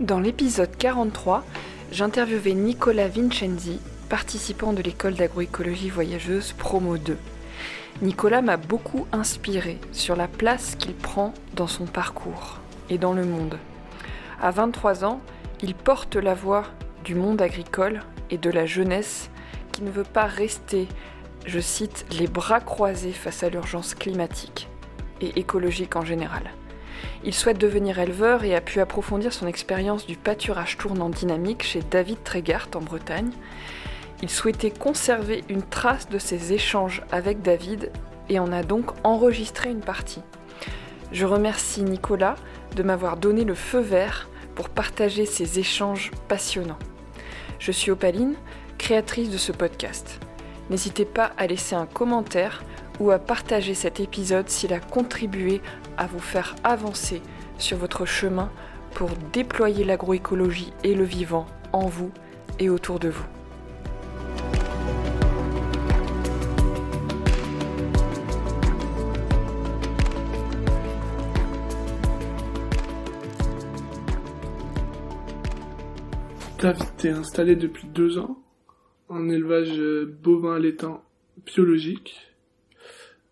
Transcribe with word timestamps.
Dans 0.00 0.20
l'épisode 0.20 0.76
43, 0.78 1.44
j'interviewais 1.90 2.54
Nicolas 2.54 3.08
Vincenzi, 3.08 3.80
participant 4.08 4.72
de 4.72 4.80
l'école 4.80 5.14
d'agroécologie 5.14 5.90
voyageuse 5.90 6.52
Promo 6.52 6.98
2. 6.98 7.18
Nicolas 8.02 8.40
m'a 8.40 8.56
beaucoup 8.56 9.08
inspiré 9.10 9.80
sur 9.90 10.14
la 10.14 10.28
place 10.28 10.76
qu'il 10.76 10.94
prend 10.94 11.34
dans 11.54 11.66
son 11.66 11.84
parcours 11.84 12.60
et 12.90 12.96
dans 12.96 13.12
le 13.12 13.24
monde. 13.24 13.58
À 14.40 14.52
23 14.52 15.04
ans, 15.04 15.20
il 15.62 15.74
porte 15.74 16.14
la 16.14 16.34
voix 16.34 16.62
du 17.04 17.16
monde 17.16 17.42
agricole 17.42 18.02
et 18.30 18.38
de 18.38 18.50
la 18.50 18.66
jeunesse 18.66 19.30
qui 19.72 19.82
ne 19.82 19.90
veut 19.90 20.04
pas 20.04 20.26
rester, 20.26 20.86
je 21.44 21.58
cite, 21.58 22.06
les 22.20 22.28
bras 22.28 22.60
croisés 22.60 23.10
face 23.10 23.42
à 23.42 23.48
l'urgence 23.48 23.96
climatique 23.96 24.68
et 25.20 25.40
écologique 25.40 25.96
en 25.96 26.04
général. 26.04 26.52
Il 27.24 27.34
souhaite 27.34 27.58
devenir 27.58 27.98
éleveur 27.98 28.44
et 28.44 28.54
a 28.54 28.60
pu 28.60 28.80
approfondir 28.80 29.32
son 29.32 29.46
expérience 29.46 30.06
du 30.06 30.16
pâturage 30.16 30.76
tournant 30.76 31.08
dynamique 31.08 31.62
chez 31.62 31.80
David 31.80 32.22
Trégart 32.24 32.68
en 32.74 32.80
Bretagne. 32.80 33.30
Il 34.22 34.30
souhaitait 34.30 34.70
conserver 34.70 35.44
une 35.48 35.62
trace 35.62 36.08
de 36.08 36.18
ses 36.18 36.52
échanges 36.52 37.02
avec 37.12 37.42
David 37.42 37.90
et 38.28 38.38
en 38.38 38.52
a 38.52 38.62
donc 38.62 38.90
enregistré 39.04 39.70
une 39.70 39.80
partie. 39.80 40.22
Je 41.12 41.24
remercie 41.24 41.82
Nicolas 41.82 42.34
de 42.76 42.82
m'avoir 42.82 43.16
donné 43.16 43.44
le 43.44 43.54
feu 43.54 43.80
vert 43.80 44.28
pour 44.54 44.68
partager 44.68 45.24
ces 45.24 45.58
échanges 45.58 46.10
passionnants. 46.28 46.78
Je 47.58 47.72
suis 47.72 47.90
Opaline, 47.90 48.34
créatrice 48.76 49.30
de 49.30 49.38
ce 49.38 49.52
podcast. 49.52 50.20
N'hésitez 50.70 51.04
pas 51.04 51.32
à 51.38 51.46
laisser 51.46 51.74
un 51.74 51.86
commentaire 51.86 52.62
ou 53.00 53.10
à 53.10 53.18
partager 53.18 53.74
cet 53.74 54.00
épisode 54.00 54.48
s'il 54.48 54.72
a 54.72 54.80
contribué 54.80 55.60
à 55.98 56.06
vous 56.06 56.20
faire 56.20 56.54
avancer 56.64 57.20
sur 57.58 57.76
votre 57.76 58.06
chemin 58.06 58.50
pour 58.94 59.10
déployer 59.32 59.84
l'agroécologie 59.84 60.72
et 60.84 60.94
le 60.94 61.04
vivant 61.04 61.46
en 61.72 61.86
vous 61.86 62.12
et 62.58 62.70
autour 62.70 62.98
de 62.98 63.08
vous. 63.08 63.26
David, 76.60 76.86
t'es 76.96 77.10
installé 77.10 77.54
depuis 77.54 77.86
deux 77.86 78.18
ans 78.18 78.42
en 79.08 79.28
élevage 79.28 79.80
bovin 80.22 80.58
laitin 80.58 81.00
biologique, 81.46 82.34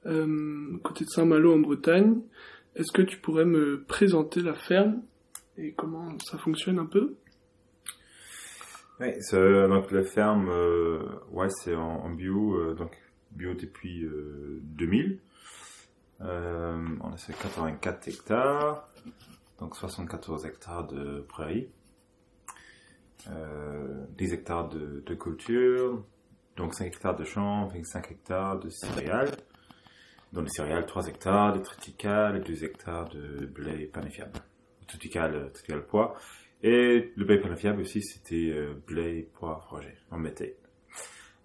euh, 0.06 0.78
côté 0.82 1.04
de 1.04 1.10
Saint-Malo 1.10 1.54
en 1.54 1.58
Bretagne. 1.58 2.20
Est-ce 2.76 2.92
que 2.92 3.02
tu 3.02 3.18
pourrais 3.18 3.46
me 3.46 3.82
présenter 3.84 4.40
la 4.42 4.54
ferme 4.54 5.02
et 5.56 5.72
comment 5.72 6.18
ça 6.20 6.36
fonctionne 6.36 6.78
un 6.78 6.86
peu? 6.86 7.16
Oui, 9.00 9.08
donc 9.32 9.90
la 9.90 10.02
ferme, 10.04 10.48
euh, 10.48 11.02
c'est 11.48 11.74
en, 11.74 12.10
bio, 12.10 12.54
euh, 12.54 12.74
donc 12.74 12.96
bio 13.32 13.54
depuis 13.54 14.06
2000. 14.62 15.18
on 16.20 16.24
a 16.24 17.16
fait 17.16 17.32
84 17.32 18.08
hectares, 18.08 18.88
donc 19.58 19.74
74 19.74 20.44
hectares 20.46 20.86
de 20.86 21.20
prairies. 21.28 21.68
Euh, 23.30 24.04
10 24.18 24.34
hectares 24.34 24.68
de, 24.68 25.02
de, 25.04 25.14
culture, 25.14 26.04
donc 26.56 26.74
5 26.74 26.86
hectares 26.86 27.16
de 27.16 27.24
champs, 27.24 27.66
25 27.66 28.10
hectares 28.12 28.60
de 28.60 28.68
céréales. 28.68 29.34
Dans 30.36 30.42
les 30.42 30.50
céréales, 30.50 30.84
3 30.84 31.08
hectares 31.08 31.54
de 31.54 31.60
triticale 31.60 32.36
et 32.36 32.40
2 32.40 32.62
hectares 32.62 33.08
de 33.08 33.46
blé 33.46 33.86
panifiable. 33.86 34.32
Triticale, 34.86 35.50
triticale 35.50 35.86
pois. 35.86 36.14
Et 36.62 37.10
le 37.16 37.24
blé 37.24 37.40
panifiable 37.40 37.80
aussi, 37.80 38.02
c'était 38.02 38.50
euh, 38.52 38.74
blé 38.86 39.30
pois 39.32 39.60
frangé, 39.66 39.96
en 40.10 40.18
méthane. 40.18 40.48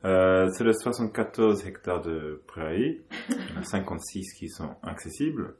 Euh, 0.03 0.49
c'est 0.51 0.65
de 0.65 0.73
74 0.73 1.65
hectares 1.65 2.01
de 2.01 2.43
prairies, 2.47 2.99
il 3.29 3.53
y 3.53 3.57
en 3.57 3.61
a 3.61 3.63
56 3.63 4.33
qui 4.33 4.49
sont 4.49 4.75
accessibles, 4.83 5.55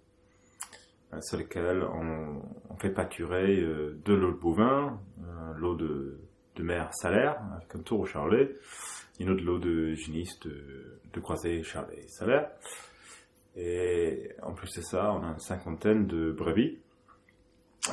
euh, 1.13 1.21
sur 1.21 1.37
lesquels 1.37 1.83
on, 1.83 2.41
on 2.69 2.75
fait 2.79 2.89
pâturer 2.89 3.61
euh, 3.61 3.97
de 4.03 4.13
l'eau 4.13 4.33
de 4.33 4.39
bovin, 4.39 4.99
euh, 5.23 5.53
l'eau 5.55 5.75
de, 5.75 6.19
de 6.57 6.63
mer 6.63 6.93
salaire, 6.95 7.37
avec 7.55 7.73
un 7.75 7.79
tour 7.79 8.01
au 8.01 8.05
charlet, 8.05 8.57
une 9.21 9.29
autre 9.29 9.41
l'eau 9.41 9.57
de 9.57 9.93
géniste 9.93 10.49
de, 10.49 10.99
de 11.13 11.19
croisé 11.21 11.63
charlet 11.63 12.05
salaire. 12.09 12.49
Et 13.55 14.31
en 14.41 14.53
plus 14.53 14.71
de 14.75 14.81
ça, 14.81 15.13
on 15.13 15.23
a 15.23 15.27
une 15.27 15.39
cinquantaine 15.39 16.07
de 16.07 16.31
brebis 16.31 16.79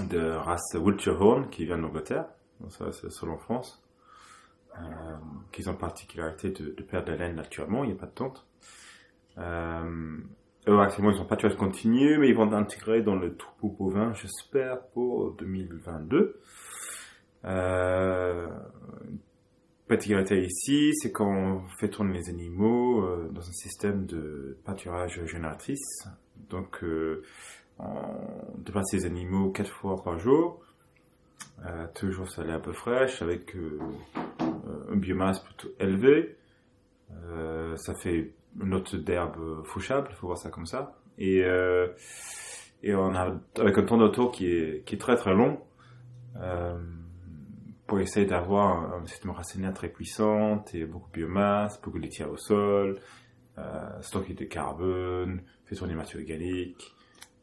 de 0.00 0.30
race 0.30 0.74
Wiltshire 0.74 1.48
qui 1.50 1.64
viennent 1.64 1.82
d'Angleterre, 1.82 2.26
ça 2.69 2.92
c'est 2.92 3.10
seul 3.10 3.30
en 3.30 3.38
France, 3.38 3.82
euh, 4.76 4.82
qui 5.50 5.66
ont 5.69 5.74
particularité 5.74 6.50
de, 6.50 6.74
de 6.76 6.82
perdre 6.82 7.10
la 7.10 7.16
laine 7.16 7.36
naturellement, 7.36 7.84
il 7.84 7.88
n'y 7.88 7.96
a 7.96 7.98
pas 7.98 8.06
de 8.06 8.12
tente. 8.12 8.46
Euh, 9.38 10.19
eux, 10.69 10.80
actuellement, 10.80 11.10
ils 11.10 11.16
sont 11.16 11.24
pas 11.24 11.36
de 11.36 11.54
continu, 11.54 12.19
mais 12.19 12.28
ils 12.28 12.34
vont 12.34 12.52
intégrer 12.52 13.02
dans 13.02 13.16
le 13.16 13.36
troupeau 13.36 13.69
bovin, 13.69 14.12
j'espère, 14.14 14.82
pour 14.88 15.32
2022. 15.32 16.40
Euh, 17.44 18.48
particularité 19.88 20.41
ici, 20.43 20.93
c'est 20.94 21.12
qu'on 21.12 21.62
fait 21.78 21.88
tourner 21.88 22.19
les 22.19 22.28
animaux 22.28 23.03
euh, 23.03 23.28
dans 23.32 23.41
un 23.41 23.53
système 23.53 24.06
de 24.06 24.59
pâturage 24.65 25.25
génératrice. 25.26 26.06
Donc, 26.50 26.82
euh, 26.82 27.22
on 27.78 28.59
déplace 28.59 28.93
les 28.93 29.06
animaux 29.06 29.50
quatre 29.50 29.71
fois 29.71 30.03
par 30.03 30.19
jour. 30.19 30.60
Euh, 31.66 31.87
toujours 31.94 32.31
ça 32.31 32.43
un 32.43 32.60
peu 32.60 32.72
fraîche, 32.72 33.22
avec 33.22 33.54
euh, 33.56 33.78
une 34.93 35.00
biomasse 35.00 35.41
plutôt 35.41 35.69
élevée. 35.78 36.37
Ça 37.76 37.94
fait 37.94 38.32
une 38.60 38.70
note 38.70 38.94
d'herbe 38.97 39.65
fauchable, 39.65 40.12
faut 40.12 40.26
voir 40.26 40.38
ça 40.38 40.50
comme 40.50 40.66
ça. 40.66 40.97
Et, 41.19 41.43
on 42.84 43.15
a 43.15 43.41
avec 43.59 43.78
un 43.78 43.82
temps 43.84 43.99
d'auto 43.99 44.28
qui 44.28 44.47
est, 44.47 45.00
très 45.00 45.16
très 45.16 45.34
long. 45.34 45.60
Pour 47.88 47.99
essayer 48.00 48.26
d'avoir 48.26 48.94
un, 48.94 49.06
système 49.06 49.31
racinaire 49.31 49.72
très 49.72 49.88
puissant 49.88 50.62
et 50.75 50.84
beaucoup 50.84 51.09
de 51.09 51.15
biomasse, 51.15 51.81
beaucoup 51.81 51.99
de 51.99 52.04
litière 52.04 52.31
au 52.31 52.37
sol, 52.37 53.00
euh, 53.56 54.03
stocker 54.03 54.34
de 54.34 54.44
carbone, 54.44 55.43
fait 55.65 55.75
tourner 55.75 55.94
matière 55.94 56.21
organique, 56.21 56.94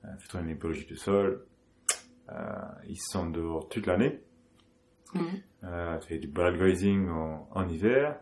euh, 0.06 0.08
fait 0.20 0.28
tourner 0.28 0.50
les 0.50 0.54
biologie 0.54 0.86
du 0.86 0.96
sol. 0.96 1.48
Euh, 2.30 2.36
ils 2.88 3.02
sont 3.02 3.28
dehors 3.32 3.68
toute 3.70 3.88
l'année. 3.88 4.22
Mmh. 5.16 5.20
Euh, 5.64 6.00
fait 6.02 6.20
du 6.20 6.28
ball 6.28 6.58
grazing 6.58 7.10
en, 7.10 7.50
en 7.52 7.68
hiver. 7.68 8.16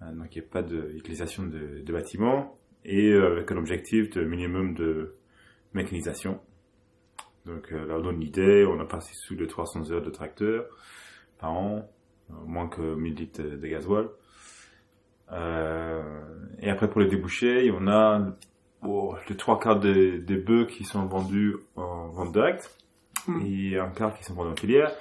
Euh, 0.00 0.12
donc 0.12 0.34
il 0.34 0.40
n'y 0.40 0.46
a 0.46 0.50
pas 0.50 0.62
d'utilisation 0.62 1.44
de, 1.44 1.82
de, 1.82 1.92
bâtiments. 1.92 2.58
Et 2.86 3.10
euh, 3.12 3.32
avec 3.32 3.52
un 3.52 3.58
objectif 3.58 4.08
de 4.08 4.24
minimum 4.24 4.72
de 4.72 5.16
mécanisation. 5.74 6.40
Donc 7.44 7.70
là 7.70 7.96
on 7.98 8.00
donne 8.00 8.16
une 8.16 8.22
idée, 8.22 8.64
on 8.66 8.80
a 8.80 8.86
passé 8.86 9.12
sous 9.14 9.36
les 9.36 9.46
300 9.46 9.92
heures 9.92 10.02
de 10.02 10.10
tracteur 10.10 10.64
par 11.38 11.52
an, 11.52 11.88
moins 12.28 12.68
que 12.68 12.94
1000 12.94 13.14
litres 13.14 13.42
de 13.42 13.66
gasoil. 13.66 14.08
Euh, 15.32 16.02
et 16.60 16.70
après 16.70 16.88
pour 16.88 17.00
les 17.00 17.08
débouchés, 17.08 17.70
on 17.72 17.88
a 17.88 18.32
oh, 18.82 19.14
les 19.28 19.36
trois 19.36 19.58
quarts 19.58 19.80
des, 19.80 20.18
des 20.18 20.36
bœufs 20.36 20.66
qui 20.66 20.84
sont 20.84 21.06
vendus 21.06 21.56
en 21.74 22.08
vente 22.08 22.32
directe 22.32 22.76
mmh. 23.26 23.46
et 23.46 23.78
un 23.78 23.90
quart 23.90 24.14
qui 24.14 24.24
sont 24.24 24.34
vendus 24.34 24.52
en 24.52 24.56
filière. 24.56 24.92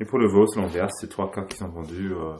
Et 0.00 0.04
pour 0.04 0.18
le 0.18 0.28
veau, 0.28 0.46
c'est 0.46 0.60
l'inverse, 0.60 0.92
c'est 1.00 1.08
trois 1.08 1.30
quarts 1.30 1.46
qui 1.46 1.56
sont 1.56 1.68
vendus 1.68 2.12
euh, 2.12 2.34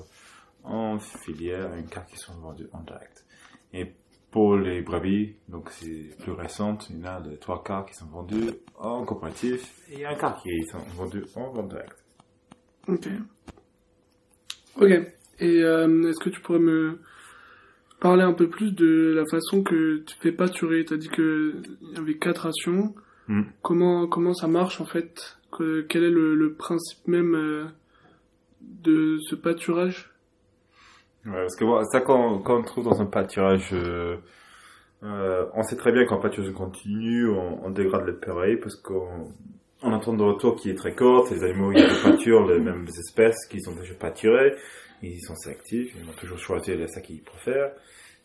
en 0.64 0.98
filière 0.98 1.74
et 1.74 1.78
un 1.78 1.82
quart 1.82 2.06
qui 2.06 2.16
sont 2.16 2.34
vendus 2.34 2.68
en 2.72 2.80
direct. 2.80 3.24
Et 3.72 3.92
pour 4.30 4.56
les 4.56 4.82
brebis, 4.82 5.36
donc 5.48 5.70
c'est 5.70 6.16
plus 6.18 6.32
récente, 6.32 6.88
il 6.90 6.98
y 6.98 7.02
en 7.02 7.06
a 7.06 7.20
les 7.20 7.38
trois 7.38 7.62
quarts 7.62 7.86
qui 7.86 7.94
sont 7.94 8.06
vendus 8.06 8.50
en 8.76 9.04
coopératif 9.04 9.80
et 9.90 10.04
un 10.04 10.14
quart 10.14 10.42
qui 10.42 10.50
sont 10.64 10.78
vendus 10.96 11.24
en 11.36 11.50
vente 11.50 11.68
directe. 11.68 12.03
Ok. 12.88 13.08
Ok. 14.76 14.90
Et 15.40 15.62
euh, 15.62 16.08
est-ce 16.08 16.22
que 16.22 16.30
tu 16.30 16.40
pourrais 16.40 16.58
me 16.58 16.98
parler 18.00 18.22
un 18.22 18.32
peu 18.32 18.48
plus 18.48 18.72
de 18.72 19.12
la 19.16 19.24
façon 19.30 19.62
que 19.62 19.98
tu 19.98 20.16
fais 20.20 20.32
pâturer? 20.32 20.84
Tu 20.84 20.94
as 20.94 20.96
dit 20.96 21.08
qu'il 21.08 21.62
y 21.94 21.98
avait 21.98 22.18
quatre 22.18 22.42
rations. 22.42 22.94
Mm. 23.28 23.42
Comment, 23.62 24.06
comment 24.06 24.34
ça 24.34 24.46
marche 24.48 24.80
en 24.80 24.86
fait? 24.86 25.38
Que, 25.50 25.82
Quel 25.82 26.04
est 26.04 26.10
le, 26.10 26.34
le 26.34 26.54
principe 26.54 27.06
même 27.08 27.34
euh, 27.34 27.64
de 28.60 29.18
ce 29.28 29.34
pâturage? 29.34 30.12
Ouais, 31.24 31.32
parce 31.32 31.56
que 31.56 31.64
bon, 31.64 31.82
ça, 31.84 32.00
quand, 32.02 32.40
quand 32.40 32.58
on 32.58 32.62
trouve 32.62 32.84
dans 32.84 33.00
un 33.00 33.06
pâturage, 33.06 33.70
euh, 33.72 34.18
euh, 35.02 35.46
on 35.54 35.62
sait 35.62 35.76
très 35.76 35.90
bien 35.90 36.04
qu'en 36.04 36.20
pâturage 36.20 36.52
continu, 36.52 37.28
on, 37.28 37.64
on 37.64 37.70
dégrade 37.70 38.06
les 38.06 38.12
prairies 38.12 38.58
parce 38.58 38.76
qu'on 38.76 39.32
on 39.84 39.92
entend 39.92 40.14
de 40.14 40.22
retour 40.22 40.56
qui 40.56 40.70
est 40.70 40.74
très 40.74 40.94
courte, 40.94 41.30
les 41.30 41.44
animaux 41.44 41.72
ils 41.72 41.86
pâturent 42.02 42.46
les 42.46 42.58
mêmes 42.58 42.86
espèces 42.86 43.46
qu'ils 43.46 43.68
ont 43.68 43.74
déjà 43.74 43.94
pâturé, 43.94 44.54
ils 45.02 45.20
sont 45.20 45.36
sélectifs, 45.36 45.94
ils 45.96 46.04
vont 46.04 46.12
toujours 46.12 46.38
choisir 46.38 46.76
les 46.76 46.88
ça 46.88 47.00
qu'ils 47.00 47.22
préfèrent, 47.22 47.72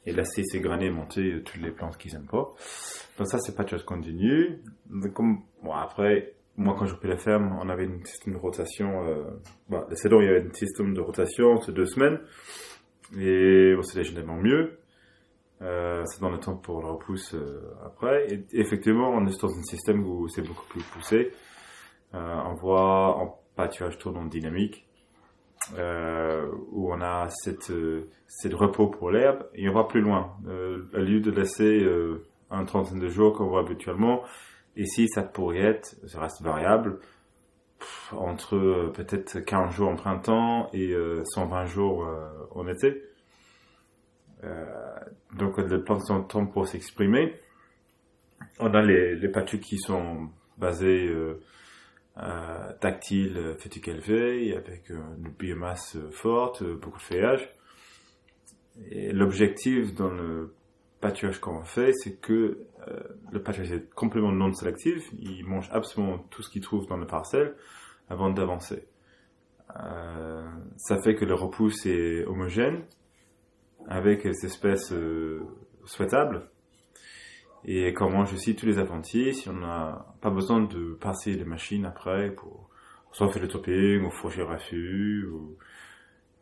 et 0.06 0.14
laisser 0.14 0.44
ces 0.44 0.60
granés 0.60 0.90
monter 0.90 1.42
toutes 1.44 1.62
les 1.62 1.72
plantes 1.72 1.98
qu'ils 1.98 2.16
aiment 2.16 2.28
pas. 2.28 2.54
Donc 3.18 3.28
ça 3.28 3.38
c'est 3.40 3.56
pâturage 3.56 3.84
continu. 3.84 4.62
Donc, 4.90 5.14
comme, 5.14 5.44
bon 5.62 5.74
après, 5.74 6.34
moi, 6.60 6.76
quand 6.78 6.86
j'occupais 6.86 7.08
la 7.08 7.18
ferme, 7.18 7.58
on 7.62 7.70
avait 7.70 7.86
un 7.86 8.04
système 8.04 8.34
de 8.34 8.40
rotation. 8.40 9.08
Euh, 9.08 9.24
bah, 9.70 9.88
la 9.90 9.96
saison, 9.96 10.20
il 10.20 10.26
y 10.26 10.30
avait 10.30 10.46
un 10.46 10.54
système 10.54 10.94
de 10.94 11.00
rotation, 11.00 11.62
c'est 11.62 11.72
deux 11.72 11.86
semaines. 11.86 12.20
Et 13.18 13.74
bon, 13.76 13.82
c'était 13.82 14.04
généralement 14.04 14.36
mieux. 14.36 14.78
Euh, 15.62 16.04
c'est 16.06 16.22
dans 16.22 16.30
le 16.30 16.38
temps 16.38 16.56
pour 16.56 16.82
la 16.82 16.90
repousse 16.90 17.34
euh, 17.34 17.62
après. 17.86 18.28
Effectivement, 18.52 19.10
on 19.10 19.26
est 19.26 19.42
dans 19.42 19.58
un 19.58 19.64
système 19.64 20.06
où 20.06 20.28
c'est 20.28 20.42
beaucoup 20.42 20.66
plus 20.70 20.84
poussé. 20.84 21.32
Euh, 22.14 22.42
on 22.46 22.54
voit 22.56 23.18
en 23.18 23.40
pâturage 23.56 23.98
tournant 23.98 24.26
dynamique, 24.26 24.88
euh, 25.78 26.50
où 26.72 26.92
on 26.92 27.02
a 27.02 27.28
cette, 27.30 27.72
euh, 27.72 28.10
cette 28.28 28.54
repos 28.54 28.88
pour 28.88 29.12
l'herbe, 29.12 29.46
et 29.54 29.70
on 29.70 29.74
va 29.74 29.84
plus 29.84 30.02
loin. 30.02 30.36
Euh, 30.48 30.90
au 30.94 31.00
lieu 31.00 31.20
de 31.20 31.32
laisser 31.32 31.84
euh, 31.84 32.26
un 32.50 32.66
trentaine 32.66 33.00
de 33.00 33.10
jours 33.10 33.34
qu'on 33.34 33.48
voit 33.48 33.62
habituellement, 33.62 34.24
ici, 34.76 35.08
cette 35.10 35.34
pourriette, 35.34 35.98
ça 36.08 36.20
reste 36.22 36.42
variable, 36.42 37.00
entre 38.12 38.56
euh, 38.56 38.92
peut-être 38.94 39.40
15 39.40 39.74
jours 39.74 39.90
en 39.90 39.96
printemps 39.96 40.70
et 40.74 40.92
euh, 40.92 41.24
120 41.26 41.66
jours 41.66 42.06
euh, 42.06 42.28
en 42.52 42.68
été. 42.68 43.04
Euh, 44.44 44.66
donc 45.38 45.58
les 45.58 45.78
plantes 45.80 46.10
ont 46.10 46.20
le 46.20 46.26
temps 46.26 46.46
pour 46.46 46.68
s'exprimer. 46.68 47.36
On 48.60 48.74
a 48.74 48.82
les, 48.82 49.16
les 49.16 49.30
pâtures 49.30 49.60
qui 49.60 49.78
sont 49.78 50.30
basées 50.58 51.10
euh, 52.22 52.74
tactiles, 52.82 53.38
euh, 53.38 53.56
phytique 53.56 53.88
élevée, 53.88 54.54
avec 54.56 54.92
euh, 54.92 55.00
une 55.18 55.30
biomasse 55.30 55.98
forte, 56.12 56.64
beaucoup 56.64 56.98
de 56.98 57.04
feuillage. 57.04 57.50
Et 58.90 59.14
l'objectif 59.14 59.94
dans 59.94 60.10
le 60.10 60.54
pâturage 61.00 61.40
qu'on 61.40 61.64
fait, 61.64 61.94
c'est 61.94 62.20
que 62.20 62.66
le 63.32 63.42
pâturage 63.42 63.72
est 63.72 63.90
complètement 63.94 64.32
non 64.32 64.52
sélectif. 64.54 65.10
Il 65.20 65.46
mange 65.46 65.70
absolument 65.72 66.18
tout 66.30 66.42
ce 66.42 66.50
qu'il 66.50 66.62
trouve 66.62 66.88
dans 66.88 66.98
la 66.98 67.06
parcelle 67.06 67.56
avant 68.10 68.30
d'avancer. 68.30 68.86
Ça 70.78 71.02
fait 71.02 71.16
que 71.16 71.26
le 71.26 71.36
repousse 71.36 71.86
est 71.86 72.26
homogène 72.26 72.84
avec 73.88 74.24
des 74.24 74.46
espèces 74.46 74.94
souhaitables 75.86 76.50
et 77.66 77.94
qu'on 77.94 78.10
mange 78.10 78.34
aussi 78.34 78.56
tous 78.56 78.66
les 78.66 78.80
adventices. 78.80 79.48
On 79.48 79.54
n'a 79.54 80.06
pas 80.22 80.30
besoin 80.30 80.62
de 80.62 80.94
passer 81.00 81.34
les 81.34 81.46
machines 81.46 81.86
après 81.86 82.32
pour 82.32 82.70
soit 83.12 83.28
faire 83.30 83.42
le 83.42 83.48
topping 83.48 84.04
ou 84.06 84.12
fourcher 84.12 84.40
le 84.40 84.46
raffut 84.46 85.26
ou 85.32 85.58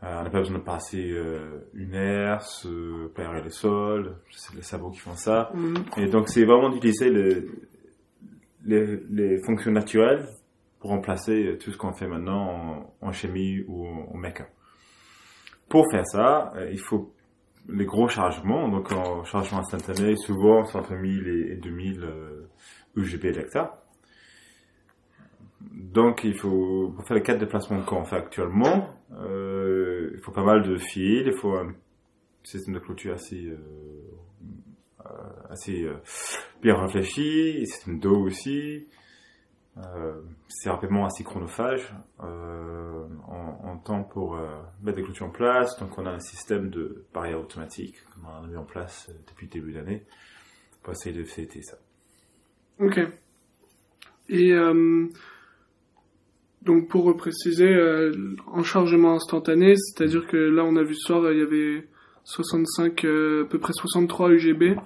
euh, 0.03 0.19
on 0.19 0.23
n'a 0.23 0.29
pas 0.29 0.39
besoin 0.39 0.59
de 0.59 0.63
passer 0.63 1.09
euh, 1.11 1.61
une 1.73 1.95
herse, 1.95 2.67
euh, 2.67 3.09
le 3.43 3.49
sol, 3.49 4.17
c'est 4.31 4.55
les 4.55 4.61
sabots 4.61 4.91
qui 4.91 4.99
font 4.99 5.15
ça. 5.15 5.49
Mhm. 5.55 5.75
Et 5.97 6.07
donc 6.07 6.29
c'est 6.29 6.45
vraiment 6.45 6.69
d'utiliser 6.69 7.09
le- 7.09 7.49
les, 8.65 8.97
les 9.09 9.37
fonctions 9.43 9.71
naturelles 9.71 10.27
pour 10.79 10.91
remplacer 10.91 11.57
tout 11.59 11.71
ce 11.71 11.77
qu'on 11.77 11.93
fait 11.93 12.07
maintenant 12.07 12.91
en, 13.01 13.07
en 13.07 13.11
chimie 13.11 13.63
ou 13.67 13.87
en, 13.87 14.07
en. 14.13 14.45
Pour 15.69 15.85
faire 15.91 16.05
ça, 16.05 16.53
euh, 16.55 16.69
il 16.71 16.79
faut 16.79 17.11
les 17.69 17.85
gros 17.85 18.07
chargements, 18.07 18.69
donc 18.69 18.91
en 18.91 19.23
chargement 19.23 19.59
instantané, 19.59 20.15
souvent 20.15 20.65
c'est 20.65 20.77
entre 20.77 20.93
1000 20.93 21.27
et, 21.27 21.53
et 21.53 21.55
2000 21.55 22.03
euh, 22.03 22.47
UGB 22.95 23.23
l'hectare. 23.35 23.77
Donc 25.61 26.23
il 26.23 26.37
faut, 26.37 26.93
pour 26.95 27.05
faire 27.05 27.17
les 27.17 27.23
quatre 27.23 27.39
déplacements 27.39 27.81
qu'on 27.81 28.03
fait 28.03 28.15
actuellement, 28.15 28.89
euh, 29.19 30.11
il 30.13 30.19
faut 30.21 30.31
pas 30.31 30.43
mal 30.43 30.63
de 30.63 30.77
fils, 30.77 31.23
il 31.25 31.33
faut 31.33 31.55
un 31.55 31.73
système 32.43 32.75
de 32.75 32.79
clôture 32.79 33.13
assez, 33.13 33.45
euh, 33.45 33.57
euh, 35.05 35.09
assez 35.49 35.83
euh, 35.83 35.97
bien 36.61 36.75
réfléchi, 36.75 37.59
un 37.61 37.65
système 37.65 37.99
d'eau 37.99 38.25
aussi. 38.25 38.87
Euh, 39.77 40.21
c'est 40.47 40.69
rapidement 40.69 41.05
assez 41.05 41.23
chronophage 41.23 41.93
euh, 42.23 43.05
en, 43.27 43.77
temps 43.77 44.03
pour 44.03 44.35
euh, 44.35 44.47
mettre 44.81 44.97
des 44.97 45.03
clôtures 45.03 45.27
en 45.27 45.31
place. 45.31 45.77
Donc 45.79 45.97
on 45.97 46.05
a 46.05 46.11
un 46.11 46.19
système 46.19 46.69
de 46.69 47.05
barrière 47.13 47.39
automatique 47.39 47.95
qu'on 48.15 48.27
a 48.27 48.47
mis 48.47 48.57
en 48.57 48.63
place 48.63 49.09
depuis 49.27 49.45
le 49.45 49.51
début 49.51 49.73
d'année 49.73 50.03
pour 50.81 50.93
essayer 50.93 51.15
de 51.15 51.23
fêter 51.23 51.61
ça. 51.61 51.77
Ok. 52.79 52.99
Et 54.29 54.53
donc 56.63 56.89
pour 56.89 57.15
préciser, 57.15 57.77
en 58.47 58.63
chargement 58.63 59.13
instantané, 59.13 59.75
c'est-à-dire 59.75 60.27
que 60.27 60.37
là 60.37 60.65
on 60.65 60.75
a 60.75 60.83
vu 60.83 60.95
ce 60.95 61.07
soir, 61.07 61.31
il 61.31 61.39
y 61.39 61.41
avait 61.41 61.87
65, 62.27 63.05
euh, 63.05 63.45
à 63.45 63.47
peu 63.47 63.57
près 63.57 63.73
63 63.73 64.31
UGB 64.31 64.77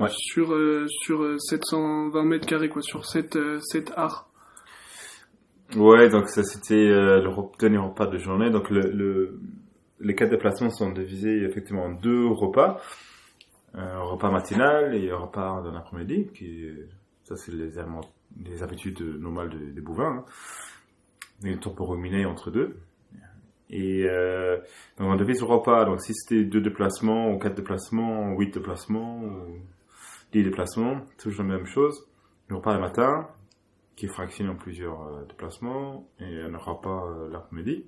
Ouais. 0.00 0.08
sur 0.10 0.52
euh, 0.52 0.86
sur 0.88 1.22
euh, 1.22 1.38
720 1.38 2.24
mètres 2.24 2.46
carrés 2.46 2.68
quoi, 2.68 2.82
sur 2.82 3.04
7 3.04 3.36
euh, 3.36 3.58
7 3.60 3.92
arts. 3.96 4.28
Ouais, 5.76 6.08
donc 6.08 6.28
ça 6.28 6.42
c'était 6.42 6.74
euh, 6.88 7.20
le 7.22 7.30
dernier 7.58 7.78
repas 7.78 8.06
de 8.06 8.18
journée. 8.18 8.50
Donc 8.50 8.70
le, 8.70 8.80
le, 8.90 9.40
les 10.00 10.14
quatre 10.14 10.30
déplacements 10.30 10.70
sont 10.70 10.90
divisés 10.90 11.42
effectivement 11.44 11.84
en 11.84 11.92
deux 11.92 12.26
repas. 12.26 12.80
Un 13.74 14.00
repas 14.00 14.30
matinal 14.32 14.96
et 14.96 15.10
un 15.10 15.16
repas 15.16 15.62
de 15.62 15.70
l'après-midi. 15.70 16.26
Qui, 16.34 16.66
ça 17.22 17.36
c'est 17.36 17.52
les, 17.52 17.78
habitudes 18.62 19.00
normales 19.00 19.50
de- 19.50 19.70
des 19.70 19.80
bovins. 19.80 20.24
Hein. 20.24 20.24
A 21.44 21.48
un 21.48 21.56
temps 21.56 21.70
pour 21.70 21.90
ruminer 21.90 22.26
entre 22.26 22.50
deux. 22.50 22.76
Et 23.70 24.04
euh, 24.08 24.58
on 24.98 25.14
divise 25.16 25.40
le 25.40 25.46
repas. 25.46 25.84
Donc 25.84 26.00
si 26.00 26.12
c'était 26.14 26.44
deux 26.44 26.60
déplacements 26.60 27.30
ou 27.32 27.38
quatre 27.38 27.54
déplacements, 27.54 28.32
ou 28.32 28.38
huit 28.38 28.52
déplacements 28.52 29.22
ou 29.22 29.58
dix 30.32 30.42
déplacements, 30.42 31.00
toujours 31.18 31.44
la 31.44 31.56
même 31.56 31.66
chose. 31.66 32.06
Le 32.48 32.56
repas 32.56 32.74
le 32.74 32.80
matin, 32.80 33.28
qui 33.96 34.06
est 34.06 34.08
fractionné 34.08 34.50
en 34.50 34.56
plusieurs 34.56 35.06
euh, 35.06 35.24
déplacements 35.28 36.08
et 36.18 36.40
un 36.40 36.56
repas 36.56 37.06
euh, 37.06 37.30
l'après-midi. 37.30 37.86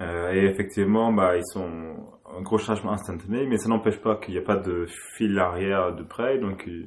Euh, 0.00 0.32
et 0.32 0.46
effectivement, 0.46 1.12
bah, 1.12 1.36
ils 1.36 1.44
sont 1.52 1.96
un 2.34 2.40
gros 2.40 2.58
chargement 2.58 2.92
instantané, 2.92 3.46
mais 3.46 3.58
ça 3.58 3.68
n'empêche 3.68 4.00
pas 4.00 4.16
qu'il 4.16 4.32
n'y 4.32 4.40
a 4.40 4.42
pas 4.42 4.56
de 4.56 4.86
fil 5.16 5.38
arrière 5.38 5.94
de 5.94 6.02
près, 6.02 6.38
donc 6.38 6.66
euh, 6.68 6.86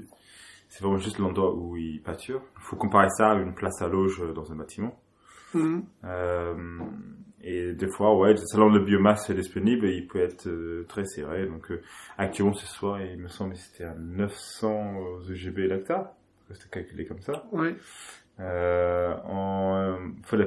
c'est 0.70 0.84
vraiment 0.84 0.98
juste 0.98 1.20
l'endroit 1.20 1.54
où 1.54 1.78
ils 1.78 2.02
pâturent. 2.02 2.42
Il 2.58 2.64
faut 2.64 2.76
comparer 2.76 3.10
ça 3.12 3.32
à 3.32 3.36
une 3.36 3.54
place 3.54 3.82
à 3.82 3.88
loge 3.88 4.24
dans 4.34 4.52
un 4.52 4.56
bâtiment. 4.56 5.00
Mhm. 5.54 5.84
Euh, 6.06 6.80
et 7.42 7.74
des 7.74 7.88
fois, 7.90 8.18
ouais, 8.18 8.36
selon 8.38 8.70
le 8.70 8.80
biomasse 8.80 9.30
disponible, 9.32 9.88
il 9.88 10.08
peut 10.08 10.20
être 10.22 10.48
euh, 10.48 10.86
très 10.88 11.06
serré. 11.06 11.46
Donc, 11.46 11.72
euh, 11.72 11.82
actuellement, 12.18 12.54
ce 12.54 12.66
soir, 12.68 13.02
il 13.02 13.18
me 13.20 13.28
semble 13.28 13.54
que 13.54 13.60
c'était 13.60 13.84
à 13.84 13.96
900 13.96 14.96
EGB 15.30 15.68
l'hectare. 15.68 16.12
C'était 16.52 16.70
calculé 16.70 17.06
comme 17.06 17.22
ça. 17.22 17.44
Euh, 18.40 19.16
on 19.26 19.76
euh, 19.76 19.98
fait 20.24 20.38
la 20.38 20.46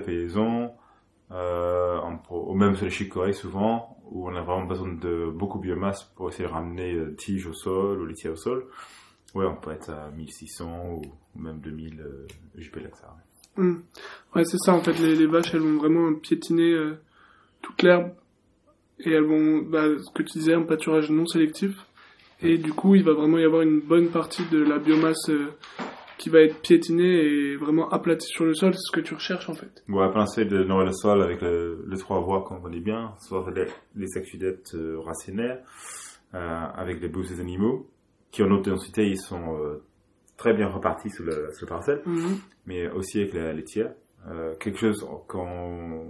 euh, 1.32 2.00
on 2.04 2.18
pro- 2.18 2.50
ou 2.50 2.54
même 2.54 2.74
sur 2.76 2.84
les 2.84 2.90
chicorées 2.90 3.32
souvent, 3.32 3.98
où 4.10 4.28
on 4.28 4.34
a 4.36 4.42
vraiment 4.42 4.66
besoin 4.66 4.92
de 4.92 5.30
beaucoup 5.30 5.58
de 5.58 5.62
biomasse 5.64 6.04
pour 6.04 6.28
essayer 6.28 6.48
de 6.48 6.52
ramener 6.52 6.94
euh, 6.94 7.14
tige 7.16 7.46
au 7.46 7.52
sol 7.52 8.00
ou 8.00 8.06
laitier 8.06 8.30
au 8.30 8.36
sol. 8.36 8.66
Ouais, 9.34 9.44
on 9.46 9.56
peut 9.56 9.72
être 9.72 9.90
à 9.90 10.10
1600 10.10 10.88
ou 10.94 11.02
même 11.38 11.58
2000 11.60 12.00
euh, 12.00 12.26
EGB 12.56 12.80
l'hectare. 12.80 13.16
Mhm. 13.56 13.82
Ouais, 14.34 14.44
c'est 14.44 14.58
ça 14.58 14.72
en 14.74 14.80
fait, 14.80 14.98
les, 14.98 15.26
vaches 15.26 15.54
elles 15.54 15.60
vont 15.60 15.78
vraiment 15.78 16.12
piétiner 16.14 16.72
euh, 16.72 16.98
toute 17.62 17.82
l'herbe 17.82 18.10
et 19.00 19.10
elles 19.10 19.24
vont, 19.24 19.58
bah, 19.62 19.84
ce 19.98 20.12
que 20.12 20.22
tu 20.22 20.38
disais, 20.38 20.54
un 20.54 20.62
pâturage 20.62 21.10
non 21.10 21.26
sélectif. 21.26 21.72
Et 22.42 22.58
du 22.58 22.72
coup, 22.72 22.94
il 22.94 23.02
va 23.02 23.14
vraiment 23.14 23.38
y 23.38 23.44
avoir 23.44 23.62
une 23.62 23.80
bonne 23.80 24.08
partie 24.08 24.44
de 24.50 24.58
la 24.58 24.78
biomasse 24.78 25.30
euh, 25.30 25.48
qui 26.18 26.30
va 26.30 26.40
être 26.40 26.60
piétinée 26.60 27.04
et 27.04 27.56
vraiment 27.56 27.88
aplatie 27.88 28.28
sur 28.28 28.44
le 28.44 28.54
sol, 28.54 28.74
c'est 28.74 28.80
ce 28.80 28.92
que 28.92 29.00
tu 29.00 29.14
recherches 29.14 29.48
en 29.48 29.54
fait. 29.54 29.82
Bon, 29.88 29.98
on 29.98 30.00
va 30.00 30.08
penser 30.08 30.44
de 30.44 30.64
nourrir 30.64 30.86
le 30.86 30.92
sol 30.92 31.22
avec 31.22 31.40
le, 31.42 31.84
le 31.86 31.96
trois 31.98 32.20
voies 32.20 32.42
qu'on 32.42 32.60
connaît 32.60 32.80
bien, 32.80 33.12
soit 33.18 33.44
les, 33.54 33.66
les 33.94 34.06
euh, 34.74 35.00
racinaires, 35.00 35.58
euh, 36.34 36.66
avec 36.74 37.00
les 37.00 37.08
bouses 37.08 37.30
des 37.30 37.40
animaux, 37.40 37.88
qui 38.30 38.42
en 38.42 38.50
haute 38.50 38.68
densité, 38.68 39.06
ils 39.06 39.20
sont 39.20 39.56
euh, 39.58 39.82
très 40.36 40.52
bien 40.54 40.68
repartis 40.68 41.10
sur 41.10 41.24
le, 41.24 41.50
sur 41.52 41.66
le 41.66 41.68
parcelle, 41.70 42.02
Mhm. 42.06 42.38
mais 42.66 42.88
aussi 42.90 43.20
avec 43.20 43.32
la 43.34 43.52
laitière. 43.52 43.92
Euh, 44.28 44.54
quelque 44.56 44.78
chose 44.78 45.06
qu'on, 45.28 46.06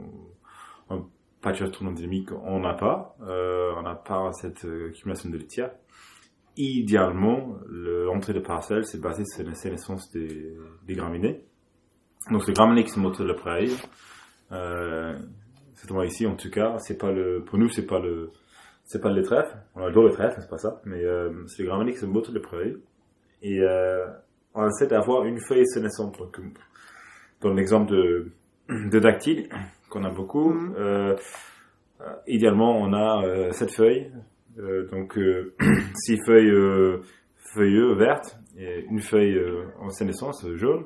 un 0.91 1.05
pâturage 1.43 1.73
tournant 1.73 1.93
dynamique, 1.93 2.31
on 2.33 2.61
n'a 2.61 2.75
pas. 2.75 3.17
Euh, 3.23 3.73
on 3.77 3.83
n'a 3.83 3.95
pas 3.95 4.33
cette 4.33 4.65
euh, 4.65 4.89
accumulation 4.89 5.31
de 5.31 5.37
laitière. 5.37 5.71
Idéalement, 6.57 7.57
le- 7.69 8.05
l'entrée 8.07 8.33
de 8.33 8.41
parcelle, 8.41 8.85
c'est 8.87 9.01
basé 9.01 9.25
sur 9.27 9.45
la 9.45 9.55
sénescence 9.55 10.11
des, 10.11 10.57
des 10.87 10.95
graminées. 10.95 11.45
Donc, 12.31 12.47
les 12.47 12.55
graminées 12.55 12.83
qui 12.85 12.91
sont 12.91 13.01
montées 13.01 13.23
de 13.23 13.29
la 13.29 13.35
prairie, 13.35 13.77
euh, 14.53 15.15
c'est 15.75 15.91
moi 15.91 16.07
ici 16.07 16.27
en 16.27 16.35
tout 16.35 16.51
cas, 16.51 16.79
c'est 16.79 16.97
pas 16.97 17.13
le, 17.13 17.45
pour 17.45 17.59
nous, 17.59 17.69
c'est 17.69 17.87
pas 17.87 18.01
le, 18.01 18.31
c'est 18.85 19.01
pas 19.03 19.13
le 19.13 19.23
trèfle. 19.23 19.55
On 19.75 19.83
a 19.83 19.89
le 19.89 19.93
dos 19.93 20.09
de 20.09 20.15
trèfle, 20.15 20.39
c'est 20.41 20.49
pas 20.49 20.57
ça, 20.59 20.81
mais 20.87 21.05
euh, 21.05 21.47
c'est 21.47 21.63
les 21.63 21.69
graminées 21.69 21.93
qui 21.93 21.99
sont 21.99 22.09
montées 22.09 22.33
de 22.33 22.39
la 22.39 22.43
prairie. 22.43 22.77
Et 23.43 23.61
euh, 23.61 24.07
on 24.55 24.67
essaie 24.69 24.87
d'avoir 24.87 25.25
une 25.25 25.39
feuille 25.49 25.67
sénescente. 25.67 26.19
Donc, 26.19 26.39
dans 27.41 27.53
l'exemple 27.53 27.91
de, 27.93 28.33
de 28.69 28.99
dactyle, 28.99 29.49
qu'on 29.91 30.05
a 30.05 30.11
beaucoup, 30.11 30.53
Mhm. 30.53 30.75
euh, 30.79 31.17
euh, 32.01 32.15
idéalement, 32.27 32.77
on 32.81 32.93
a 32.93 33.53
feuilles. 33.71 34.11
Euh, 34.59 34.87
donc, 34.89 35.19
six 35.95 36.19
feuilles 36.27 36.53
feuilleux, 37.55 37.95
verte, 37.95 38.39
et 38.59 38.85
une 38.91 39.01
feuille 39.01 39.41
en 39.81 39.91
sénescence, 39.91 40.47
jaune. 40.55 40.85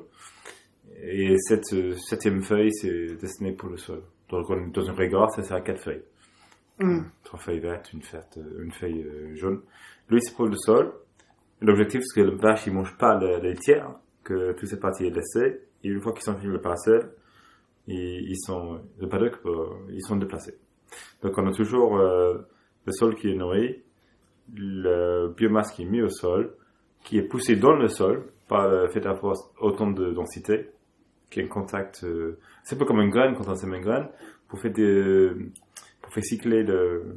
Et 1.03 1.35
cette 1.39 1.73
septième 1.97 2.43
feuille, 2.43 2.71
c'est 2.73 3.15
destiné 3.19 3.53
pour 3.53 3.69
le 3.69 3.77
sol. 3.77 4.03
Donc, 4.29 4.71
dans 4.73 4.83
une 4.83 4.95
régard, 4.95 5.31
ça 5.31 5.41
sert 5.41 5.57
à 5.57 5.61
quatre 5.61 5.81
feuilles. 5.81 6.03
Mm. 6.79 7.01
Trois 7.23 7.39
feuilles 7.39 7.59
vertes, 7.59 7.91
une, 7.93 8.01
une 8.59 8.71
feuille 8.71 9.05
jaune. 9.35 9.61
Lui, 10.09 10.21
c'est 10.21 10.35
pour 10.35 10.45
le 10.47 10.55
sol. 10.55 10.93
L'objectif, 11.61 12.01
c'est 12.03 12.21
que 12.21 12.25
le 12.25 12.35
vache, 12.35 12.65
il 12.67 12.73
mange 12.73 12.97
pas 12.97 13.17
le, 13.19 13.39
les 13.39 13.55
tiers, 13.55 13.91
que 14.23 14.53
toute 14.53 14.67
cette 14.67 14.81
partie 14.81 15.05
est 15.05 15.15
laissée. 15.15 15.61
Et 15.83 15.89
une 15.89 16.01
fois 16.01 16.13
qu'ils 16.13 16.23
sont 16.23 16.35
finis 16.35 16.51
le 16.51 16.61
parcelle, 16.61 17.11
ils, 17.87 18.37
sont, 18.37 18.81
le 18.99 19.07
paddock, 19.07 19.39
ils 19.89 20.01
sont 20.01 20.15
déplacés. 20.15 20.57
Donc, 21.21 21.37
on 21.37 21.47
a 21.47 21.51
toujours 21.51 21.97
le 21.97 22.91
sol 22.91 23.15
qui 23.15 23.31
est 23.31 23.35
nourri, 23.35 23.81
le 24.53 25.33
biomasse 25.35 25.71
qui 25.71 25.83
est 25.83 25.85
mis 25.85 26.01
au 26.01 26.09
sol, 26.09 26.53
qui 27.03 27.17
est 27.17 27.23
poussé 27.23 27.55
dans 27.55 27.73
le 27.73 27.87
sol 27.87 28.25
par 28.47 28.69
le 28.69 28.89
fait 28.89 28.99
d'avoir 28.99 29.35
autant 29.59 29.89
de 29.89 30.11
densité, 30.11 30.69
qui 31.29 31.39
est 31.39 31.45
en 31.45 31.47
contact, 31.47 32.03
euh, 32.03 32.37
c'est 32.63 32.75
un 32.75 32.79
peu 32.79 32.85
comme 32.85 32.99
une 32.99 33.09
graine 33.09 33.33
quand 33.35 33.47
on 33.47 33.55
sème 33.55 33.73
une 33.73 33.81
graine, 33.81 34.07
pour 34.47 34.59
faire 34.59 34.71
des, 34.71 35.31
pour 36.01 36.13
faire 36.13 36.23
cycler 36.23 36.63
le, 36.63 37.15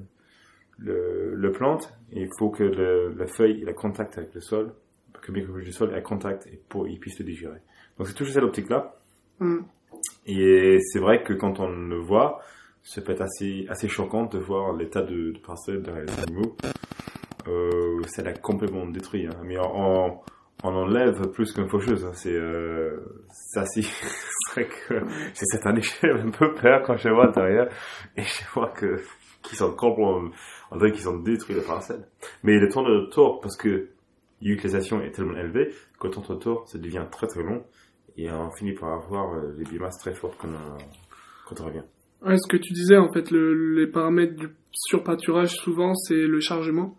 le, 0.78 1.34
le 1.34 1.52
plante, 1.52 1.92
il 2.12 2.28
faut 2.38 2.50
que 2.50 2.64
le, 2.64 3.14
la 3.16 3.26
feuille 3.26 3.64
ait 3.68 3.74
contact 3.74 4.18
avec 4.18 4.34
le 4.34 4.40
sol, 4.40 4.72
que 5.20 5.32
le 5.32 5.38
microbiome 5.38 5.64
du 5.64 5.72
sol 5.72 5.94
ait 5.94 6.02
contact 6.02 6.46
et 6.46 6.60
pour 6.68 6.86
qu'il 6.86 6.98
puisse 6.98 7.18
le 7.18 7.24
digérer. 7.24 7.60
Donc 7.98 8.06
c'est 8.06 8.14
toujours 8.14 8.34
cette 8.34 8.42
optique-là. 8.42 8.94
Mm. 9.40 9.60
Et 10.26 10.78
c'est 10.80 10.98
vrai 10.98 11.22
que 11.22 11.32
quand 11.32 11.60
on 11.60 11.68
le 11.68 11.98
voit, 11.98 12.40
ça 12.82 13.00
peut 13.00 13.12
être 13.12 13.22
assez, 13.22 13.66
assez 13.68 13.88
choquant 13.88 14.26
de 14.26 14.38
voir 14.38 14.72
l'état 14.74 15.02
de, 15.02 15.32
de 15.32 15.38
parcelle 15.38 15.82
derrière 15.82 16.04
les 16.04 16.22
animaux. 16.22 16.56
Euh, 17.48 18.02
ça 18.06 18.22
l'a 18.22 18.32
complètement 18.32 18.86
détruit. 18.86 19.26
Hein. 19.26 19.40
Mais 19.44 19.56
on, 19.58 20.18
on 20.62 20.68
enlève 20.68 21.30
plus 21.30 21.52
qu'une 21.52 21.68
faucheuse. 21.68 22.04
Hein. 22.04 22.12
C'est 22.14 22.34
euh, 22.34 23.24
ça 23.28 23.64
si 23.66 23.82
c'est 23.82 24.52
vrai 24.52 24.68
que 24.68 24.94
c'est 25.34 25.46
cette 25.46 25.66
année 25.66 25.82
j'ai 26.02 26.10
un 26.10 26.30
peu 26.30 26.52
peur 26.54 26.82
quand 26.84 26.96
je 26.96 27.08
vois 27.08 27.30
derrière 27.32 27.68
et 28.16 28.22
je 28.22 28.44
vois 28.54 28.70
que 28.70 28.96
qu'ils 29.44 29.58
sont 29.58 29.72
complètement 29.74 30.30
on 30.70 30.76
dirait 30.76 30.92
qu'ils 30.92 31.02
sont 31.02 31.18
détruits 31.18 31.54
les 31.54 31.62
parcelles. 31.62 32.06
Mais 32.42 32.58
le 32.58 32.68
temps 32.68 32.82
de 32.82 33.08
tour 33.10 33.40
parce 33.40 33.56
que 33.56 33.90
l'utilisation 34.40 35.00
est 35.02 35.12
tellement 35.12 35.38
élevée 35.38 35.72
que 36.00 36.08
le 36.08 36.12
temps 36.12 36.34
de 36.34 36.38
tour 36.38 36.64
ça 36.66 36.78
devient 36.78 37.06
très 37.10 37.26
très 37.26 37.42
long 37.42 37.64
et 38.16 38.30
on 38.30 38.50
finit 38.50 38.72
par 38.74 38.92
avoir 38.92 39.34
euh, 39.34 39.52
des 39.52 39.64
biomasses 39.64 39.98
très 39.98 40.14
fortes 40.14 40.36
quand 40.38 40.48
on, 40.48 40.78
quand 41.48 41.60
on 41.60 41.66
revient. 41.66 41.82
Ouais, 42.24 42.38
ce 42.38 42.48
que 42.48 42.56
tu 42.56 42.72
disais, 42.72 42.96
en 42.96 43.12
fait, 43.12 43.30
le, 43.30 43.74
les 43.74 43.86
paramètres 43.86 44.34
du 44.34 44.48
surpâturage, 44.72 45.50
souvent, 45.50 45.94
c'est 45.94 46.26
le 46.26 46.40
chargement. 46.40 46.96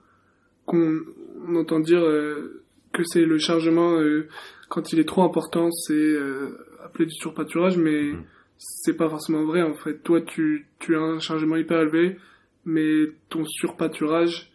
Qu'on 0.65 0.99
on 1.47 1.55
entend 1.55 1.79
dire 1.79 2.01
euh, 2.01 2.63
que 2.93 3.03
c'est 3.03 3.25
le 3.25 3.39
chargement, 3.39 3.99
euh, 3.99 4.27
quand 4.69 4.93
il 4.93 4.99
est 4.99 5.07
trop 5.07 5.23
important, 5.23 5.71
c'est 5.71 5.93
euh, 5.93 6.57
appelé 6.83 7.07
du 7.07 7.15
surpâturage, 7.15 7.77
mais 7.77 8.13
Mm. 8.13 8.23
c'est 8.57 8.95
pas 8.95 9.09
forcément 9.09 9.45
vrai, 9.45 9.63
en 9.63 9.73
fait. 9.73 10.03
Toi, 10.03 10.21
tu, 10.21 10.67
tu 10.77 10.95
as 10.95 11.01
un 11.01 11.19
chargement 11.19 11.55
hyper 11.55 11.81
élevé, 11.81 12.17
mais 12.65 13.05
ton 13.29 13.45
surpâturage, 13.45 14.51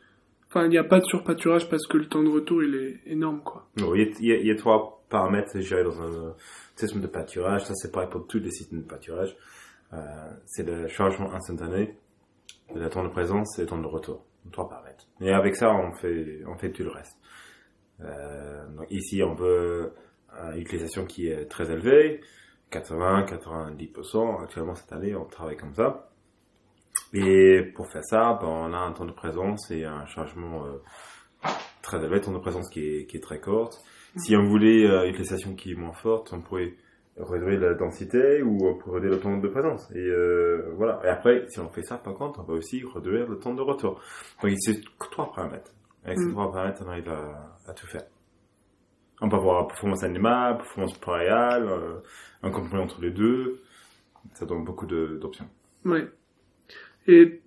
enfin, 0.48 0.64
il 0.64 0.70
n'y 0.70 0.78
a 0.78 0.84
pas 0.84 0.98
de 0.98 1.04
surpâturage 1.04 1.68
parce 1.68 1.86
que 1.86 1.96
le 1.96 2.06
temps 2.06 2.22
de 2.22 2.28
retour, 2.28 2.62
il 2.62 2.74
est 2.74 3.12
énorme, 3.12 3.40
quoi. 3.42 3.68
Il, 3.76 4.14
y 4.20 4.50
a, 4.50 4.54
trois 4.56 5.02
paramètres 5.08 5.58
gérés 5.60 5.84
dans 5.84 6.00
un 6.00 6.12
euh, 6.12 6.32
système 6.76 7.00
de 7.00 7.06
pâturage. 7.06 7.64
Ça, 7.64 7.74
c'est 7.74 7.92
pareil 7.92 8.08
pour 8.10 8.26
tous 8.26 8.40
les 8.40 8.50
systèmes 8.50 8.80
de 8.82 8.86
pâturage. 8.86 9.36
Euh, 9.92 9.98
c'est 10.46 10.66
le 10.66 10.88
changement 10.88 11.32
instantané, 11.32 11.96
le 12.74 12.88
temps 12.88 13.04
de 13.04 13.08
présence 13.08 13.58
et 13.58 13.62
le 13.62 13.68
temps 13.68 13.78
de 13.78 13.86
retour. 13.86 14.24
Trois 14.52 14.68
paramètres. 14.68 15.06
Et 15.20 15.32
avec 15.32 15.54
ça, 15.54 15.70
on 15.70 15.92
fait, 15.92 16.40
on 16.46 16.56
fait 16.56 16.72
tout 16.72 16.82
le 16.82 16.90
reste. 16.90 17.16
Euh, 18.02 18.64
ici, 18.90 19.22
on 19.22 19.34
veut 19.34 19.92
une 20.54 20.60
utilisation 20.60 21.04
qui 21.04 21.28
est 21.28 21.44
très 21.46 21.70
élevée, 21.70 22.22
80-90%. 22.72 24.42
Actuellement, 24.42 24.74
cette 24.74 24.92
année, 24.92 25.14
on 25.14 25.26
travaille 25.26 25.56
comme 25.56 25.74
ça. 25.74 26.09
Et 27.12 27.62
pour 27.74 27.88
faire 27.90 28.04
ça, 28.04 28.38
ben, 28.40 28.46
on 28.48 28.72
a 28.72 28.78
un 28.78 28.92
temps 28.92 29.04
de 29.04 29.12
présence 29.12 29.70
et 29.70 29.84
un 29.84 30.06
changement 30.06 30.64
euh, 30.66 30.78
très 31.82 31.98
élevé, 31.98 32.20
temps 32.20 32.32
de 32.32 32.38
présence 32.38 32.68
qui 32.70 32.80
est, 32.80 33.06
qui 33.06 33.16
est 33.16 33.20
très 33.20 33.40
courte. 33.40 33.78
Si 34.16 34.36
on 34.36 34.44
voulait 34.44 34.86
euh, 34.86 35.04
une 35.04 35.10
utilisation 35.10 35.54
qui 35.54 35.72
est 35.72 35.74
moins 35.76 35.92
forte, 35.92 36.32
on 36.32 36.40
pourrait 36.40 36.74
réduire 37.16 37.60
la 37.60 37.74
densité 37.74 38.42
ou 38.42 38.58
on 38.66 38.74
pourrait 38.78 39.00
réduire 39.00 39.14
le 39.14 39.20
temps 39.20 39.36
de 39.36 39.48
présence. 39.48 39.90
Et 39.92 39.98
euh, 39.98 40.72
voilà. 40.76 41.00
Et 41.04 41.08
après, 41.08 41.44
si 41.48 41.58
on 41.60 41.68
fait 41.68 41.82
ça, 41.82 41.96
par 41.98 42.14
contre, 42.14 42.40
on 42.40 42.44
va 42.44 42.54
aussi 42.54 42.82
réduire 42.94 43.28
le 43.28 43.38
temps 43.38 43.54
de 43.54 43.62
retour. 43.62 44.00
Donc, 44.42 44.52
c'est 44.58 44.80
trois 45.10 45.32
paramètres. 45.32 45.72
Avec 46.04 46.18
ces 46.18 46.26
Mm. 46.26 46.32
trois 46.32 46.50
paramètres, 46.52 46.82
on 46.84 46.88
arrive 46.90 47.08
à, 47.08 47.56
à 47.66 47.72
tout 47.74 47.86
faire. 47.86 48.04
On 49.20 49.28
peut 49.28 49.36
avoir 49.36 49.66
performance 49.66 50.02
animale, 50.02 50.56
performance 50.58 50.96
paréale, 50.98 51.68
un 52.42 52.50
compromis 52.50 52.82
entre 52.82 53.02
les 53.02 53.10
deux. 53.10 53.60
Ça 54.34 54.46
donne 54.46 54.64
beaucoup 54.64 54.86
d'options. 54.86 55.46
Ouais. 55.84 56.08
Et 57.06 57.40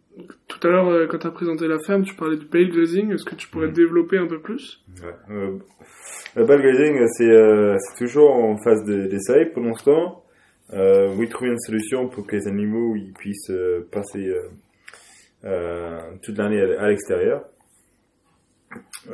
tout 0.48 0.68
à 0.68 0.72
l'heure, 0.72 0.88
euh, 0.90 1.08
quand 1.08 1.18
tu 1.18 1.28
as 1.28 1.32
présenté 1.32 1.68
la 1.68 1.80
ferme, 1.80 2.04
tu 2.04 2.14
parlais 2.16 2.38
du 2.38 2.46
bale 2.46 2.70
grazing. 2.70 3.12
Est-ce 3.12 3.26
que 3.26 3.36
tu 3.36 3.48
pourrais 3.48 3.70
développer 3.70 4.18
un 4.18 4.28
peu 4.28 4.40
plus? 4.40 4.84
Ouais. 5.02 5.36
Euh, 5.36 5.58
le 6.36 6.46
ball 6.46 6.62
grazing, 6.62 7.00
c'est 7.18 7.30
euh, 7.30 7.76
c'est 7.80 8.06
toujours 8.06 8.32
en 8.32 8.58
phase 8.58 8.84
de- 8.84 9.08
d'essai 9.08 9.46
pour 9.48 9.64
l'instant. 9.64 10.24
Euh, 10.72 11.14
oui, 11.18 11.28
trouver 11.30 11.52
une 11.52 11.60
solution 11.60 12.08
pour 12.10 12.26
que 12.26 12.36
les 12.36 12.48
animaux 12.48 12.96
ils 12.96 13.14
puissent 13.14 13.52
passer 13.92 14.34
toute 16.22 16.38
l'année 16.38 16.62
à, 16.62 16.88
l'extérieur. 16.88 17.44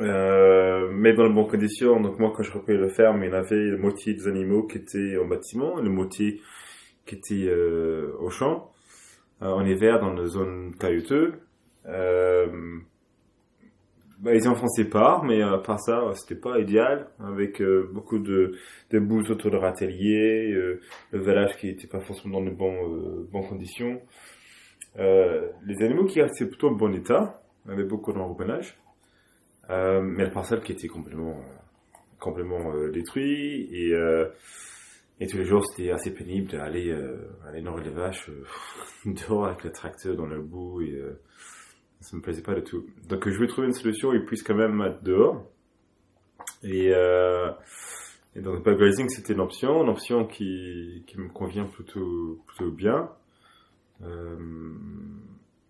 Mais 0.00 1.12
dans 1.14 1.28
de 1.28 1.34
bonnes 1.34 1.48
conditions. 1.48 2.00
Donc 2.00 2.18
moi, 2.18 2.32
quand 2.34 2.42
je 2.42 2.52
repris 2.52 2.76
le 2.76 2.88
ferme, 2.88 3.24
il 3.24 3.30
y 3.30 3.34
avait 3.34 3.70
la 3.70 3.76
moitié 3.76 4.14
des 4.14 4.28
animaux 4.28 4.62
qui 4.62 4.78
étaient 4.78 5.18
en 5.18 5.26
bâtiment, 5.26 5.78
et 5.78 5.82
la 5.82 5.90
moitié 5.90 6.40
qui 7.04 7.16
étaient 7.16 7.52
au 8.20 8.30
champ, 8.30 8.70
en 9.40 9.64
hiver 9.64 10.00
dans 10.00 10.16
une 10.16 10.26
zone 10.26 10.74
caillouteuse. 10.78 11.34
Euh, 11.86 12.80
bah, 14.20 14.34
ils 14.34 14.46
enfonçaient 14.48 14.90
pas, 14.90 15.22
mais 15.24 15.40
à 15.40 15.56
part 15.56 15.80
ça, 15.80 16.02
euh, 16.02 16.12
c'était 16.12 16.38
pas 16.38 16.58
idéal, 16.58 17.08
avec 17.20 17.62
euh, 17.62 17.88
beaucoup 17.90 18.18
de, 18.18 18.54
de 18.90 18.98
bouts 18.98 19.30
autour 19.30 19.50
de 19.50 19.56
râtelier, 19.56 20.52
euh, 20.52 20.80
le 21.12 21.20
village 21.20 21.56
qui 21.56 21.70
était 21.70 21.86
pas 21.86 22.00
forcément 22.00 22.40
dans 22.40 22.50
de 22.50 22.54
bons, 22.54 22.86
euh, 22.86 23.26
bonnes 23.32 23.48
conditions. 23.48 24.02
Euh, 24.98 25.48
les 25.66 25.82
animaux 25.82 26.04
qui 26.04 26.20
restaient 26.20 26.46
plutôt 26.46 26.68
en 26.68 26.72
bon 26.72 26.94
état, 26.94 27.40
avec 27.66 27.86
beaucoup 27.86 28.12
d'enrobonnage, 28.12 28.76
euh, 29.70 30.02
mais 30.02 30.24
la 30.24 30.30
parcelle 30.30 30.60
qui 30.60 30.72
était 30.72 30.88
complètement, 30.88 31.30
euh, 31.38 31.96
complètement 32.18 32.74
euh, 32.74 32.90
détruite, 32.90 33.72
et, 33.72 33.94
euh, 33.94 34.26
et 35.20 35.26
tous 35.26 35.36
les 35.36 35.44
jours 35.44 35.64
c'était 35.66 35.90
assez 35.90 36.12
pénible 36.12 36.50
d'aller 36.50 36.90
euh, 36.90 37.30
aller 37.46 37.60
nourrir 37.60 37.84
les 37.84 37.90
vaches 37.90 38.30
euh, 38.30 38.44
dehors 39.06 39.46
avec 39.46 39.64
le 39.64 39.70
tracteur 39.70 40.16
dans 40.16 40.26
le 40.26 40.40
bout, 40.40 40.80
et 40.82 40.92
euh, 40.92 41.20
ça 42.00 42.16
me 42.16 42.22
plaisait 42.22 42.42
pas 42.42 42.54
du 42.54 42.62
tout. 42.62 42.86
Donc 43.08 43.28
je 43.28 43.38
vais 43.38 43.46
trouver 43.46 43.66
une 43.66 43.74
solution 43.74 44.08
où 44.10 44.14
ils 44.14 44.24
puissent 44.24 44.42
quand 44.42 44.56
même 44.56 44.80
être 44.82 45.02
dehors. 45.02 45.44
Et, 46.62 46.92
euh, 46.94 47.50
et 48.34 48.40
donc 48.40 48.64
le 48.66 48.74
grazing 48.74 49.08
c'était 49.08 49.34
une 49.34 49.40
option, 49.40 49.82
une 49.82 49.90
option 49.90 50.26
qui, 50.26 51.04
qui 51.06 51.18
me 51.18 51.28
convient 51.28 51.66
plutôt, 51.66 52.42
plutôt 52.46 52.70
bien. 52.70 53.10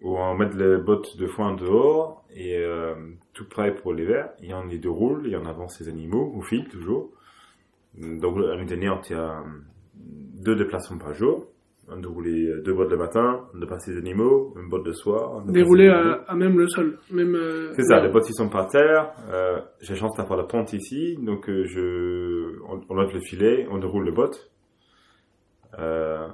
Où 0.02 0.16
on 0.16 0.34
met 0.34 0.48
les 0.54 0.78
bottes 0.78 1.16
de 1.18 1.26
foin 1.26 1.54
dehors 1.54 2.24
et 2.34 2.56
euh, 2.56 2.94
tout 3.34 3.46
prêt 3.46 3.74
pour 3.74 3.92
l'hiver. 3.92 4.30
Et 4.42 4.54
on 4.54 4.64
les 4.64 4.78
déroule 4.78 5.30
et 5.30 5.36
on 5.36 5.44
avance 5.44 5.78
les 5.80 5.88
animaux 5.88 6.32
au 6.34 6.40
fil 6.40 6.68
toujours. 6.68 7.10
Donc 7.98 8.38
l'année 8.38 8.64
dernière, 8.66 9.00
on 9.10 9.14
a 9.16 9.44
deux 9.94 10.56
déplacements 10.56 10.98
par 10.98 11.14
jour. 11.14 11.46
On 11.92 11.98
déroulait 11.98 12.62
deux 12.64 12.72
bottes 12.72 12.90
le 12.92 12.96
matin, 12.96 13.48
on 13.52 13.58
dépassait 13.58 13.90
les 13.90 13.98
animaux, 13.98 14.54
une 14.56 14.68
botte 14.68 14.86
de 14.86 14.92
soir. 14.92 15.42
les 15.48 15.88
à, 15.88 16.22
à 16.28 16.36
même 16.36 16.56
le 16.56 16.68
sol. 16.68 16.98
Même, 17.10 17.34
euh, 17.34 17.72
C'est 17.74 17.82
ça, 17.82 18.00
les 18.00 18.08
bottes 18.12 18.28
ils 18.30 18.34
sont 18.34 18.48
par 18.48 18.68
terre. 18.68 19.10
Euh, 19.28 19.60
J'ai 19.80 19.94
la 19.94 19.98
chance 19.98 20.16
d'avoir 20.16 20.38
la 20.38 20.44
pente 20.44 20.72
ici, 20.72 21.16
donc 21.20 21.50
euh, 21.50 21.64
je, 21.66 22.60
on, 22.68 22.80
on 22.88 22.94
lève 22.94 23.12
le 23.12 23.18
filet, 23.20 23.66
on 23.72 23.78
déroule 23.78 24.04
les 24.04 24.12
bottes, 24.12 24.52
euh, 25.80 26.28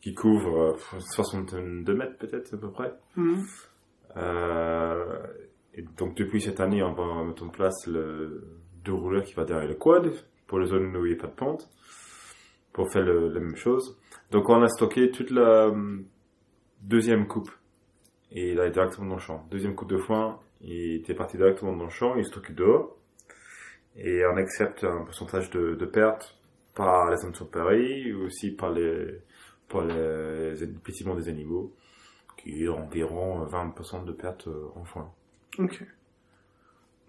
qui 0.00 0.14
couvrent 0.14 0.76
euh, 0.76 0.98
62 1.00 1.92
mètres 1.92 2.16
peut-être 2.18 2.54
à 2.54 2.56
peu 2.56 2.70
près. 2.70 2.92
Mhm. 3.16 3.42
Euh, 4.18 5.18
et 5.74 5.82
donc 5.98 6.16
depuis 6.16 6.40
cette 6.40 6.60
année, 6.60 6.82
on 6.84 6.92
va 6.92 7.24
mettre 7.24 7.42
en 7.44 7.48
place 7.48 7.88
le 7.88 8.44
dérouleur 8.84 9.24
qui 9.24 9.34
va 9.34 9.44
derrière 9.44 9.68
le 9.68 9.74
quad 9.74 10.12
pour 10.46 10.58
les 10.58 10.66
zones 10.66 10.96
où 10.96 11.04
il 11.06 11.12
n'y 11.12 11.18
a 11.18 11.20
pas 11.22 11.28
de 11.28 11.34
pente, 11.34 11.68
pour 12.72 12.90
faire 12.92 13.02
le- 13.04 13.28
la 13.28 13.40
même 13.40 13.56
chose. 13.56 13.98
Donc 14.30 14.48
on 14.48 14.62
a 14.62 14.68
stocké 14.68 15.10
toute 15.10 15.30
la 15.30 15.66
euh, 15.68 15.98
deuxième 16.82 17.26
coupe 17.26 17.50
et 18.32 18.52
il 18.52 18.58
est 18.58 18.70
directement 18.70 19.06
dans 19.08 19.14
le 19.16 19.20
champ. 19.20 19.46
Deuxième 19.50 19.74
coupe 19.74 19.90
de 19.90 19.98
foin, 19.98 20.40
il 20.60 20.96
était 20.96 21.14
parti 21.14 21.36
directement 21.36 21.74
dans 21.76 21.84
le 21.84 21.90
champ, 21.90 22.16
il 22.16 22.24
stocké 22.24 22.52
dehors 22.52 22.96
et 23.96 24.24
on 24.26 24.36
accepte 24.36 24.84
un 24.84 25.04
pourcentage 25.04 25.50
de, 25.50 25.74
de 25.74 25.86
perte 25.86 26.36
par 26.74 27.10
les 27.10 27.24
intempéries 27.24 28.12
ou 28.12 28.24
aussi 28.24 28.50
par 28.50 28.70
les 28.72 29.20
par 29.68 29.84
les, 29.84 30.54
les 30.54 30.66
des 30.66 31.28
animaux 31.28 31.72
qui 32.36 32.64
est 32.64 32.68
environ 32.68 33.44
20% 33.46 34.04
de 34.04 34.12
perte 34.12 34.46
euh, 34.46 34.66
en 34.76 34.84
foin. 34.84 35.10
Ok. 35.58 35.82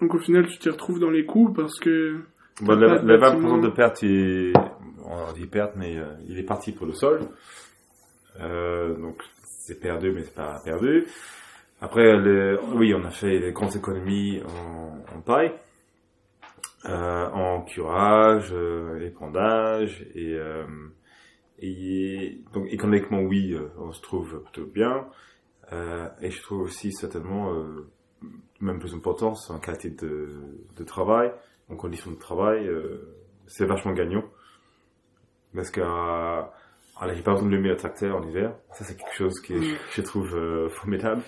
Donc 0.02 0.14
au 0.16 0.20
final, 0.20 0.48
tu 0.48 0.58
t'y 0.60 0.70
retrouves 0.70 1.00
dans 1.00 1.10
les 1.10 1.26
coûts 1.26 1.52
parce 1.54 1.80
que... 1.80 2.22
Bon, 2.62 2.76
de 2.76 2.86
le 2.86 3.18
bâtiment. 3.18 3.58
20% 3.58 3.64
de 3.64 3.70
perte, 3.70 4.02
il, 4.02 4.54
on 5.06 5.32
dit 5.34 5.46
perte, 5.46 5.76
mais 5.76 5.98
euh, 5.98 6.14
il 6.28 6.40
est 6.40 6.44
parti 6.44 6.72
pour 6.72 6.88
le 6.88 6.94
sol. 6.94 7.22
Euh, 8.40 8.96
donc 8.96 9.22
c'est 9.44 9.80
perdu, 9.80 10.12
mais 10.12 10.24
c'est 10.24 10.36
pas 10.36 10.60
perdu. 10.64 11.06
Après, 11.82 12.16
oui, 12.74 12.94
on 12.96 13.04
a 13.06 13.12
fait 13.12 13.40
des 13.40 13.52
grandes 13.52 13.76
économies 13.76 14.42
en, 14.42 15.16
en 15.16 15.22
paille, 15.22 15.52
euh, 16.86 17.30
en 17.30 17.62
curage, 17.62 18.50
euh, 18.52 19.06
épandage, 19.06 20.04
et, 20.16 20.34
euh, 20.34 20.66
et 21.60 22.42
donc 22.54 22.68
économiquement, 22.72 23.22
oui, 23.22 23.56
on 23.78 23.92
se 23.92 24.02
trouve 24.02 24.42
plutôt 24.44 24.66
bien. 24.66 25.06
Euh, 25.74 26.08
et 26.22 26.32
je 26.32 26.42
trouve 26.42 26.62
aussi 26.62 26.92
certainement, 26.94 27.54
euh, 27.54 27.88
même 28.60 28.80
plus 28.80 28.96
important, 28.96 29.36
c'est 29.36 29.54
en 29.54 29.60
qualité 29.60 29.90
de, 29.92 30.30
de 30.76 30.84
travail, 30.84 31.32
en 31.70 31.76
conditions 31.76 32.12
de 32.12 32.18
travail, 32.18 32.68
euh, 32.68 33.16
c'est 33.48 33.66
vachement 33.66 33.94
gagnant. 33.94 34.24
Parce 35.54 35.72
que 35.72 35.82
euh, 35.82 36.42
voilà, 36.98 37.14
j'ai 37.14 37.22
pas 37.24 37.34
besoin 37.34 37.50
de 37.50 37.56
le 37.56 37.62
mettre 37.62 37.78
tracteur 37.78 38.18
en 38.18 38.28
hiver. 38.28 38.54
Ça, 38.74 38.84
c'est 38.86 38.96
quelque 38.96 39.16
chose 39.16 39.40
que 39.42 39.54
Mm. 39.54 39.78
je 39.92 40.02
trouve 40.02 40.36
euh, 40.36 40.70
formidable. 40.70 41.22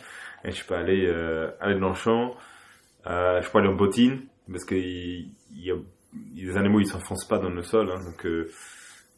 Et 0.44 0.52
je 0.52 0.66
peux 0.66 0.76
aller, 0.76 1.06
euh, 1.06 1.52
aller 1.60 1.80
dans 1.80 1.90
le 1.90 1.96
champ, 1.96 2.36
euh, 3.08 3.42
je 3.42 3.50
peux 3.50 3.58
aller 3.60 3.68
en 3.68 3.76
bottine, 3.76 4.22
parce 4.50 4.64
que 4.64 4.76
il 4.76 5.34
y 5.52 5.70
a, 5.70 5.76
les 6.34 6.56
animaux, 6.58 6.80
ils 6.80 6.88
s'enfoncent 6.88 7.28
pas 7.28 7.40
dans 7.40 7.50
le 7.50 7.62
sol, 7.62 7.92
hein, 7.92 8.02
donc 8.04 8.26
euh, 8.26 8.50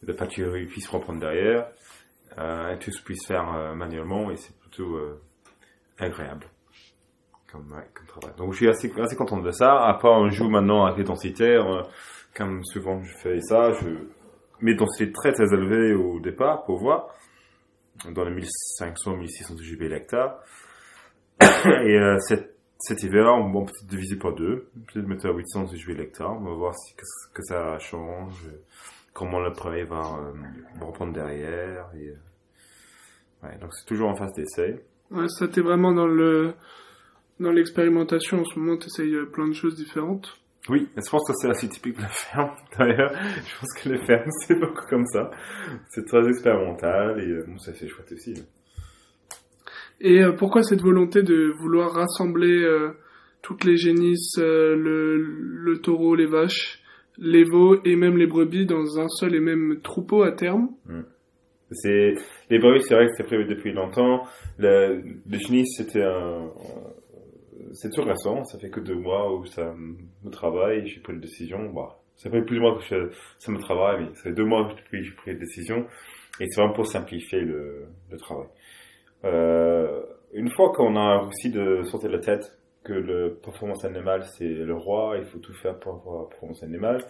la 0.02 0.14
pâture, 0.14 0.56
ils 0.56 0.66
puissent 0.66 0.88
reprendre 0.88 1.20
derrière, 1.20 1.68
euh, 2.38 2.74
et 2.74 2.78
tout 2.80 2.90
se 2.90 3.02
puisse 3.02 3.24
faire 3.24 3.54
euh, 3.54 3.74
manuellement, 3.74 4.32
et 4.32 4.36
c'est 4.36 4.58
plutôt 4.58 4.96
euh, 4.96 5.22
agréable 5.98 6.46
Donc 8.36 8.52
je 8.52 8.56
suis 8.56 8.68
assez, 8.68 8.88
content 9.16 9.38
de 9.38 9.50
ça. 9.50 9.84
Après, 9.84 10.08
on 10.08 10.28
joue 10.30 10.48
maintenant 10.48 10.84
avec 10.84 10.98
les 10.98 11.04
densitaires, 11.04 11.66
euh, 11.66 11.82
comme 12.34 12.64
souvent 12.64 13.02
je 13.02 13.14
fais 13.16 13.40
ça, 13.40 13.72
je 13.72 13.88
mets 14.60 14.72
des 14.72 14.78
densités 14.78 15.12
très 15.12 15.32
très 15.32 15.52
élevées 15.52 15.94
au 15.94 16.20
départ 16.20 16.64
pour 16.64 16.78
voir, 16.78 17.08
dans 18.10 18.24
les 18.24 18.42
1500-1600 18.42 19.62
JB 19.62 19.82
l'hectare. 19.82 20.38
Et 21.40 21.98
euh, 21.98 22.18
cet, 22.20 22.56
cet 22.78 23.02
hiver, 23.02 23.26
on 23.34 23.52
va 23.52 23.66
peut-être 23.66 23.86
diviser 23.86 24.16
par 24.16 24.34
deux, 24.34 24.68
peut-être 24.92 25.06
mettre 25.06 25.26
à 25.26 25.32
800 25.32 25.66
JB 25.66 25.90
l'hectare, 25.90 26.32
on 26.32 26.44
va 26.44 26.54
voir 26.54 26.74
si, 26.74 26.94
que, 26.96 27.42
ça 27.42 27.78
change, 27.78 28.48
comment 29.12 29.40
le 29.40 29.52
premier 29.52 29.84
va, 29.84 30.00
euh, 30.00 30.84
reprendre 30.84 31.12
derrière. 31.12 31.90
Euh, 31.94 33.58
donc 33.60 33.72
c'est 33.74 33.86
toujours 33.86 34.08
en 34.08 34.16
phase 34.16 34.32
d'essai. 34.34 34.84
Ça 35.28 35.46
t'es 35.46 35.60
vraiment 35.60 35.92
dans 35.92 36.06
le 36.06 36.54
dans 37.42 37.52
l'expérimentation 37.52 38.40
en 38.40 38.44
ce 38.44 38.58
moment, 38.58 38.76
t'essayes 38.76 39.14
euh, 39.14 39.26
plein 39.26 39.48
de 39.48 39.52
choses 39.54 39.74
différentes. 39.76 40.38
Oui, 40.68 40.88
je 40.94 41.10
pense 41.10 41.26
que 41.26 41.32
c'est 41.40 41.48
assez 41.50 41.68
typique 41.68 41.96
de 41.96 42.02
la 42.02 42.08
ferme, 42.08 42.50
d'ailleurs. 42.78 43.12
Je 43.12 43.58
pense 43.60 43.82
que 43.82 43.88
les 43.88 43.98
fermes, 44.06 44.30
c'est 44.46 44.58
beaucoup 44.58 44.86
comme 44.88 45.06
ça. 45.06 45.30
C'est 45.90 46.06
très 46.06 46.26
expérimental 46.28 47.20
et 47.20 47.28
euh, 47.28 47.44
bon, 47.48 47.58
ça 47.58 47.72
fait 47.72 47.88
chouette 47.88 48.12
aussi. 48.12 48.34
hein. 48.38 48.44
Et 50.00 50.22
euh, 50.22 50.32
pourquoi 50.32 50.62
cette 50.62 50.80
volonté 50.82 51.22
de 51.22 51.52
vouloir 51.60 51.92
rassembler 51.92 52.62
euh, 52.62 52.90
toutes 53.40 53.64
les 53.64 53.76
génisses, 53.76 54.36
euh, 54.38 54.74
le, 54.76 55.16
le 55.16 55.78
taureau, 55.80 56.14
les 56.16 56.26
vaches, 56.26 56.80
les 57.18 57.44
veaux 57.44 57.80
et 57.84 57.94
même 57.94 58.16
les 58.16 58.26
brebis 58.26 58.66
dans 58.66 58.98
un 58.98 59.08
seul 59.08 59.34
et 59.34 59.40
même 59.40 59.80
troupeau 59.82 60.22
à 60.22 60.32
terme? 60.32 60.70
C'est, 61.70 62.14
les 62.50 62.58
brebis, 62.58 62.82
c'est 62.82 62.94
vrai 62.94 63.06
que 63.06 63.12
c'était 63.16 63.28
prévu 63.28 63.44
depuis 63.46 63.72
longtemps. 63.72 64.26
Le, 64.58 65.02
le 65.28 65.38
chenille, 65.38 65.66
c'était 65.68 66.02
un, 66.02 66.50
c'est 67.72 67.90
tout 67.90 68.02
récent. 68.02 68.44
Ça 68.44 68.58
fait 68.58 68.70
que 68.70 68.80
deux 68.80 68.94
mois 68.94 69.34
où 69.34 69.44
ça 69.46 69.74
me 69.74 70.30
travaille. 70.30 70.86
J'ai 70.86 71.00
pris 71.00 71.12
une 71.12 71.20
décision. 71.20 71.70
Bah, 71.72 71.98
ça 72.16 72.30
fait 72.30 72.42
plus 72.42 72.56
de 72.56 72.60
mois 72.60 72.76
que 72.76 72.84
je, 72.84 73.10
ça 73.38 73.50
me 73.50 73.58
travaille, 73.58 74.04
mais 74.04 74.14
ça 74.14 74.22
fait 74.24 74.32
deux 74.32 74.44
mois 74.44 74.68
que 74.68 75.02
j'ai 75.02 75.12
pris 75.12 75.32
une 75.32 75.38
décision. 75.38 75.86
Et 76.40 76.46
c'est 76.48 76.60
vraiment 76.60 76.74
pour 76.74 76.86
simplifier 76.86 77.40
le, 77.40 77.86
le 78.10 78.16
travail. 78.16 78.48
Euh, 79.24 80.02
une 80.32 80.50
fois 80.50 80.72
qu'on 80.72 80.96
a 80.96 81.20
réussi 81.20 81.50
de 81.50 81.82
sortir 81.84 82.10
de 82.10 82.16
la 82.16 82.22
tête 82.22 82.58
que 82.84 82.92
le 82.92 83.34
performance 83.34 83.84
animale 83.84 84.24
c'est 84.24 84.48
le 84.48 84.74
roi, 84.74 85.16
il 85.18 85.24
faut 85.24 85.38
tout 85.38 85.52
faire 85.52 85.78
pour 85.78 85.94
avoir 85.94 86.22
la 86.22 86.28
performance 86.28 86.62
animale, 86.62 87.04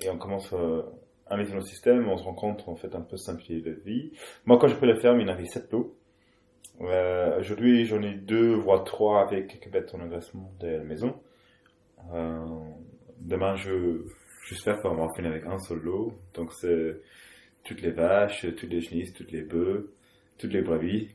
et 0.00 0.08
on 0.08 0.16
commence 0.16 0.50
euh, 0.54 0.82
à 1.26 1.36
mettre 1.36 1.50
dans 1.50 1.56
le 1.56 1.62
système, 1.62 2.08
on 2.08 2.16
se 2.16 2.24
rend 2.24 2.32
compte 2.32 2.64
en 2.66 2.76
fait 2.76 2.94
un 2.94 3.02
peu 3.02 3.16
simplifier 3.16 3.60
la 3.60 3.72
vie. 3.72 4.12
Moi 4.46 4.58
quand 4.58 4.68
j'ai 4.68 4.76
pris 4.76 4.86
la 4.86 4.96
ferme, 4.96 5.20
il 5.20 5.26
y 5.26 5.30
en 5.30 5.32
avait 5.34 5.44
sept 5.44 5.70
lots. 5.72 5.94
Euh, 6.80 7.38
Aujourd'hui 7.40 7.84
j'en 7.84 8.02
ai 8.02 8.14
deux 8.14 8.54
voire 8.54 8.84
trois 8.84 9.22
avec 9.22 9.48
quelques 9.48 9.70
bêtes 9.70 9.94
en 9.94 10.00
engraissement 10.00 10.52
de 10.60 10.68
la 10.68 10.84
maison. 10.84 11.20
Euh, 12.14 12.44
demain 13.20 13.54
je 13.56 14.02
j'espère 14.48 14.80
va 14.80 14.90
en 14.90 15.12
finir 15.14 15.30
avec 15.30 15.44
un 15.46 15.58
seul 15.58 15.78
lot, 15.78 16.14
donc 16.34 16.52
c'est 16.54 16.96
toutes 17.64 17.82
les 17.82 17.90
vaches, 17.90 18.46
toutes 18.56 18.70
les 18.70 18.80
genisses, 18.80 19.12
toutes 19.12 19.30
les 19.30 19.42
bœufs, 19.42 19.92
toutes 20.38 20.52
les 20.52 20.62
brebis. 20.62 21.14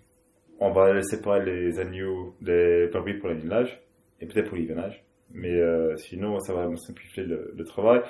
On 0.59 0.71
va 0.71 1.01
séparer 1.01 1.43
les 1.43 1.79
agneaux, 1.79 2.35
les 2.41 2.87
brebis 2.87 3.15
pour 3.15 3.29
l'anilage 3.29 3.81
et 4.21 4.27
peut-être 4.27 4.47
pour 4.47 4.57
l'hivernage. 4.57 5.03
Mais 5.31 5.51
euh, 5.51 5.97
sinon, 5.97 6.39
ça 6.39 6.53
va 6.53 6.67
me 6.67 6.77
simplifier 6.77 7.23
le, 7.23 7.63
travail. 7.65 8.01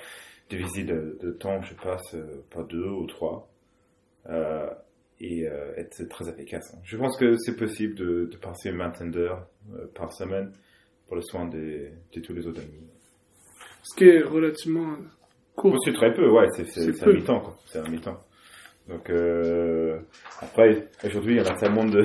Diviser 0.49 0.83
le, 0.83 1.17
le 1.23 1.37
temps, 1.37 1.61
je 1.61 1.73
passe 1.73 2.15
par 2.51 2.65
deux 2.65 2.87
ou 2.87 3.07
trois. 3.07 3.49
Et 5.21 5.47
euh, 5.47 5.73
être 5.77 6.03
très 6.09 6.27
efficace. 6.29 6.75
Je 6.83 6.97
pense 6.97 7.17
que 7.17 7.35
c'est 7.37 7.55
possible 7.55 7.95
de, 7.95 8.25
de 8.31 8.37
passer 8.37 8.69
une 8.69 8.77
vingtaine 8.77 9.11
d'heures 9.11 9.47
euh, 9.73 9.85
par 9.95 10.11
semaine 10.13 10.51
pour 11.07 11.15
le 11.15 11.21
soin 11.21 11.45
des, 11.47 11.91
de 12.13 12.19
tous 12.21 12.33
les 12.33 12.45
autres 12.47 12.61
animaux. 12.61 12.87
Ce 13.83 13.95
qui 13.95 14.05
est 14.09 14.21
relativement 14.21 14.97
court. 15.55 15.73
Oh, 15.75 15.79
C'est 15.85 15.93
très 15.93 16.13
peu, 16.13 16.29
ouais, 16.29 16.47
c'est 16.51 17.03
un 17.03 17.13
mi-temps, 17.13 17.39
quoi. 17.39 17.55
C'est 17.67 17.79
un 17.79 17.87
mi-temps. 17.89 18.19
Donc, 18.89 19.09
euh, 19.09 19.99
après, 20.41 20.87
aujourd'hui, 21.05 21.35
il 21.35 21.43
y 21.43 21.47
a 21.47 21.55
tellement 21.55 21.85
de, 21.85 22.01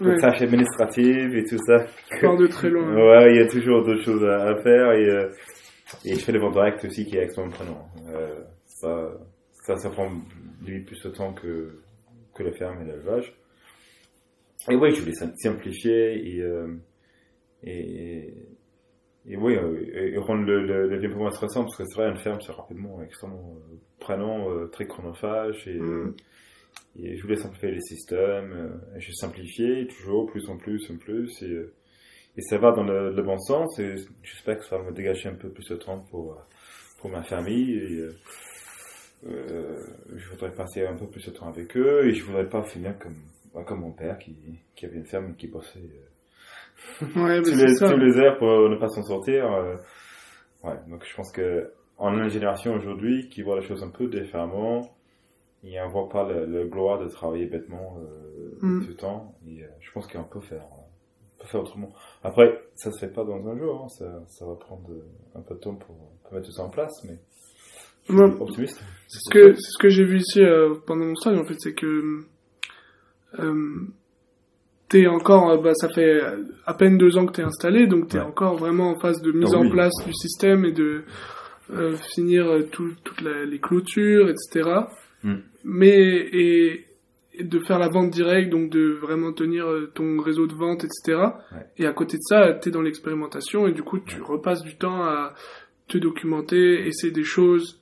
de 0.00 0.08
Ouais, 0.10 0.18
tâches 0.18 0.42
administratives 0.42 1.36
et 1.36 1.44
tout 1.44 1.58
ça. 1.66 1.86
part 2.20 2.36
de 2.36 2.46
très 2.48 2.68
loin. 2.68 2.92
Ouais, 2.94 3.32
il 3.32 3.36
y 3.36 3.40
a 3.40 3.46
toujours 3.48 3.84
d'autres 3.84 4.02
choses 4.04 4.24
à, 4.24 4.48
à 4.48 4.62
faire 4.62 4.92
et, 4.92 5.08
euh, 5.08 5.28
et 6.04 6.14
je 6.14 6.24
fais 6.24 6.32
des 6.32 6.38
ventes 6.38 6.54
directes 6.54 6.84
aussi 6.84 7.06
qui 7.06 7.16
est 7.16 7.22
extrêmement 7.22 7.52
prenant. 7.52 7.88
Euh, 8.08 8.40
ça, 8.66 9.12
ça, 9.52 9.76
ça 9.76 9.90
prend 9.90 10.10
limite 10.66 10.86
plus 10.86 11.00
de 11.04 11.10
temps 11.10 11.32
que, 11.32 11.78
que 12.34 12.42
la 12.42 12.52
ferme 12.52 12.82
et 12.82 12.84
l'élevage. 12.84 13.34
Et 14.70 14.76
oui, 14.76 14.94
je 14.94 15.00
voulais 15.00 15.14
sim- 15.14 15.34
simplifier 15.36 16.36
et, 16.36 16.40
euh, 16.42 16.68
et, 17.62 18.34
et 19.26 19.36
oui, 19.36 19.56
euh, 19.56 19.80
et, 19.94 20.16
rendre 20.18 20.44
le, 20.44 20.88
le, 20.88 20.98
développement 20.98 21.30
stressant 21.30 21.62
parce 21.64 21.76
que 21.76 21.84
c'est 21.84 21.94
vrai, 21.94 22.08
une 22.10 22.16
ferme, 22.16 22.40
c'est 22.40 22.52
rapidement 22.52 23.02
extrêmement 23.02 23.56
euh, 23.56 23.76
prenant, 24.00 24.50
euh, 24.50 24.66
très 24.68 24.86
chronophage 24.86 25.66
et, 25.68 25.78
Mm. 25.78 26.14
et 26.98 27.16
je 27.16 27.22
voulais 27.22 27.36
simplifier 27.36 27.72
les 27.72 27.80
systèmes. 27.80 28.80
j'ai 28.96 29.12
simplifié 29.12 29.86
toujours 29.86 30.26
plus 30.26 30.48
en 30.48 30.56
plus 30.56 30.90
en 30.90 30.96
plus 30.96 31.42
et, 31.42 31.66
et 32.36 32.40
ça 32.42 32.58
va 32.58 32.72
dans 32.72 32.84
le, 32.84 33.12
le 33.14 33.22
bon 33.22 33.38
sens 33.38 33.78
et 33.78 33.94
j'espère 34.22 34.58
que 34.58 34.64
ça 34.64 34.78
va 34.78 34.84
me 34.84 34.92
dégager 34.92 35.28
un 35.28 35.34
peu 35.34 35.50
plus 35.50 35.68
de 35.68 35.76
temps 35.76 36.00
pour, 36.10 36.36
pour 37.00 37.10
ma 37.10 37.22
famille 37.22 37.74
et 37.74 38.08
euh, 39.26 39.78
je 40.14 40.28
voudrais 40.30 40.52
passer 40.52 40.86
un 40.86 40.94
peu 40.96 41.06
plus 41.06 41.24
de 41.26 41.30
temps 41.30 41.48
avec 41.48 41.76
eux 41.76 42.06
et 42.06 42.14
je 42.14 42.24
voudrais 42.24 42.48
pas 42.48 42.62
finir 42.62 42.98
comme, 42.98 43.16
bah, 43.54 43.62
comme 43.66 43.80
mon 43.80 43.92
père 43.92 44.18
qui, 44.18 44.36
qui 44.74 44.86
avait 44.86 44.96
une 44.96 45.06
ferme 45.06 45.34
qui 45.36 45.48
bossait 45.48 45.78
euh, 45.80 47.06
Ouais, 47.16 47.42
tous, 47.42 47.50
les, 47.56 47.74
tous 47.74 47.96
les 47.96 48.16
heures 48.18 48.38
pour 48.38 48.68
ne 48.68 48.76
pas 48.76 48.88
s'en 48.88 49.02
sortir. 49.02 49.50
euh, 49.52 49.76
ouais, 50.62 50.76
donc 50.88 51.04
je 51.04 51.14
pense 51.16 51.32
que 51.32 51.72
on 51.98 52.08
a 52.18 52.24
une 52.24 52.28
génération 52.28 52.74
aujourd'hui 52.74 53.28
qui 53.28 53.42
voit 53.42 53.58
les 53.60 53.66
choses 53.66 53.82
un 53.84 53.90
peu 53.90 54.08
différemment 54.08 54.96
et 55.62 55.80
on 55.80 55.88
voit 55.88 56.08
pas 56.08 56.28
le, 56.28 56.44
le 56.44 56.66
gloire 56.66 56.98
de 56.98 57.08
travailler 57.08 57.46
bêtement 57.46 57.98
euh, 58.00 58.30
Mm. 58.62 58.82
tout 58.82 58.88
le 58.88 58.94
temps 58.94 59.34
et 59.48 59.64
euh, 59.64 59.68
je 59.80 59.90
pense 59.92 60.06
qu'on 60.06 60.22
peut 60.24 60.40
faire 60.40 60.64
faire 61.40 61.60
autrement. 61.60 61.92
Après, 62.22 62.62
ça 62.74 62.90
se 62.90 62.98
fait 63.04 63.12
pas 63.12 63.24
dans 63.24 63.46
un 63.48 63.58
jour, 63.58 63.82
hein, 63.84 63.88
ça, 63.88 64.22
ça 64.28 64.46
va 64.46 64.54
prendre 64.54 64.88
un 65.34 65.40
peu 65.42 65.54
de 65.54 65.60
temps 65.60 65.74
pour, 65.74 65.96
pour 66.22 66.32
mettre 66.32 66.46
tout 66.46 66.52
ça 66.52 66.62
en 66.62 66.70
place, 66.70 66.92
mais 67.04 67.18
optimiste. 68.08 68.82
Ce 69.08 69.30
que, 69.30 69.54
ce 69.54 69.78
que 69.78 69.88
j'ai 69.88 70.04
vu 70.04 70.18
ici 70.18 70.42
euh, 70.42 70.74
pendant 70.86 71.04
mon 71.06 71.14
stage, 71.14 71.38
en 71.38 71.44
fait, 71.44 71.54
c'est 71.58 71.74
que 71.74 72.24
euh, 73.38 73.80
t'es 74.88 75.06
encore, 75.06 75.50
euh, 75.50 75.56
bah, 75.58 75.74
ça 75.74 75.88
fait 75.88 76.20
à 76.66 76.74
peine 76.74 76.98
deux 76.98 77.16
ans 77.16 77.26
que 77.26 77.32
t'es 77.32 77.42
installé, 77.42 77.86
donc 77.86 78.08
t'es 78.08 78.18
Ouais. 78.18 78.24
encore 78.24 78.56
vraiment 78.56 78.90
en 78.90 78.98
phase 78.98 79.20
de 79.22 79.32
mise 79.32 79.50
Ah 79.54 79.58
en 79.58 79.62
oui. 79.62 79.70
place 79.70 79.92
du 80.06 80.12
système 80.12 80.64
et 80.64 80.72
de 80.72 81.02
euh, 81.70 81.96
finir 82.14 82.46
tout- 82.70 82.94
toutes 83.04 83.22
la- 83.22 83.44
les 83.46 83.58
clôtures, 83.58 84.28
etc. 84.28 84.68
Mm. 85.22 85.34
Mais 85.64 85.98
et, 86.32 86.86
et 87.32 87.44
de 87.44 87.58
faire 87.60 87.78
la 87.78 87.88
vente 87.88 88.10
directe, 88.10 88.50
donc 88.50 88.68
de 88.70 88.90
vraiment 89.00 89.32
tenir 89.32 89.64
ton 89.94 90.20
réseau 90.20 90.46
de 90.46 90.54
vente, 90.54 90.84
etc. 90.84 91.18
Ouais. 91.52 91.66
Et 91.78 91.86
à 91.86 91.92
côté 91.92 92.18
de 92.18 92.22
ça, 92.22 92.52
t'es 92.52 92.70
dans 92.70 92.82
l'expérimentation 92.82 93.66
et 93.66 93.72
du 93.72 93.82
coup, 93.82 93.98
tu 93.98 94.20
repasses 94.20 94.62
du 94.62 94.76
temps 94.76 95.02
à 95.04 95.34
te 95.88 95.96
documenter, 95.98 96.86
essayer 96.86 97.12
des 97.12 97.24
choses. 97.24 97.80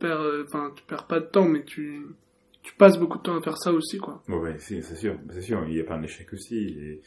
Perds, 0.00 0.20
euh, 0.20 0.44
enfin, 0.48 0.72
tu 0.74 0.82
perds 0.84 1.06
pas 1.06 1.20
de 1.20 1.26
temps, 1.26 1.46
mais 1.46 1.62
tu, 1.62 2.06
tu 2.62 2.74
passes 2.74 2.98
beaucoup 2.98 3.18
de 3.18 3.22
temps 3.22 3.36
à 3.36 3.42
faire 3.42 3.58
ça 3.58 3.72
aussi, 3.72 3.98
quoi. 3.98 4.22
Oui, 4.28 4.50
c'est 4.58 4.82
sûr, 4.82 5.16
c'est 5.30 5.42
sûr. 5.42 5.64
Il 5.68 5.76
y 5.76 5.80
a 5.80 5.84
pas 5.84 5.94
un 5.94 6.02
échec 6.02 6.32
aussi. 6.32 7.00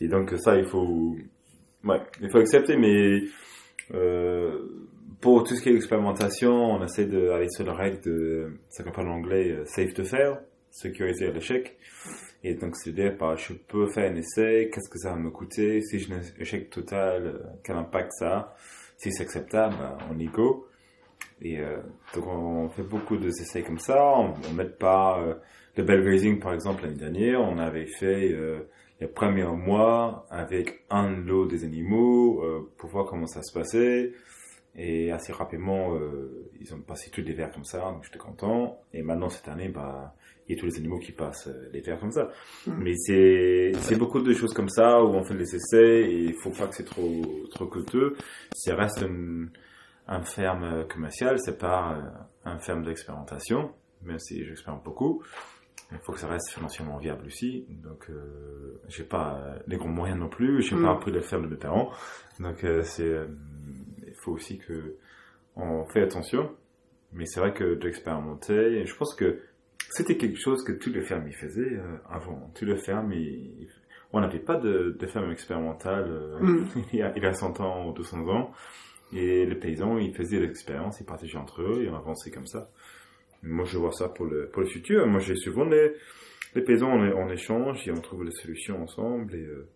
Et, 0.00 0.08
donc 0.08 0.32
ça, 0.38 0.56
il 0.56 0.64
faut, 0.64 1.16
Ouais, 1.84 2.00
il 2.20 2.30
faut 2.30 2.38
accepter, 2.38 2.76
mais 2.76 3.22
euh, 3.92 4.56
pour 5.20 5.42
tout 5.42 5.56
ce 5.56 5.62
qui 5.62 5.68
est 5.68 5.74
expérimentation, 5.74 6.52
on 6.52 6.84
essaie 6.84 7.06
d'aller 7.06 7.48
sur 7.50 7.66
la 7.66 7.74
règle 7.74 8.00
de 8.02 8.52
ce 8.70 8.82
qu'on 8.82 8.90
appelle 8.90 9.08
en 9.08 9.14
anglais 9.14 9.50
euh, 9.50 9.64
safe 9.64 9.92
to 9.92 10.04
fail, 10.04 10.36
sécuriser 10.70 11.32
l'échec. 11.32 11.76
Et 12.44 12.54
donc, 12.54 12.76
c'est-à-dire, 12.76 13.16
bah, 13.18 13.34
je 13.36 13.52
peux 13.52 13.88
faire 13.88 14.10
un 14.10 14.14
essai, 14.14 14.70
qu'est-ce 14.72 14.88
que 14.88 14.98
ça 14.98 15.10
va 15.10 15.16
me 15.16 15.30
coûter, 15.30 15.80
si 15.82 15.98
j'ai 15.98 16.14
un 16.14 16.20
échec 16.38 16.70
total, 16.70 17.40
quel 17.64 17.76
impact 17.76 18.12
ça 18.18 18.36
a, 18.36 18.56
si 18.96 19.10
c'est 19.12 19.24
acceptable, 19.24 19.74
bah, 19.78 19.98
on 20.10 20.18
y 20.18 20.26
go. 20.26 20.66
Et 21.44 21.58
euh, 21.60 21.78
donc, 22.14 22.26
on 22.26 22.68
fait 22.70 22.82
beaucoup 22.82 23.16
d'essais 23.16 23.62
comme 23.62 23.78
ça, 23.78 24.02
on, 24.16 24.34
on 24.48 24.54
met 24.54 24.64
pas... 24.64 25.20
Euh, 25.20 25.34
le 25.76 25.84
Bell 25.84 26.02
Grazing, 26.02 26.38
par 26.38 26.52
exemple, 26.52 26.82
l'année 26.82 26.98
dernière, 26.98 27.40
on 27.40 27.56
avait 27.58 27.86
fait 27.86 28.30
euh, 28.32 28.68
le 29.00 29.08
premier 29.08 29.46
mois 29.46 30.26
avec 30.30 30.84
un 30.90 31.08
lot 31.08 31.46
des 31.46 31.64
animaux 31.64 32.42
euh, 32.44 32.70
pour 32.76 32.90
voir 32.90 33.06
comment 33.06 33.26
ça 33.26 33.42
se 33.42 33.52
passait. 33.58 34.12
Et 34.76 35.10
assez 35.10 35.32
rapidement, 35.32 35.94
euh, 35.94 36.50
ils 36.60 36.74
ont 36.74 36.80
passé 36.80 37.10
tous 37.10 37.22
les 37.22 37.32
verres 37.32 37.50
comme 37.52 37.64
ça, 37.64 37.78
donc 37.78 38.04
j'étais 38.04 38.18
content. 38.18 38.80
Et 38.92 39.02
maintenant, 39.02 39.28
cette 39.28 39.48
année, 39.48 39.68
bah, 39.68 40.14
il 40.46 40.54
y 40.54 40.58
a 40.58 40.60
tous 40.60 40.66
les 40.66 40.76
animaux 40.76 40.98
qui 40.98 41.12
passent 41.12 41.48
euh, 41.48 41.70
les 41.72 41.80
verres 41.80 42.00
comme 42.00 42.12
ça. 42.12 42.30
Mhm. 42.66 42.74
Mais 42.78 42.94
c'est, 42.96 43.72
c'est 43.80 43.96
beaucoup 43.96 44.20
de 44.20 44.32
choses 44.34 44.52
comme 44.52 44.68
ça 44.68 45.02
où 45.02 45.08
on 45.08 45.22
fait 45.24 45.34
les 45.34 45.54
essais 45.54 46.02
et 46.02 46.24
il 46.24 46.34
faut 46.34 46.50
pas 46.50 46.66
que 46.66 46.74
c'est 46.74 46.84
trop, 46.84 47.22
trop 47.50 47.66
coûteux. 47.66 48.16
Ça 48.54 48.74
reste 48.74 49.02
une, 49.02 49.50
un 50.12 50.22
ferme 50.22 50.86
commercial, 50.88 51.38
c'est 51.38 51.58
pas 51.58 51.94
euh, 51.94 52.50
un 52.50 52.58
ferme 52.58 52.84
d'expérimentation, 52.84 53.72
même 54.02 54.18
si 54.18 54.44
j'expérimente 54.44 54.84
beaucoup. 54.84 55.22
Il 55.90 55.98
faut 55.98 56.12
que 56.12 56.18
ça 56.18 56.26
reste 56.28 56.50
financièrement 56.50 56.96
viable 56.98 57.26
aussi. 57.26 57.66
Donc, 57.82 58.08
euh, 58.08 58.80
j'ai 58.88 59.04
pas 59.04 59.38
euh, 59.40 59.58
les 59.66 59.76
gros 59.76 59.88
moyens 59.88 60.18
non 60.18 60.28
plus. 60.28 60.62
J'ai 60.62 60.74
Mm. 60.76 60.82
pas 60.82 60.90
appris 60.92 61.12
le 61.12 61.20
faire 61.20 61.40
de 61.40 61.46
mes 61.46 61.56
parents. 61.56 61.90
Donc, 62.40 62.64
euh, 62.64 62.82
c'est, 62.82 63.02
euh, 63.06 63.26
il 64.06 64.14
faut 64.22 64.32
aussi 64.32 64.58
que 64.58 64.96
on 65.56 65.84
fait 65.86 66.02
attention. 66.02 66.50
Mais 67.12 67.26
c'est 67.26 67.40
vrai 67.40 67.52
que 67.52 67.74
d'expérimenter, 67.74 68.78
et 68.80 68.86
je 68.86 68.96
pense 68.96 69.14
que 69.14 69.40
c'était 69.90 70.16
quelque 70.16 70.38
chose 70.40 70.64
que 70.64 70.72
tous 70.72 70.88
les 70.90 71.02
fermes 71.02 71.28
y 71.28 71.32
faisaient 71.34 71.76
euh, 71.76 71.96
avant. 72.08 72.50
Tous 72.54 72.64
les 72.64 72.76
fermes, 72.78 73.12
ils- 73.12 73.68
on 74.14 74.20
n'avait 74.20 74.38
pas 74.40 74.56
de, 74.56 74.96
de 74.98 75.06
ferme 75.06 75.30
expérimentale 75.30 76.06
euh, 76.08 76.38
Mm. 76.40 76.66
il, 76.94 76.98
y 76.98 77.02
a, 77.02 77.12
il 77.16 77.22
y 77.22 77.26
a 77.26 77.34
100 77.34 77.60
ans 77.60 77.88
ou 77.88 77.92
200 77.92 78.26
ans. 78.28 78.50
Et 79.14 79.44
les 79.46 79.54
paysans, 79.56 79.98
ils 79.98 80.14
faisaient 80.14 80.40
l'expérience, 80.40 80.98
ils 81.00 81.04
partageaient 81.06 81.38
entre 81.38 81.62
eux 81.62 81.82
et 81.84 81.88
on 81.90 81.96
avançait 81.96 82.30
comme 82.30 82.46
ça. 82.46 82.70
Moi, 83.42 83.64
je 83.66 83.76
vois 83.78 83.92
ça 83.92 84.08
pour 84.08 84.26
le, 84.26 84.48
pour 84.48 84.62
le 84.62 84.68
futur. 84.68 85.06
Moi, 85.06 85.20
j'ai 85.20 85.34
souvent 85.36 85.64
les, 85.64 85.92
les 86.54 86.62
paysans, 86.62 86.90
on, 86.90 87.00
on 87.12 87.28
échange 87.30 87.86
et 87.86 87.90
on 87.90 88.00
trouve 88.00 88.24
les 88.24 88.30
solutions 88.32 88.82
ensemble. 88.82 89.34
Et, 89.34 89.44
euh, 89.44 89.68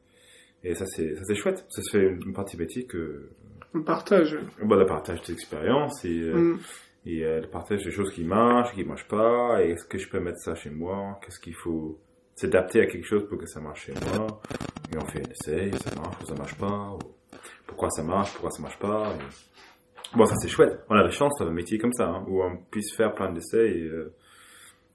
et 0.64 0.74
ça, 0.74 0.86
c'est 0.86 1.14
ça, 1.16 1.22
c'est 1.24 1.34
chouette. 1.34 1.64
Ça 1.68 1.82
se 1.82 1.90
fait 1.90 2.06
une, 2.06 2.32
partie 2.32 2.56
bêtique. 2.56 2.94
Euh, 2.94 3.28
On 3.74 3.82
partage. 3.82 4.38
bah, 4.62 4.76
le 4.76 4.86
partage 4.86 5.20
d'expériences 5.22 6.04
et, 6.04 6.18
euh, 6.20 6.34
Mm. 6.54 6.58
et 7.06 7.24
euh, 7.24 7.40
le 7.42 7.48
partage 7.48 7.84
des 7.84 7.90
choses 7.90 8.12
qui 8.12 8.24
marchent, 8.24 8.72
qui 8.74 8.84
marchent 8.84 9.08
pas. 9.08 9.62
Et 9.64 9.70
est-ce 9.72 9.84
que 9.84 9.98
je 9.98 10.08
peux 10.08 10.20
mettre 10.20 10.38
ça 10.38 10.54
chez 10.54 10.70
moi? 10.70 11.18
Qu'est-ce 11.22 11.40
qu'il 11.40 11.54
faut 11.54 11.98
s'adapter 12.36 12.80
à 12.80 12.86
quelque 12.86 13.06
chose 13.06 13.28
pour 13.28 13.36
que 13.38 13.46
ça 13.46 13.60
marche 13.60 13.86
chez 13.86 13.92
moi? 14.16 14.40
Et 14.92 14.96
on 14.96 15.04
fait 15.06 15.20
un 15.26 15.30
essai, 15.30 15.70
ça 15.78 15.94
marche 16.00 16.16
ou 16.22 16.26
ça 16.26 16.34
marche 16.36 16.54
pas? 16.56 16.90
ou 16.94 16.98
pourquoi 17.66 17.90
ça 17.90 18.02
marche, 18.02 18.32
pourquoi 18.32 18.50
ça 18.50 18.62
marche 18.62 18.78
pas. 18.78 19.12
et- 19.14 20.16
Bon, 20.16 20.24
ça 20.24 20.34
c'est 20.36 20.48
chouette. 20.48 20.78
On 20.88 20.94
a 20.94 21.02
la 21.02 21.10
chance 21.10 21.32
d'avoir 21.38 21.52
un 21.52 21.56
métier 21.56 21.78
comme 21.78 21.92
ça, 21.92 22.08
hein, 22.08 22.24
où 22.28 22.42
on 22.42 22.56
puisse 22.70 22.94
faire 22.96 23.12
plein 23.14 23.32
d'essais 23.32 23.70
et, 23.70 23.82
euh, 23.82 24.14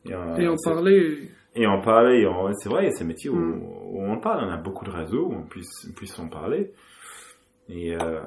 et, 0.05 0.13
euh, 0.13 0.37
Et 0.37 0.47
en 0.47 0.55
parler. 0.63 1.29
et 1.55 1.67
en 1.67 1.81
parler, 1.81 2.25
c'est 2.59 2.69
vrai, 2.69 2.89
c'est 2.91 3.03
un 3.03 3.07
métier 3.07 3.29
où, 3.29 3.35
Mm. 3.35 3.61
où 3.93 4.01
on 4.03 4.19
parle, 4.19 4.45
on 4.45 4.51
a 4.51 4.57
beaucoup 4.57 4.85
de 4.85 4.89
réseaux 4.91 5.27
où 5.27 5.33
on 5.33 5.43
puisse, 5.43 5.85
on 5.89 5.93
puisse 5.93 6.17
en 6.17 6.27
parler. 6.29 6.71
Et 7.69 7.93
euh, 7.95 8.21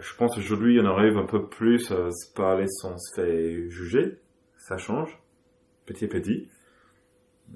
je 0.00 0.14
pense 0.16 0.36
aujourd'hui, 0.38 0.78
on 0.80 0.86
arrive 0.86 1.16
un 1.18 1.26
peu 1.26 1.46
plus 1.48 1.90
à 1.92 2.10
se 2.10 2.32
parler 2.34 2.66
sans 2.68 2.96
se 2.98 3.14
faire 3.20 3.70
juger. 3.70 4.18
Ça 4.56 4.76
change, 4.76 5.18
petit 5.86 6.04
à 6.04 6.08
petit. 6.08 6.48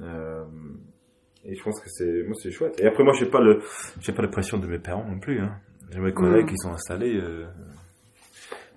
Euh, 0.01 0.45
et 1.45 1.55
je 1.55 1.63
pense 1.63 1.81
que 1.81 1.89
c'est, 1.89 2.23
moi, 2.25 2.35
c'est 2.41 2.51
chouette. 2.51 2.81
Et 2.81 2.87
après, 2.87 3.05
moi, 3.05 3.13
j'ai 3.19 3.27
pas 3.27 3.41
le, 3.41 3.61
j'ai 4.01 4.13
pas 4.13 4.23
la 4.23 4.29
pression 4.29 4.59
de 4.59 4.67
mes 4.67 4.79
parents 4.79 5.05
non 5.09 5.19
plus. 5.19 5.41
Hein. 5.41 5.57
J'ai 5.93 6.01
mes 6.01 6.13
collègues 6.13 6.47
Mm. 6.47 6.49
qui 6.49 6.57
sont 6.57 6.73
installés. 6.73 7.17
Euh... 7.21 7.47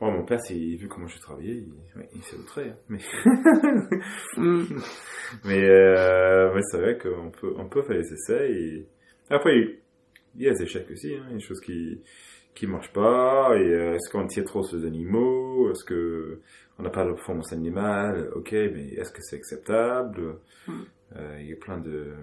Moi, 0.01 0.11
mon 0.11 0.25
père, 0.25 0.41
s'il 0.41 0.77
vu 0.77 0.87
comment 0.89 1.07
je 1.07 1.17
travaillais, 1.19 1.55
il, 1.55 1.71
ouais, 1.99 2.09
il 2.13 2.21
s'est 2.23 2.35
outré. 2.35 2.69
Hein. 2.69 2.75
Mais 2.89 2.99
Mm. 4.37 4.63
mais, 5.45 5.63
euh, 5.69 6.51
mais 6.53 6.61
c'est 6.69 6.79
vrai 6.79 6.97
qu'on 6.97 7.31
peut, 7.31 7.53
on 7.57 7.67
peut 7.67 7.81
faire 7.83 7.97
des 7.97 8.13
essais 8.13 8.51
et 8.51 8.87
après, 9.29 9.55
il 10.35 10.41
y 10.43 10.47
a 10.49 10.53
des 10.53 10.63
échecs 10.63 10.89
aussi, 10.91 11.15
hein, 11.15 11.25
il 11.31 11.37
des 11.37 11.43
choses 11.43 11.61
qui, 11.61 12.01
qui 12.53 12.67
marchent 12.67 12.91
pas, 12.93 13.55
et 13.55 13.63
euh, 13.63 13.93
est-ce 13.95 14.11
qu'on 14.11 14.27
tire 14.27 14.43
trop 14.43 14.61
sur 14.63 14.77
les 14.77 14.85
animaux, 14.85 15.71
est-ce 15.71 15.83
que 15.85 16.41
on 16.77 16.83
n'a 16.83 16.89
pas 16.89 17.05
de 17.05 17.13
performance 17.13 17.53
animale, 17.53 18.29
ok, 18.35 18.51
mais 18.51 18.89
est-ce 18.97 19.11
que 19.13 19.21
c'est 19.21 19.37
acceptable? 19.37 20.35
Mm. 20.67 20.73
Euh, 21.15 21.37
il 21.39 21.47
y 21.49 21.53
a 21.53 21.55
plein 21.55 21.79
de, 21.79 22.13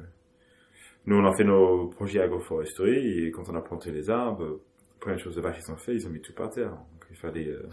nous 1.06 1.16
on 1.16 1.24
a 1.24 1.34
fait 1.34 1.44
nos 1.44 1.88
projets 1.88 2.20
agroforesterie, 2.20 3.26
et 3.26 3.30
quand 3.30 3.48
on 3.48 3.56
a 3.56 3.62
planté 3.62 3.90
les 3.90 4.10
arbres, 4.10 4.60
première 5.02 5.18
chose 5.18 5.34
de 5.36 5.40
vache 5.40 5.58
ils 5.66 5.72
ont 5.72 5.76
fait, 5.76 5.94
ils 5.94 6.06
ont 6.06 6.10
mis 6.10 6.20
tout 6.20 6.32
par 6.32 6.48
terre. 6.50 6.70
Donc 6.70 7.04
il 7.10 7.16
fallait, 7.16 7.48
euh, 7.48 7.68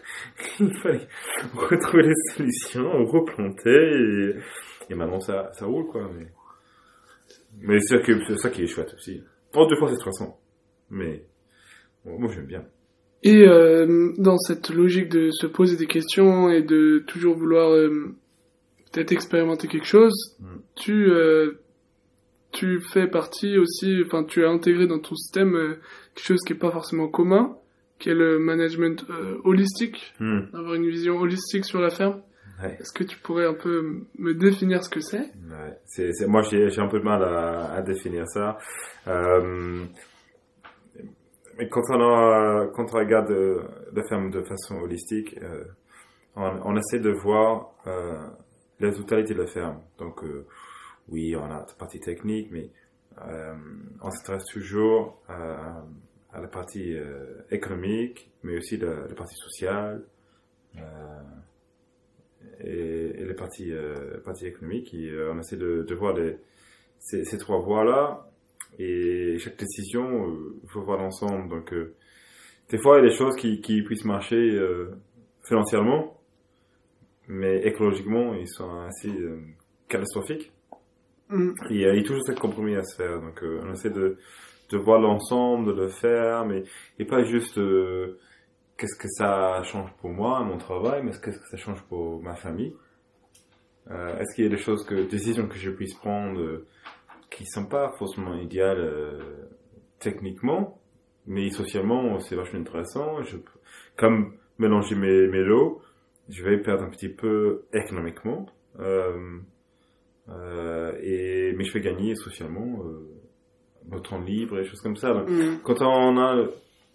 il 0.60 0.72
fallait 0.80 1.06
retrouver 1.54 2.04
les 2.04 2.14
solutions, 2.34 3.04
replanter, 3.04 3.70
et, 3.70 4.34
et 4.90 4.94
maintenant 4.94 5.20
ça, 5.20 5.50
ça 5.52 5.66
roule 5.66 5.86
quoi. 5.88 6.08
Mais, 6.16 6.26
mais 7.60 7.80
c'est 7.80 7.98
ça, 7.98 8.02
que- 8.02 8.36
ça 8.36 8.50
qui 8.50 8.62
est 8.62 8.66
chouette 8.66 8.94
aussi. 8.94 9.22
En 9.54 9.66
deux 9.66 9.76
fois 9.76 9.88
c'est 9.90 9.98
300. 10.00 10.38
Mais 10.90 11.24
bon, 12.04 12.18
moi 12.18 12.30
j'aime 12.32 12.46
bien. 12.46 12.64
Et 13.24 13.46
euh, 13.48 14.12
dans 14.16 14.38
cette 14.38 14.70
logique 14.70 15.08
de 15.08 15.30
se 15.32 15.46
poser 15.48 15.76
des 15.76 15.86
questions 15.86 16.48
et 16.50 16.62
de 16.62 17.00
toujours 17.06 17.36
vouloir 17.36 17.70
euh, 17.72 18.14
peut-être 18.92 19.10
expérimenter 19.12 19.66
quelque 19.68 19.86
chose, 19.86 20.14
Mm. 20.40 20.46
tu 20.76 21.10
euh, 21.10 21.60
tu 22.52 22.80
fais 22.80 23.06
partie 23.06 23.58
aussi, 23.58 24.02
enfin 24.04 24.24
tu 24.24 24.44
as 24.44 24.48
intégré 24.50 24.86
dans 24.86 24.98
ton 24.98 25.14
système 25.14 25.54
euh, 25.54 25.78
quelque 26.14 26.26
chose 26.26 26.40
qui 26.46 26.52
est 26.54 26.58
pas 26.58 26.70
forcément 26.70 27.08
commun, 27.08 27.56
qui 27.98 28.10
est 28.10 28.14
le 28.14 28.38
management 28.38 29.04
euh, 29.10 29.36
holistique, 29.44 30.14
Hmm. 30.20 30.40
avoir 30.54 30.74
une 30.74 30.88
vision 30.88 31.18
holistique 31.18 31.64
sur 31.64 31.80
la 31.80 31.90
ferme. 31.90 32.22
Ouais. 32.62 32.76
Est-ce 32.80 32.92
que 32.92 33.04
tu 33.04 33.16
pourrais 33.18 33.46
un 33.46 33.54
peu 33.54 34.00
me 34.18 34.34
définir 34.34 34.82
ce 34.82 34.90
que 34.90 35.00
c'est? 35.00 35.18
Ouais, 35.48 35.78
c'est, 35.84 36.12
c'est, 36.12 36.26
moi, 36.26 36.42
j'ai, 36.42 36.70
j'ai 36.70 36.80
un 36.80 36.88
peu 36.88 36.98
de 36.98 37.04
mal 37.04 37.22
à, 37.22 37.72
à 37.72 37.82
définir 37.82 38.24
ça. 38.26 38.58
Euh, 39.06 39.84
mais 41.56 41.68
quand 41.68 41.82
on, 41.90 42.00
a, 42.00 42.66
quand 42.74 42.86
on 42.94 42.98
regarde 42.98 43.30
euh, 43.30 43.62
la 43.92 44.02
ferme 44.08 44.30
de 44.30 44.42
façon 44.42 44.76
holistique, 44.80 45.36
euh, 45.42 45.64
on, 46.36 46.50
on 46.64 46.76
essaie 46.76 47.00
de 47.00 47.10
voir 47.10 47.72
euh, 47.86 48.16
la 48.80 48.92
totalité 48.92 49.34
de 49.34 49.40
la 49.40 49.46
ferme. 49.48 49.80
Donc, 49.98 50.22
euh, 50.24 50.44
oui, 51.08 51.34
on 51.36 51.44
a 51.44 51.48
la 51.48 51.66
partie 51.78 52.00
technique, 52.00 52.50
mais 52.50 52.70
euh, 53.26 53.54
on 54.02 54.10
s'intéresse 54.10 54.44
toujours 54.46 55.22
à, 55.28 55.84
à 56.32 56.40
la 56.40 56.48
partie 56.48 56.94
euh, 56.94 57.42
économique, 57.50 58.30
mais 58.42 58.56
aussi 58.56 58.76
la, 58.76 59.06
la 59.06 59.14
partie 59.14 59.36
sociale. 59.36 60.04
Euh, 60.76 60.80
et, 62.60 63.20
et 63.20 63.24
les 63.24 63.34
parties, 63.34 63.72
euh, 63.72 64.20
parties 64.24 64.46
économiques. 64.46 64.92
Et, 64.94 65.10
euh, 65.10 65.32
on 65.32 65.38
essaie 65.38 65.56
de, 65.56 65.94
voir 65.94 66.16
ces, 66.98 67.38
trois 67.38 67.60
voies-là. 67.60 68.30
Et 68.78 69.38
chaque 69.38 69.58
décision, 69.58 70.36
il 70.62 70.68
faut 70.70 70.82
voir 70.82 70.98
l'ensemble. 70.98 71.48
Donc, 71.48 71.72
euh, 71.72 71.94
des 72.70 72.78
fois, 72.78 72.98
il 72.98 73.04
y 73.04 73.06
a 73.06 73.10
des 73.10 73.16
choses 73.16 73.36
qui, 73.36 73.82
puissent 73.82 74.04
marcher 74.04 74.36
euh, 74.36 74.90
financièrement, 75.42 76.20
mais 77.26 77.66
écologiquement, 77.66 78.34
ils 78.34 78.48
sont 78.48 78.80
assez 78.80 79.08
euh, 79.10 79.40
catastrophiques. 79.88 80.52
Mm. 81.28 81.48
Euh, 81.48 81.54
il 81.70 81.80
y 81.80 81.86
a 81.86 82.02
toujours 82.02 82.22
ce 82.26 82.32
compromis 82.32 82.76
à 82.76 82.84
se 82.84 82.96
faire. 82.96 83.20
Donc, 83.20 83.42
euh, 83.42 83.60
on 83.64 83.72
essaie 83.72 83.90
de, 83.90 84.18
de 84.70 84.76
voir 84.78 85.00
l'ensemble, 85.00 85.74
de 85.74 85.80
le 85.82 85.88
faire, 85.88 86.44
mais 86.46 86.64
et 86.98 87.04
pas 87.04 87.24
juste 87.24 87.58
euh, 87.58 88.18
qu'est-ce 88.76 88.96
que 88.96 89.08
ça 89.08 89.62
change 89.64 89.90
pour 90.00 90.10
moi, 90.10 90.42
mon 90.44 90.56
travail, 90.56 91.02
mais 91.04 91.12
qu'est-ce 91.12 91.38
que 91.38 91.48
ça 91.48 91.56
change 91.56 91.82
pour 91.88 92.22
ma 92.22 92.34
famille. 92.34 92.74
Euh, 93.90 94.18
Est-ce 94.18 94.34
qu'il 94.34 94.44
y 94.44 94.46
a 94.46 94.50
des 94.50 94.62
choses 94.62 94.84
que, 94.84 94.94
décisions 95.08 95.48
que 95.48 95.56
je 95.56 95.70
puisse 95.70 95.94
prendre 95.94 96.38
euh, 96.40 96.66
qui 97.30 97.46
sont 97.46 97.66
pas 97.66 97.92
forcément 97.98 98.34
idéales 98.34 98.80
euh, 98.80 99.20
techniquement, 99.98 100.80
mais 101.26 101.50
socialement 101.50 102.18
c'est 102.20 102.36
vachement 102.36 102.60
intéressant. 102.60 103.22
Je, 103.22 103.36
comme 103.96 104.34
mélanger 104.58 104.94
mes, 104.94 105.26
mes 105.28 105.42
lots, 105.42 105.80
je 106.28 106.44
vais 106.44 106.58
perdre 106.58 106.84
un 106.84 106.90
petit 106.90 107.08
peu 107.08 107.64
économiquement, 107.72 108.46
euh, 108.80 109.38
et 111.02 111.52
mais 111.56 111.64
je 111.64 111.72
vais 111.72 111.80
gagner 111.80 112.14
socialement, 112.14 112.82
euh, 112.84 113.08
mon 113.90 114.00
temps 114.00 114.20
libre 114.20 114.58
et 114.58 114.62
des 114.62 114.68
choses 114.68 114.80
comme 114.82 114.96
ça. 114.96 115.12
Donc, 115.14 115.28
Mm. 115.28 115.58
quand 115.64 115.80
on 115.82 116.18
a 116.18 116.46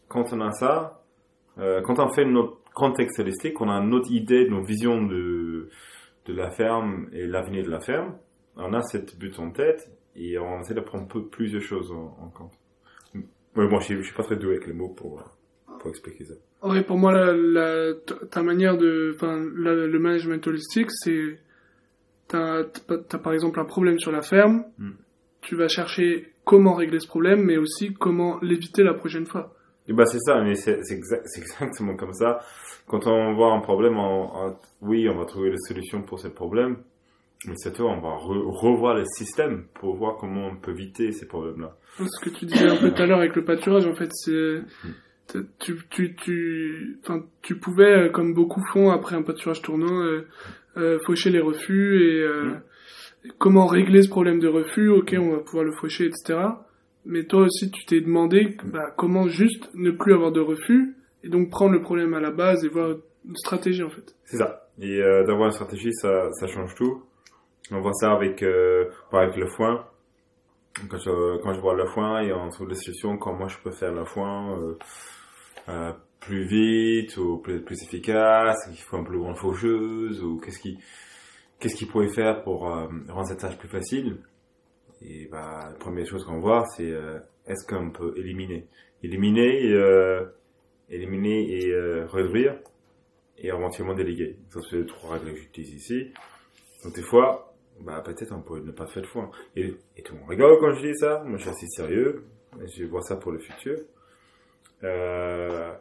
quand 0.07 0.31
on 0.33 0.41
a 0.41 0.51
ça, 0.51 1.03
euh, 1.57 1.81
quand 1.81 1.99
on 1.99 2.09
fait 2.13 2.25
notre 2.25 2.57
contexte 2.75 3.19
holistique, 3.19 3.59
on 3.61 3.69
a 3.69 3.81
notre 3.81 4.11
idée, 4.11 4.47
nos 4.49 4.63
visions 4.63 5.03
de 5.05 5.69
de 6.25 6.33
la 6.33 6.51
ferme 6.51 7.07
et 7.11 7.25
l'avenir 7.27 7.65
de 7.65 7.69
la 7.69 7.79
ferme, 7.81 8.15
on 8.55 8.73
a 8.73 8.81
cette 8.81 9.17
but 9.19 9.37
en 9.39 9.51
tête 9.51 9.89
et 10.15 10.37
on 10.37 10.59
essaie 10.61 10.73
de 10.75 10.79
prendre 10.81 11.07
plusieurs 11.29 11.61
choses 11.61 11.91
en, 11.91 12.15
en 12.21 12.29
compte. 12.29 12.53
Mais 13.55 13.67
bon, 13.67 13.79
je 13.79 13.85
suis, 13.85 13.95
je 13.97 14.01
suis 14.03 14.15
pas 14.15 14.23
très 14.23 14.37
doué 14.37 14.55
avec 14.55 14.67
les 14.67 14.73
mots 14.73 14.89
pour, 14.89 15.21
pour 15.79 15.89
expliquer 15.89 16.23
ça. 16.25 16.33
Ouais, 16.67 16.81
pour 16.81 16.97
moi, 16.97 17.11
la, 17.11 17.33
la- 17.33 17.93
ta- 17.93 18.25
ta 18.27 18.41
manière 18.41 18.77
de, 18.77 19.11
enfin, 19.15 19.43
la- 19.57 19.85
le 19.87 19.99
management 19.99 20.45
holistique, 20.47 20.87
c'est, 20.91 21.39
t'as, 22.27 22.63
t'as 22.63 23.17
par 23.17 23.33
exemple 23.33 23.59
un 23.59 23.65
problème 23.65 23.99
sur 23.99 24.11
la 24.11 24.21
ferme, 24.21 24.65
Mm. 24.77 24.91
tu 25.41 25.55
vas 25.55 25.67
chercher 25.67 26.31
comment 26.45 26.73
régler 26.75 26.99
ce 26.99 27.07
problème, 27.07 27.43
mais 27.43 27.57
aussi 27.57 27.93
comment 27.93 28.39
l'éviter 28.41 28.83
la 28.83 28.93
prochaine 28.93 29.25
fois. 29.25 29.53
Et 29.87 29.93
bah 29.93 30.05
c'est 30.05 30.19
ça, 30.19 30.41
mais 30.41 30.55
c'est 30.55 30.79
c'est 30.83 30.95
exact, 30.95 31.23
c'est 31.25 31.41
exactement 31.41 31.95
comme 31.95 32.13
ça. 32.13 32.39
Quand 32.87 33.05
on 33.07 33.33
voit 33.33 33.51
un 33.53 33.59
problème, 33.59 33.97
on- 33.97 34.29
on- 34.33 34.55
oui, 34.81 35.07
on 35.09 35.17
va 35.17 35.25
trouver 35.25 35.51
des 35.51 35.57
solutions 35.67 36.01
pour 36.01 36.19
ce 36.19 36.27
problème, 36.29 36.77
mais 37.47 37.55
c'est 37.57 37.73
tout, 37.73 37.83
on 37.83 37.99
va 37.99 38.15
re- 38.15 38.45
revoir 38.57 38.95
le 38.95 39.03
système 39.05 39.65
pour 39.73 39.95
voir 39.97 40.15
comment 40.17 40.47
on 40.47 40.55
peut 40.55 40.71
éviter 40.71 41.11
ces 41.11 41.27
problèmes-là. 41.27 41.75
Ce 41.97 42.23
que 42.23 42.29
tu 42.29 42.45
disais 42.45 42.67
un 42.69 42.77
peu 42.77 42.91
tout 42.91 43.01
à 43.01 43.05
l'heure 43.05 43.19
avec 43.19 43.35
le 43.35 43.43
pâturage, 43.43 43.85
en 43.85 43.93
fait, 43.93 44.09
c'est, 44.13 44.31
t'as- 44.31 44.87
tu, 45.59 45.77
tu, 45.89 46.15
tu, 46.15 46.99
enfin, 47.03 47.23
tu 47.41 47.55
pouvais, 47.55 48.07
euh, 48.07 48.09
comme 48.09 48.33
beaucoup 48.33 48.61
font 48.71 48.91
après 48.91 49.15
un 49.15 49.21
pâturage 49.23 49.61
tournant, 49.61 50.01
euh, 50.01 50.27
euh, 50.77 50.99
faucher 51.05 51.29
les 51.29 51.39
refus 51.39 52.01
et 52.01 52.21
euh, 52.21 52.51
Mm. 53.23 53.29
comment 53.37 53.65
régler 53.65 54.01
ce 54.01 54.09
problème 54.09 54.39
de 54.39 54.47
refus. 54.47 54.89
Ok, 54.89 55.15
on 55.17 55.31
va 55.31 55.39
pouvoir 55.39 55.63
le 55.63 55.71
faucher, 55.71 56.05
etc. 56.05 56.39
Mais 57.05 57.23
toi 57.23 57.41
aussi, 57.43 57.71
tu 57.71 57.85
t'es 57.85 58.01
demandé 58.01 58.57
bah, 58.65 58.93
comment 58.97 59.27
juste 59.27 59.69
ne 59.73 59.91
plus 59.91 60.13
avoir 60.13 60.31
de 60.31 60.39
refus 60.39 60.95
et 61.23 61.29
donc 61.29 61.49
prendre 61.49 61.71
le 61.73 61.81
problème 61.81 62.13
à 62.13 62.19
la 62.19 62.31
base 62.31 62.63
et 62.65 62.69
voir 62.69 62.95
une 63.25 63.35
stratégie 63.35 63.83
en 63.83 63.89
fait. 63.89 64.15
C'est 64.25 64.37
ça. 64.37 64.67
Et 64.81 65.01
euh, 65.01 65.25
d'avoir 65.25 65.47
une 65.47 65.53
stratégie, 65.53 65.93
ça, 65.93 66.29
ça 66.31 66.47
change 66.47 66.75
tout. 66.75 67.03
On 67.71 67.79
voit 67.79 67.93
ça 67.93 68.11
avec, 68.11 68.43
euh, 68.43 68.85
exemple, 69.13 69.39
le 69.39 69.47
foin. 69.47 69.85
Quand 70.89 70.97
je, 70.97 71.37
quand 71.41 71.53
je 71.53 71.59
vois 71.59 71.75
le 71.75 71.85
foin 71.85 72.21
et 72.21 72.33
on 72.33 72.49
trouve 72.49 72.67
des 72.67 72.75
solutions, 72.75 73.17
comment 73.17 73.47
je 73.47 73.59
peux 73.59 73.71
faire 73.71 73.93
le 73.93 74.05
foin 74.05 74.57
euh, 74.57 74.77
euh, 75.69 75.93
plus 76.19 76.45
vite 76.45 77.15
ou 77.17 77.37
plus, 77.37 77.61
plus 77.61 77.83
efficace, 77.83 78.65
qu'il 78.65 78.77
faut 78.77 78.97
un 78.97 79.03
plus 79.03 79.19
grande 79.19 79.37
faucheuse 79.37 80.23
ou 80.23 80.39
qu'est-ce 80.39 80.59
qui 80.59 80.79
qu'est-ce 81.59 81.75
qu'il 81.75 81.87
pourrait 81.87 82.09
faire 82.09 82.43
pour 82.43 82.67
euh, 82.67 82.87
rendre 83.09 83.27
cette 83.27 83.39
tâche 83.39 83.57
plus 83.57 83.69
facile? 83.69 84.17
Et 85.01 85.27
bah, 85.31 85.69
la 85.71 85.77
première 85.77 86.05
chose 86.05 86.25
qu'on 86.25 86.39
voit, 86.39 86.65
c'est 86.75 86.91
euh, 86.91 87.19
est-ce 87.45 87.65
qu'on 87.67 87.91
peut 87.91 88.13
éliminer, 88.17 88.67
éliminer, 89.01 89.71
euh, 89.71 90.25
éliminer 90.89 91.51
et 91.51 91.73
réduire 92.05 92.55
et 93.37 93.47
éventuellement 93.47 93.93
déléguer. 93.93 94.37
Ça, 94.49 94.59
c'est 94.69 94.77
les 94.77 94.85
trois 94.85 95.13
règles 95.13 95.31
que 95.31 95.37
j'utilise 95.37 95.73
ici. 95.73 96.11
Donc, 96.83 96.95
des 96.95 97.01
fois, 97.01 97.52
bah, 97.81 98.01
peut-être 98.05 98.31
on 98.33 98.41
pourrait 98.41 98.61
ne 98.61 98.71
pas 98.71 98.87
faire 98.87 99.01
de 99.01 99.07
foin. 99.07 99.29
Et, 99.55 99.73
et 99.97 100.03
tout 100.03 100.13
le 100.13 100.19
monde 100.19 100.29
rigole 100.29 100.57
quand 100.59 100.73
je 100.73 100.87
dis 100.87 100.95
ça. 100.95 101.23
Moi, 101.25 101.37
je 101.37 101.43
suis 101.43 101.51
assez 101.51 101.67
sérieux. 101.67 102.23
Je 102.65 102.85
vois 102.85 103.01
ça 103.01 103.15
pour 103.15 103.31
le 103.31 103.39
futur. 103.39 103.77
Euh, 104.83 105.73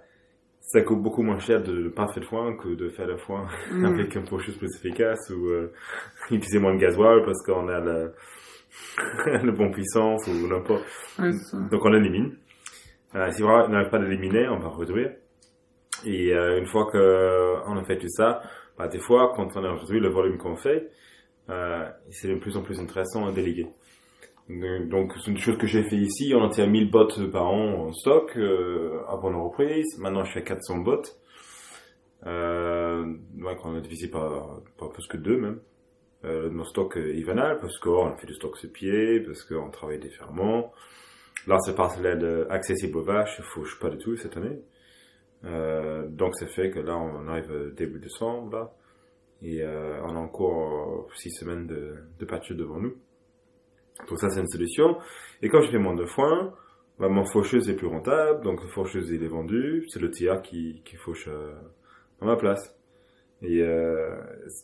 ça 0.61 0.81
coûte 0.83 1.03
beaucoup 1.03 1.23
moins 1.23 1.39
cher 1.39 1.63
de 1.63 1.73
ne 1.73 1.89
pas 1.89 2.07
faire 2.09 2.23
de 2.23 2.29
foin 2.29 2.57
que 2.57 2.69
de 2.69 2.89
faire 2.91 3.07
le 3.07 3.19
foin 3.19 3.47
Mm. 3.71 3.85
avec 3.85 4.17
un 4.17 4.25
faucheuse 4.25 4.57
plus 4.57 4.75
efficace 4.77 5.31
ou 5.31 5.49
euh, 5.49 5.73
utiliser 6.31 6.59
moins 6.59 6.75
de 6.75 6.81
gasoil 6.81 7.25
parce 7.25 7.43
qu'on 7.45 7.69
a 7.69 7.81
la, 7.81 8.09
la 9.43 9.53
bonne 9.53 9.73
puissance 9.73 10.27
ou 10.29 10.49
n'importe. 10.49 10.85
Ouais. 11.19 11.31
Donc 11.71 11.85
on 11.85 11.93
élimine. 11.93 12.37
Euh, 13.15 13.31
si 13.31 13.43
on 13.43 13.69
n'arrive 13.69 13.91
pas 13.91 13.99
à 13.99 14.01
l'éliminer, 14.01 14.49
on 14.49 14.59
va 14.59 14.71
réduire. 14.71 15.13
Et 16.05 16.35
euh, 16.35 16.59
une 16.59 16.67
fois 16.67 16.87
qu'on 16.91 17.77
a 17.77 17.85
fait 17.85 17.99
tout 17.99 18.09
ça, 18.09 18.41
bah, 18.79 18.89
des 18.89 18.99
fois, 19.01 19.33
quand 19.37 19.49
on 19.57 19.65
a 19.65 19.75
réduit 19.75 20.01
le 20.01 20.09
volume 20.09 20.39
qu'on 20.39 20.57
fait, 20.57 20.89
c'est 21.49 22.29
de 22.29 22.35
plus 22.37 22.57
en 22.57 22.63
plus 22.63 22.81
intéressant 22.81 23.27
à 23.27 23.33
déléguer. 23.33 23.67
Donc, 24.49 25.13
c'est 25.25 25.31
une 25.31 25.39
chose 25.39 25.57
que 25.57 25.67
j'ai 25.67 25.83
fait 25.85 25.97
ici. 25.97 26.33
On 26.35 26.49
était 26.49 26.63
à 26.63 26.67
1000 26.67 26.91
bots 26.91 27.07
par 27.33 27.47
an 27.47 27.87
en 27.87 27.93
stock 27.93 28.37
euh, 28.37 29.01
avant 29.09 29.31
la 29.31 29.39
reprise. 29.39 29.99
Maintenant, 29.99 30.25
je 30.25 30.39
à 30.39 30.43
400 30.43 30.79
bots. 30.79 31.03
Euh, 32.27 33.05
ouais, 33.39 33.57
quand 33.61 33.71
on 33.71 33.77
a 33.77 33.81
divisé 33.81 34.09
par, 34.09 34.61
par 34.79 34.91
plus 34.91 35.07
que 35.07 35.17
deux 35.17 35.39
même. 35.39 35.61
Euh, 36.25 36.51
nos 36.51 36.65
stocks 36.65 36.99
euh, 36.99 37.15
hivernales, 37.15 37.59
parce 37.61 37.79
qu'on 37.79 38.17
fait 38.17 38.27
du 38.27 38.35
stock 38.35 38.57
sur 38.57 38.71
pied, 38.71 39.21
parce 39.21 39.43
qu'on 39.43 39.71
travaille 39.71 39.99
différemment. 39.99 40.73
Là, 41.49 41.59
c'est 41.65 41.75
parce 41.75 41.99
l'aide 42.01 42.47
accessible 42.49 42.99
aux 42.99 43.03
vaches, 43.03 43.35
il 43.39 43.45
fauche 43.45 43.79
pas 43.81 43.91
du 43.91 43.99
tout 43.99 44.17
cette 44.17 44.37
année. 44.37 44.61
Euh, 45.45 46.07
donc, 46.09 46.37
c'est 46.37 46.47
fait 46.47 46.71
que 46.71 46.79
là, 46.79 46.97
on 46.97 47.27
arrive 47.27 47.51
euh, 47.51 47.71
début 47.73 47.99
décembre, 47.99 48.71
et 49.43 49.63
euh, 49.63 50.01
on 50.05 50.17
a 50.17 50.19
encore 50.19 51.07
euh, 51.11 51.15
six 51.17 51.31
semaines 51.31 51.67
de, 51.67 51.97
de 52.19 52.25
patch 52.25 52.53
devant 52.53 52.79
nous. 52.79 52.95
Donc 54.09 54.19
ça, 54.19 54.31
c'est 54.31 54.41
une 54.41 54.49
solution. 54.49 54.97
Et 55.43 55.49
quand 55.49 55.61
je 55.63 55.71
fais 55.71 55.79
moins 55.79 55.95
de 55.95 56.07
foin, 56.07 56.55
bah, 56.99 57.09
mon 57.09 57.25
faucheuse 57.25 57.69
est 57.69 57.77
plus 57.77 57.87
rentable, 57.87 58.45
donc 58.45 58.63
le 58.63 58.69
faucheuse, 58.69 59.11
il 59.11 59.23
est 59.23 59.29
vendu, 59.29 59.85
c'est 59.89 60.01
le 60.01 60.11
TA 60.11 60.39
qui, 60.39 60.83
qui 60.85 60.97
fauche 60.97 61.29
euh, 61.29 61.53
à 62.21 62.25
ma 62.25 62.37
place. 62.37 62.77
Et 63.43 63.61
euh, 63.61 64.17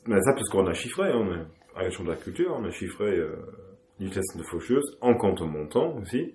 mais 0.07 0.21
ça, 0.21 0.33
parce 0.35 0.49
qu'on 0.49 0.67
a 0.67 0.73
chiffré, 0.73 1.11
hein, 1.11 1.17
on 1.17 1.33
a, 1.33 1.81
à 1.81 1.83
la 1.83 1.89
de 1.89 2.09
la 2.09 2.17
Culture, 2.17 2.55
on 2.57 2.65
a 2.65 2.71
chiffré 2.71 3.19
euh, 3.19 3.35
l'utilisation 3.99 4.39
de 4.39 4.45
faucheuse 4.45 4.97
en 5.01 5.15
compte 5.15 5.41
montant 5.41 5.97
aussi. 5.97 6.35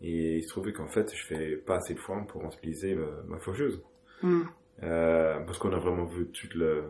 Et 0.00 0.36
il 0.36 0.42
se 0.42 0.48
trouvait 0.48 0.72
qu'en 0.72 0.88
fait, 0.88 1.10
je 1.14 1.26
fais 1.26 1.56
pas 1.56 1.76
assez 1.76 1.94
de 1.94 1.98
foin 1.98 2.24
pour 2.24 2.44
utiliser 2.44 2.94
ma, 2.94 3.06
ma 3.26 3.38
faucheuse. 3.38 3.82
Mm. 4.22 4.42
Euh, 4.82 5.40
parce 5.40 5.58
qu'on 5.58 5.72
a 5.72 5.78
vraiment 5.78 6.04
vu 6.04 6.28
tout 6.28 6.46
le, 6.54 6.84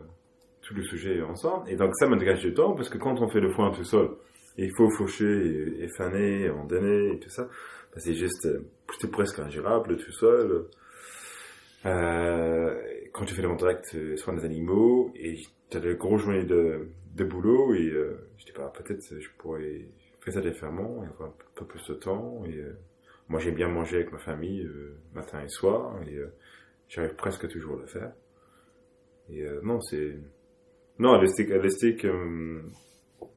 tout 0.69 0.75
le 0.75 0.83
sujet 0.83 1.21
ensemble. 1.21 1.67
Et 1.69 1.75
donc 1.75 1.95
ça 1.95 2.07
me 2.07 2.15
dégage 2.15 2.41
du 2.41 2.53
temps, 2.53 2.75
parce 2.75 2.89
que 2.89 2.99
quand 2.99 3.19
on 3.19 3.27
fait 3.27 3.41
le 3.41 3.49
foin 3.49 3.71
tout 3.71 3.83
seul, 3.83 4.09
il 4.57 4.71
faut 4.77 4.89
faucher 4.91 5.73
et, 5.79 5.87
faner, 5.97 6.49
endainer 6.49 7.13
et 7.13 7.19
tout 7.19 7.29
ça, 7.29 7.43
bah, 7.43 7.97
c'est 7.97 8.13
juste, 8.13 8.45
euh, 8.45 8.61
c'est 8.99 9.09
presque 9.09 9.39
ingérable 9.39 9.97
tout 9.97 10.11
seul. 10.11 10.65
Euh, 11.85 12.75
quand 13.13 13.25
tu 13.25 13.33
fais 13.33 13.41
le 13.41 13.55
direct 13.55 13.95
euh, 13.95 14.15
soin 14.17 14.35
des 14.35 14.45
animaux, 14.45 15.11
et 15.15 15.37
tu 15.69 15.77
as 15.77 15.79
de 15.79 15.93
grosses 15.93 16.21
journées 16.21 16.43
de, 16.43 16.89
de 17.15 17.23
boulot, 17.23 17.73
et 17.73 17.89
euh, 17.89 18.17
je 18.37 18.45
dis 18.45 18.51
pas, 18.51 18.67
peut-être 18.69 19.01
euh, 19.11 19.19
je 19.19 19.29
pourrais 19.37 19.87
faire 20.21 20.33
ça 20.33 20.41
différemment, 20.41 21.03
et 21.03 21.07
avoir 21.07 21.29
un 21.29 21.33
peu 21.55 21.65
plus 21.65 21.87
de 21.87 21.95
temps, 21.95 22.43
et 22.45 22.57
euh, 22.57 22.77
moi 23.27 23.39
j'aime 23.39 23.55
bien 23.55 23.69
manger 23.69 23.97
avec 23.97 24.11
ma 24.11 24.19
famille 24.19 24.69
matin 25.15 25.41
et 25.41 25.49
soir, 25.49 25.99
et 26.03 26.19
j'arrive 26.89 27.15
presque 27.15 27.47
toujours 27.47 27.77
à 27.77 27.81
le 27.81 27.87
faire. 27.87 28.11
Et 29.29 29.45
non, 29.63 29.79
c'est... 29.81 30.17
Non, 30.99 31.17
Elastic, 31.17 31.49
Elastic, 31.49 32.05
euh, 32.05 32.61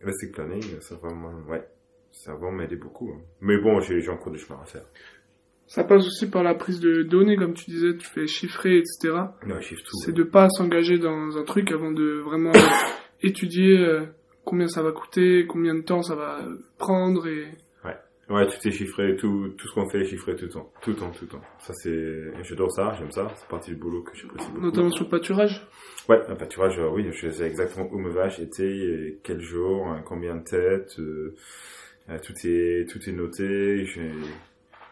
Elastic 0.03 0.33
Planning, 0.33 0.63
ça 0.81 0.97
vraiment, 0.97 1.33
ouais, 1.49 1.65
ça 2.11 2.35
va 2.35 2.51
m'aider 2.51 2.77
beaucoup. 2.77 3.11
hein. 3.13 3.21
Mais 3.41 3.59
bon, 3.59 3.81
j'ai 3.81 4.09
encore 4.09 4.33
du 4.33 4.39
chemin 4.39 4.61
à 4.61 4.67
faire. 4.67 4.85
Ça 5.67 5.85
passe 5.85 6.07
aussi 6.07 6.29
par 6.29 6.43
la 6.43 6.55
prise 6.55 6.81
de 6.81 7.03
données, 7.03 7.37
comme 7.37 7.55
tu 7.55 7.71
disais, 7.71 7.97
tu 7.97 8.07
fais 8.07 8.27
chiffrer, 8.27 8.79
etc. 8.79 9.15
Non, 9.47 9.61
chiffre 9.61 9.83
tout. 9.83 9.97
C'est 10.05 10.13
de 10.13 10.25
pas 10.25 10.49
s'engager 10.51 10.99
dans 10.99 11.39
un 11.39 11.45
truc 11.45 11.71
avant 11.71 11.93
de 11.93 12.21
vraiment 12.21 12.53
étudier 13.23 13.79
euh, 13.79 14.05
combien 14.45 14.67
ça 14.67 14.83
va 14.83 14.93
coûter, 14.93 15.47
combien 15.47 15.75
de 15.75 15.81
temps 15.83 16.03
ça 16.03 16.15
va 16.17 16.41
prendre 16.79 17.27
et 17.27 17.47
Ouais, 18.33 18.47
tout 18.47 18.67
est 18.67 18.71
chiffré, 18.71 19.15
tout, 19.17 19.51
tout 19.59 19.69
ce 19.69 19.75
qu'on 19.75 19.89
fait 19.89 20.01
est 20.01 20.05
chiffré 20.07 20.35
tout 20.35 20.47
le 20.47 20.51
temps. 20.51 20.73
Tout 20.81 20.91
le 20.91 20.97
temps, 20.97 21.11
tout 21.11 21.25
le 21.25 21.29
temps. 21.29 21.41
Ça, 21.59 21.73
c'est, 21.75 22.33
j'adore 22.45 22.73
ça, 22.73 22.95
j'aime 22.99 23.11
ça. 23.13 23.31
C'est 23.37 23.47
partie 23.49 23.71
du 23.73 23.77
boulot 23.77 24.03
que 24.03 24.17
j'apprécie 24.17 24.49
beaucoup. 24.51 24.65
notamment 24.65 24.91
sur 24.91 25.05
le 25.05 25.11
pâturage? 25.11 25.67
Ouais, 26.09 26.21
un 26.29 26.35
pâturage, 26.35 26.79
euh, 26.79 26.89
oui, 26.89 27.07
je 27.13 27.29
sais 27.31 27.47
exactement 27.47 27.89
où 27.93 27.99
mes 27.99 28.11
vaches 28.11 28.41
étaient, 28.41 28.65
et 28.77 29.19
quel 29.23 29.41
jour, 29.41 29.87
hein, 29.87 30.03
combien 30.05 30.37
de 30.37 30.45
têtes, 30.45 30.97
euh, 30.99 31.35
euh, 32.11 32.19
tout 32.25 32.33
est, 32.45 32.89
tout 32.91 32.99
est 33.09 33.13
noté, 33.13 33.85
j'ai, 33.85 34.11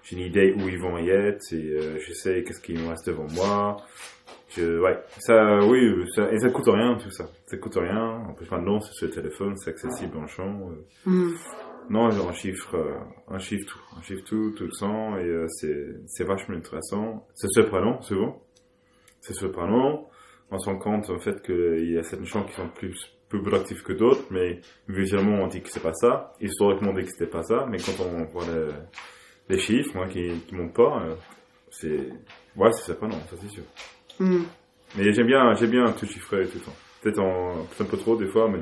j'ai 0.03 0.17
une 0.17 0.23
idée 0.23 0.55
où 0.57 0.69
ils 0.69 0.79
vont 0.79 0.99
y 0.99 1.09
être, 1.09 1.53
et 1.53 1.99
je 1.99 2.13
sais 2.13 2.45
qu'est-ce 2.45 2.61
qu'il 2.61 2.79
me 2.79 2.89
reste 2.89 3.07
devant 3.07 3.27
moi. 3.35 3.79
Je, 4.57 4.81
ouais, 4.81 4.99
ça, 5.19 5.61
oui, 5.65 6.05
ça, 6.15 6.31
et 6.33 6.39
ça 6.41 6.51
coûte 6.51 6.67
rien, 6.67 6.97
tout 6.97 7.11
ça. 7.11 7.29
Ça 7.47 7.57
coûte 7.57 7.77
rien. 7.77 8.25
En 8.29 8.35
plus, 8.35 8.51
maintenant, 8.51 8.81
c'est 8.81 8.93
sur 8.95 9.07
le 9.07 9.13
téléphone, 9.13 9.57
c'est 9.57 9.71
accessible 9.71 10.17
en 10.19 10.27
champ. 10.27 10.71
euh. 11.07 11.11
Mm. 11.11 11.35
Non, 11.91 12.09
genre, 12.13 12.29
un 12.29 12.33
chiffre, 12.33 12.77
euh, 12.77 12.95
un 13.27 13.41
chiffre 13.41 13.67
tout, 13.67 13.81
un 13.99 14.03
chiffre 14.03 14.23
tout, 14.25 14.53
tout 14.57 14.63
le 14.63 14.71
temps, 14.79 15.19
et 15.19 15.25
euh, 15.25 15.49
c'est, 15.49 15.89
c'est 16.07 16.23
vachement 16.23 16.57
intéressant. 16.57 17.27
C'est 17.35 17.49
surprenant, 17.51 18.01
souvent. 18.01 18.41
C'est 19.21 19.35
surprenant. 19.35 20.09
On 20.53 20.59
se 20.61 20.71
rend 20.71 20.79
compte, 20.79 21.11
en 21.11 21.19
fait, 21.19 21.43
qu'il 21.43 21.91
y 21.91 21.99
a 21.99 22.05
certains 22.05 22.25
champs 22.27 22.45
qui 22.45 22.53
sont 22.53 22.69
plus, 22.69 22.97
plus 23.29 23.43
productifs 23.43 23.83
que 23.83 23.93
d'autres, 23.93 24.23
mais 24.31 24.61
visuellement, 24.89 25.43
on 25.43 25.49
dit 25.49 25.63
que 25.63 25.69
c'est 25.69 25.83
pas 25.83 25.93
ça. 25.93 26.33
Historiquement, 26.41 26.91
on 26.91 26.95
dit 26.95 27.03
que 27.03 27.11
c'était 27.11 27.31
pas 27.31 27.43
ça, 27.43 27.67
mais 27.69 27.79
quand 27.79 28.01
on 28.05 28.25
voit 28.27 28.45
les, 28.47 28.69
les 29.57 29.59
chiffres, 29.61 29.91
moi, 29.97 30.07
qui, 30.07 30.31
qui 30.47 30.55
montent 30.55 30.75
pas, 30.75 31.03
euh, 31.03 31.17
c'est, 31.71 32.09
ouais, 32.57 32.71
c'est 32.71 32.85
surprenant, 32.85 33.19
ça 33.29 33.37
c'est 33.41 33.49
sûr. 33.51 33.65
Mm. 34.21 34.45
Mais 34.97 35.13
j'aime 35.13 35.27
bien, 35.27 35.55
j'aime 35.55 35.71
bien 35.71 35.91
tout 35.91 36.07
chiffrer 36.07 36.47
tout 36.47 36.59
le 36.59 36.65
temps. 36.65 36.77
Peut-être 37.03 37.21
un 37.21 37.85
peu 37.85 37.97
trop 37.97 38.15
des 38.17 38.29
fois, 38.29 38.49
mais 38.49 38.61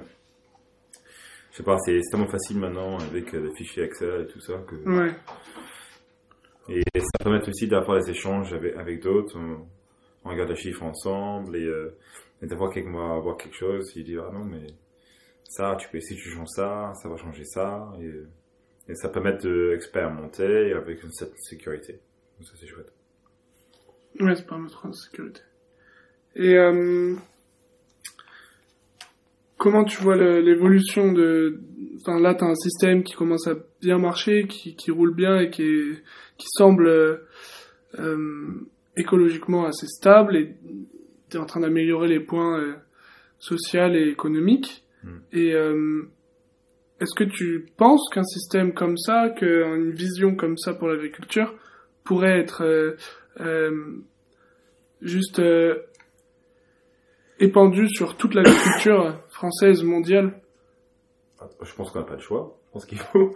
sais 1.59 1.63
pas, 1.65 1.77
c'est 1.85 2.01
tellement 2.11 2.27
facile 2.29 2.59
maintenant 2.59 2.99
avec 2.99 3.35
euh, 3.35 3.41
les 3.49 3.55
fichiers 3.55 3.85
Excel 3.85 4.23
et 4.23 4.27
tout 4.27 4.41
ça 4.41 4.55
que, 4.67 4.75
Ouais. 4.89 5.13
et 6.69 6.83
ça 7.01 7.25
permet 7.25 7.47
aussi 7.49 7.67
d'avoir 7.69 7.99
des 8.03 8.11
échanges 8.11 8.53
avec, 8.53 8.75
avec 8.77 9.03
d'autres. 9.03 9.39
On, 9.39 9.67
on 10.25 10.31
regarde 10.31 10.51
les 10.51 10.57
chiffres 10.57 10.83
ensemble 10.83 11.57
et, 11.57 11.65
euh, 11.65 11.97
et 12.43 12.47
d'avoir 12.47 12.73
quelqu'un 12.73 12.93
va 12.93 13.19
voir 13.21 13.37
quelque 13.37 13.57
chose, 13.57 13.93
il 13.97 14.05
dit 14.05 14.17
ah 14.19 14.31
non 14.33 14.45
mais 14.45 14.67
ça 15.45 15.77
tu 15.81 15.89
peux 15.89 16.01
si 16.01 16.15
tu 16.17 16.31
changes 16.31 16.49
ça, 16.49 16.93
ça 17.03 17.09
va 17.09 17.17
changer 17.17 17.45
ça 17.45 17.93
et, 18.01 18.11
Et 18.91 18.95
ça 18.95 19.09
permet 19.11 19.37
d'expérimenter 19.37 20.73
avec 20.73 21.03
une 21.03 21.13
certaine 21.13 21.37
sécurité. 21.43 21.93
Donc 22.39 22.47
ça, 22.49 22.55
c'est 22.59 22.67
chouette. 22.67 22.91
Ouais, 24.21 24.35
c'est 24.35 24.47
pas 24.47 24.57
notre 24.59 24.91
sécurité. 24.95 25.41
Et 26.35 26.55
euh, 26.57 27.15
comment 29.59 29.85
tu 29.85 30.01
vois 30.03 30.17
l'évolution 30.17 31.13
de... 31.13 31.61
Enfin, 32.01 32.21
là, 32.21 32.35
t'as 32.35 32.47
un 32.47 32.55
système 32.55 33.03
qui 33.03 33.15
commence 33.15 33.47
à 33.49 33.57
bien 33.83 33.99
marcher, 33.99 34.47
qui, 34.47 34.77
qui 34.77 34.91
roule 34.91 35.15
bien 35.15 35.41
et 35.41 35.51
qui, 35.51 35.63
est- 35.63 36.03
qui 36.39 36.47
semble 36.57 36.89
euh, 37.99 38.67
écologiquement 38.97 39.67
assez 39.67 39.87
stable 39.87 40.37
et 40.37 40.55
t'es 41.29 41.39
en 41.39 41.47
train 41.47 41.61
d'améliorer 41.61 42.09
les 42.09 42.21
points 42.21 42.61
euh, 42.61 42.75
sociaux 43.39 43.89
et 43.93 44.09
économiques. 44.09 44.85
Mm. 45.03 45.09
Et 45.33 45.55
euh, 45.55 46.03
est-ce 47.01 47.15
que 47.17 47.25
tu 47.25 47.67
penses 47.77 48.09
qu'un 48.13 48.25
système 48.25 48.73
comme 48.75 48.97
ça, 48.97 49.29
qu'une 49.37 49.91
vision 49.91 50.35
comme 50.37 50.57
ça 50.57 50.75
pour 50.75 50.89
l'agriculture 50.89 51.55
pourrait 52.05 52.39
être 52.41 52.65
euh, 52.65 52.97
euh, 53.41 54.03
juste 55.03 55.39
euh, 55.41 55.77
épandu 57.41 57.89
sur 57.89 58.17
toute 58.17 58.35
l'agriculture 58.35 59.21
française 59.39 59.83
mondiale 59.85 60.41
Je 61.63 61.75
pense 61.75 61.91
qu'on 61.93 62.01
n'a 62.01 62.05
pas 62.07 62.15
le 62.15 62.21
choix. 62.21 62.57
Je 62.67 62.73
pense 62.73 62.87
qu'il 62.87 62.99
faut. 62.99 63.31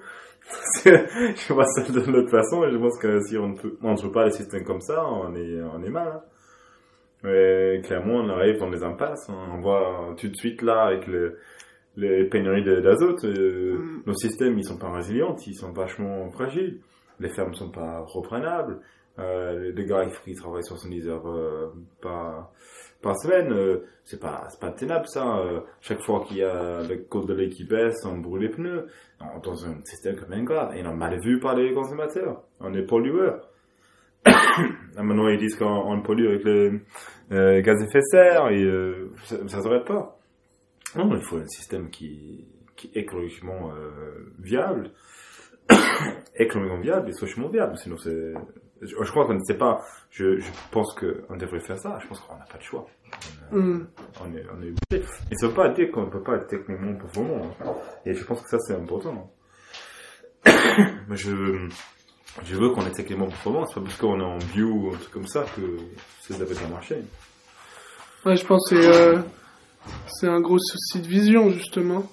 je 0.84 1.52
vois 1.52 1.64
ça 1.66 1.82
de 1.92 2.00
l'autre 2.10 2.30
façon 2.30 2.64
et 2.64 2.70
je 2.72 2.76
pense 2.76 2.98
que 2.98 3.20
si 3.22 3.38
on 3.38 3.50
ne 3.50 3.56
peut, 3.56 3.76
on 3.82 3.92
ne 3.94 4.08
pas 4.12 4.24
les 4.24 4.32
systèmes 4.32 4.64
comme 4.64 4.80
ça, 4.80 5.06
on 5.06 5.34
est, 5.36 5.62
on 5.62 5.82
est 5.84 5.90
mal. 5.90 6.08
hein. 6.08 6.22
Mais 7.22 7.80
clairement, 7.84 8.14
on 8.16 8.28
arrive 8.30 8.58
dans 8.58 8.68
les 8.68 8.82
impasses. 8.82 9.30
hein. 9.30 9.46
On 9.54 9.60
voit 9.60 10.14
tout 10.18 10.28
de 10.28 10.34
suite 10.34 10.60
là 10.62 10.82
avec 10.88 11.06
le, 11.06 11.38
les 11.96 12.24
pénuries 12.28 12.64
de- 12.64 12.80
d'azote, 12.80 13.24
euh, 13.24 13.78
Mm. 13.78 14.02
nos 14.06 14.14
systèmes 14.14 14.58
ils 14.58 14.64
sont 14.64 14.78
pas 14.78 14.90
résilients, 14.90 15.36
ils 15.46 15.54
sont 15.54 15.72
vachement 15.72 16.28
fragiles. 16.30 16.80
Les 17.20 17.28
fermes 17.28 17.54
sont 17.54 17.70
pas 17.70 18.00
reprenables. 18.00 18.80
Euh, 19.20 19.70
les 19.76 19.84
gars 19.84 20.04
ils 20.26 20.36
travaillent 20.36 20.64
70 20.64 21.08
heures 21.08 21.28
euh, 21.28 21.68
par, 22.00 22.50
par 23.02 23.16
semaine. 23.18 23.52
euh, 23.52 23.84
c'est 24.04 24.20
pas 24.20 24.46
c'est 24.50 24.60
pas 24.60 24.70
tenable 24.72 25.06
ça. 25.06 25.38
euh, 25.38 25.60
chaque 25.80 26.00
fois 26.02 26.24
qu'il 26.26 26.38
y 26.38 26.42
a 26.42 26.82
le 26.82 26.96
code 27.08 27.26
de 27.26 27.44
qui 27.46 27.64
baisse, 27.64 28.04
on 28.04 28.18
brûle 28.18 28.42
les 28.42 28.48
pneus. 28.48 28.86
Dans 29.44 29.64
un 29.66 29.80
système 29.84 30.16
comme 30.16 30.32
un 30.32 30.42
grave. 30.42 30.74
Et 30.76 30.82
on 30.84 30.90
est 30.90 30.96
mal 30.96 31.20
vu 31.22 31.38
par 31.38 31.54
les 31.54 31.72
consommateurs. 31.72 32.42
On 32.60 32.72
est 32.74 32.82
pollueurs. 32.82 33.48
Ah, 34.94 35.02
Maintenant 35.02 35.28
ils 35.28 35.38
disent 35.38 35.56
qu'on 35.56 35.64
on 35.64 36.02
pollue 36.02 36.26
avec 36.26 36.44
les 36.44 36.70
euh, 37.32 37.62
gaz 37.62 37.80
à 37.80 37.84
effet 37.86 37.98
de 38.00 38.04
serre 38.10 38.48
et 38.50 38.62
euh, 38.62 39.10
ça, 39.24 39.36
ça 39.48 39.62
s'arrête 39.62 39.86
pas. 39.86 40.18
Non, 40.96 41.08
il 41.16 41.22
faut 41.22 41.38
un 41.38 41.46
système 41.46 41.88
qui, 41.88 42.46
est 42.94 42.96
écologiquement 42.98 43.70
viable, 44.38 44.90
économiquement 46.36 46.80
viable 46.80 47.08
et 47.08 47.12
socialement 47.12 47.48
viable. 47.48 47.78
Sinon, 47.78 47.96
c'est. 47.96 48.34
Je, 48.82 48.88
je 49.00 49.10
crois 49.10 49.26
qu'on 49.26 49.34
ne 49.34 49.44
sait 49.44 49.56
pas. 49.56 49.80
Je, 50.10 50.38
je 50.38 50.50
pense 50.70 50.92
qu'on 50.94 51.36
devrait 51.36 51.60
faire 51.60 51.78
ça. 51.78 51.98
Je 52.02 52.08
pense 52.08 52.20
qu'on 52.20 52.34
n'a 52.36 52.44
pas 52.44 52.58
de 52.58 52.62
choix. 52.62 52.84
On, 53.52 53.56
est- 53.56 53.62
Mm. 53.62 53.86
on 54.20 54.34
est, 54.34 54.44
on 54.52 54.62
est 54.62 54.70
obligé. 54.72 55.06
Et 55.30 55.36
ça 55.36 55.46
veut 55.46 55.54
pas 55.54 55.68
dire 55.70 55.90
qu'on 55.92 56.06
ne 56.06 56.10
peut 56.10 56.22
pas 56.22 56.36
être 56.36 56.48
techniquement 56.48 56.94
performant. 56.96 57.54
Et 58.04 58.12
je 58.14 58.24
pense 58.24 58.42
que 58.42 58.48
ça, 58.50 58.58
c'est 58.58 58.74
important. 58.74 59.30
Mais 61.08 61.16
je, 61.16 61.68
je 62.44 62.56
veux 62.56 62.70
qu'on 62.70 62.84
est 62.86 62.90
techniquement 62.92 63.26
performant. 63.28 63.66
C'est 63.66 63.74
pas 63.74 63.80
parce 63.82 63.96
qu'on 63.96 64.18
est 64.20 64.24
en 64.24 64.38
bio 64.38 64.66
ou 64.68 64.90
un 64.94 64.98
truc 64.98 65.10
comme 65.12 65.26
ça 65.26 65.44
que 65.56 65.78
ça 66.20 66.44
va 66.44 66.54
bien 66.54 66.68
marcher. 66.68 67.02
Ouais, 68.24 68.36
je 68.36 68.46
pense 68.46 68.68
que 68.70 68.80
c'est 68.80 68.88
euh, 68.88 69.18
c'est 70.06 70.28
un 70.28 70.40
gros 70.40 70.58
souci 70.58 71.00
de 71.02 71.08
vision 71.08 71.50
justement. 71.50 72.04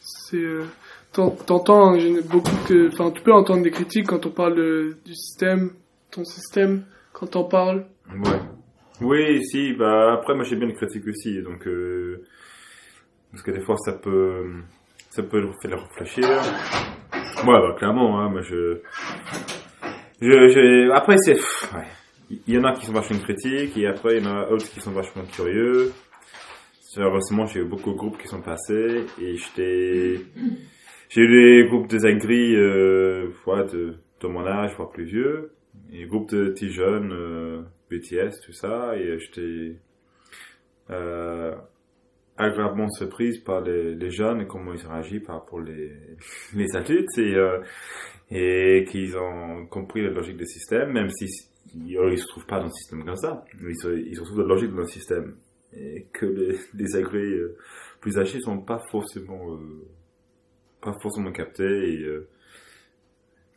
C'est 0.00 0.36
euh, 0.36 0.64
t'en- 1.12 1.30
t'entends 1.30 1.94
hein, 1.94 2.20
beaucoup 2.28 2.50
que 2.68 2.88
enfin 2.88 3.10
tu 3.12 3.22
peux 3.22 3.32
entendre 3.32 3.62
des 3.62 3.70
critiques 3.70 4.06
quand 4.08 4.26
on 4.26 4.30
parle 4.30 4.56
de- 4.56 4.96
du 5.04 5.14
système, 5.14 5.70
ton 6.16 6.24
système 6.24 6.84
quand 7.12 7.28
t'en 7.28 7.44
parles. 7.44 7.86
Ouais. 8.10 8.40
Oui, 9.00 9.44
si, 9.44 9.74
bah 9.74 10.14
après 10.14 10.34
moi 10.34 10.44
j'ai 10.44 10.56
bien 10.56 10.68
une 10.68 10.74
critique 10.74 11.06
aussi, 11.06 11.42
donc 11.42 11.66
euh, 11.66 12.24
parce 13.30 13.42
que 13.42 13.50
des 13.50 13.60
fois 13.60 13.76
ça 13.76 13.92
peut 13.92 14.62
ça 15.10 15.22
peut 15.22 15.40
le 15.40 15.50
faire 15.60 15.78
réfléchir. 15.88 16.28
Ouais, 17.46 17.60
bah 17.60 17.74
clairement, 17.76 18.18
hein, 18.18 18.30
moi 18.30 18.40
je 18.40 18.80
je, 20.20 20.90
après 20.92 21.18
c'est. 21.18 21.36
Il 22.30 22.54
y 22.54 22.58
en 22.58 22.64
a 22.64 22.72
qui 22.72 22.86
sont 22.86 22.92
vachement 22.92 23.18
critiques 23.18 23.76
et 23.76 23.86
après 23.86 24.16
il 24.16 24.24
y 24.24 24.26
en 24.26 24.36
a 24.36 24.48
d'autres 24.48 24.68
qui 24.68 24.80
sont 24.80 24.92
vachement 24.92 25.22
curieux. 25.24 25.92
Récemment, 26.98 27.44
j'ai 27.44 27.60
eu 27.60 27.64
beaucoup 27.64 27.92
de 27.92 27.96
groupes 27.98 28.16
qui 28.16 28.26
sont 28.26 28.40
passés 28.40 29.04
et 29.20 29.36
j'étais 29.36 30.18
j'ai 31.10 31.20
eu 31.20 31.28
des 31.28 31.68
groupes 31.68 31.88
des 31.88 32.06
agris 32.06 32.56
euh, 32.56 33.28
de 33.46 34.26
mon 34.26 34.46
âge, 34.46 34.72
voire 34.76 34.88
plus 34.88 35.04
vieux, 35.04 35.52
et 35.92 35.98
des 35.98 36.06
groupes 36.06 36.30
de 36.30 36.50
petits 36.50 36.70
jeunes, 36.70 37.12
euh, 37.12 37.62
BTS, 37.90 38.40
tout 38.44 38.52
ça, 38.52 38.96
et 38.96 39.18
j'étais 39.18 39.76
euh, 40.90 41.54
agréablement 42.36 42.88
surprise 42.90 43.38
par 43.38 43.60
les, 43.60 43.94
les 43.94 44.10
jeunes 44.10 44.42
et 44.42 44.46
comment 44.46 44.72
ils 44.72 44.86
ont 44.86 44.90
réagi 44.90 45.20
par 45.20 45.36
rapport 45.40 45.60
les, 45.60 45.92
les 46.54 46.76
adultes 46.76 47.18
et, 47.18 47.34
euh, 47.34 47.60
et 48.30 48.84
qu'ils 48.88 49.16
ont 49.16 49.66
compris 49.66 50.02
la 50.02 50.10
logique 50.10 50.36
du 50.36 50.46
système, 50.46 50.92
même 50.92 51.08
si 51.10 51.26
ils, 51.74 51.92
ils 51.92 52.18
se 52.18 52.26
trouvent 52.26 52.46
pas 52.46 52.58
dans 52.58 52.66
le 52.66 52.72
système 52.72 53.04
comme 53.04 53.16
ça, 53.16 53.44
ils 53.60 53.76
se, 53.76 53.96
ils 53.96 54.16
se 54.16 54.22
trouvent 54.22 54.38
dans 54.38 54.48
la 54.48 54.54
logique 54.54 54.72
notre 54.72 54.90
système. 54.90 55.36
Et 55.72 56.06
que 56.12 56.26
les, 56.26 56.58
les 56.74 56.96
agrès 56.96 57.18
euh, 57.18 57.56
plus 58.00 58.18
âgés 58.18 58.40
sont 58.40 58.60
pas 58.60 58.82
forcément 58.90 59.54
euh, 59.54 59.84
pas 60.80 60.94
forcément 61.02 61.32
captés 61.32 61.64
et 61.64 62.02
euh, 62.02 62.28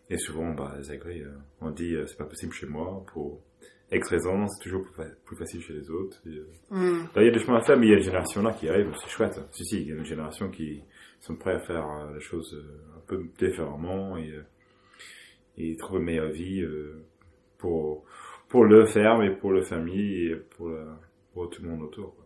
et 0.09 0.17
souvent 0.17 0.53
bah 0.53 0.75
les 0.77 0.91
agrès 0.91 1.21
euh, 1.21 1.31
on 1.61 1.71
dit 1.71 1.95
euh, 1.95 2.05
c'est 2.07 2.17
pas 2.17 2.25
possible 2.25 2.51
chez 2.53 2.65
moi 2.67 3.03
pour 3.13 3.41
X 3.91 4.07
raisons 4.09 4.47
c'est 4.47 4.63
toujours 4.63 4.83
plus, 4.83 4.93
fa- 4.93 5.15
plus 5.25 5.35
facile 5.35 5.61
chez 5.61 5.73
les 5.73 5.89
autres 5.89 6.21
euh, 6.27 6.45
Là, 7.15 7.21
il 7.23 7.25
y 7.25 7.29
a 7.29 7.31
des 7.31 7.39
chemins 7.39 7.57
à 7.57 7.61
faire, 7.61 7.77
mais 7.77 7.87
il 7.87 7.89
y 7.89 7.93
a 7.93 7.97
une 7.97 8.03
génération 8.03 8.43
là 8.43 8.53
qui 8.53 8.69
arrive, 8.69 8.93
c'est 9.01 9.09
chouette. 9.09 9.39
Si, 9.51 9.65
si, 9.65 9.81
il 9.81 9.87
y 9.87 9.91
a 9.91 9.95
une 9.95 10.05
génération 10.05 10.49
qui 10.51 10.83
sont 11.19 11.35
prêts 11.35 11.53
à 11.55 11.59
faire 11.59 11.85
euh, 11.89 12.13
les 12.13 12.19
choses 12.21 12.53
euh, 12.53 12.97
un 12.97 13.01
peu 13.07 13.23
différemment 13.39 14.15
et, 14.17 14.29
euh, 14.31 14.43
et 15.57 15.75
trouver 15.75 15.99
une 15.99 16.05
meilleure 16.05 16.31
vie 16.31 16.61
euh, 16.61 17.03
pour, 17.57 18.05
pour 18.47 18.65
le 18.65 18.85
ferme 18.85 19.23
et 19.23 19.35
pour 19.35 19.51
la 19.53 19.63
famille 19.63 20.27
et 20.27 20.35
pour, 20.35 20.69
la- 20.69 20.99
pour 21.33 21.49
tout 21.49 21.61
le 21.63 21.69
monde 21.69 21.81
autour. 21.83 22.15
quoi. 22.15 22.25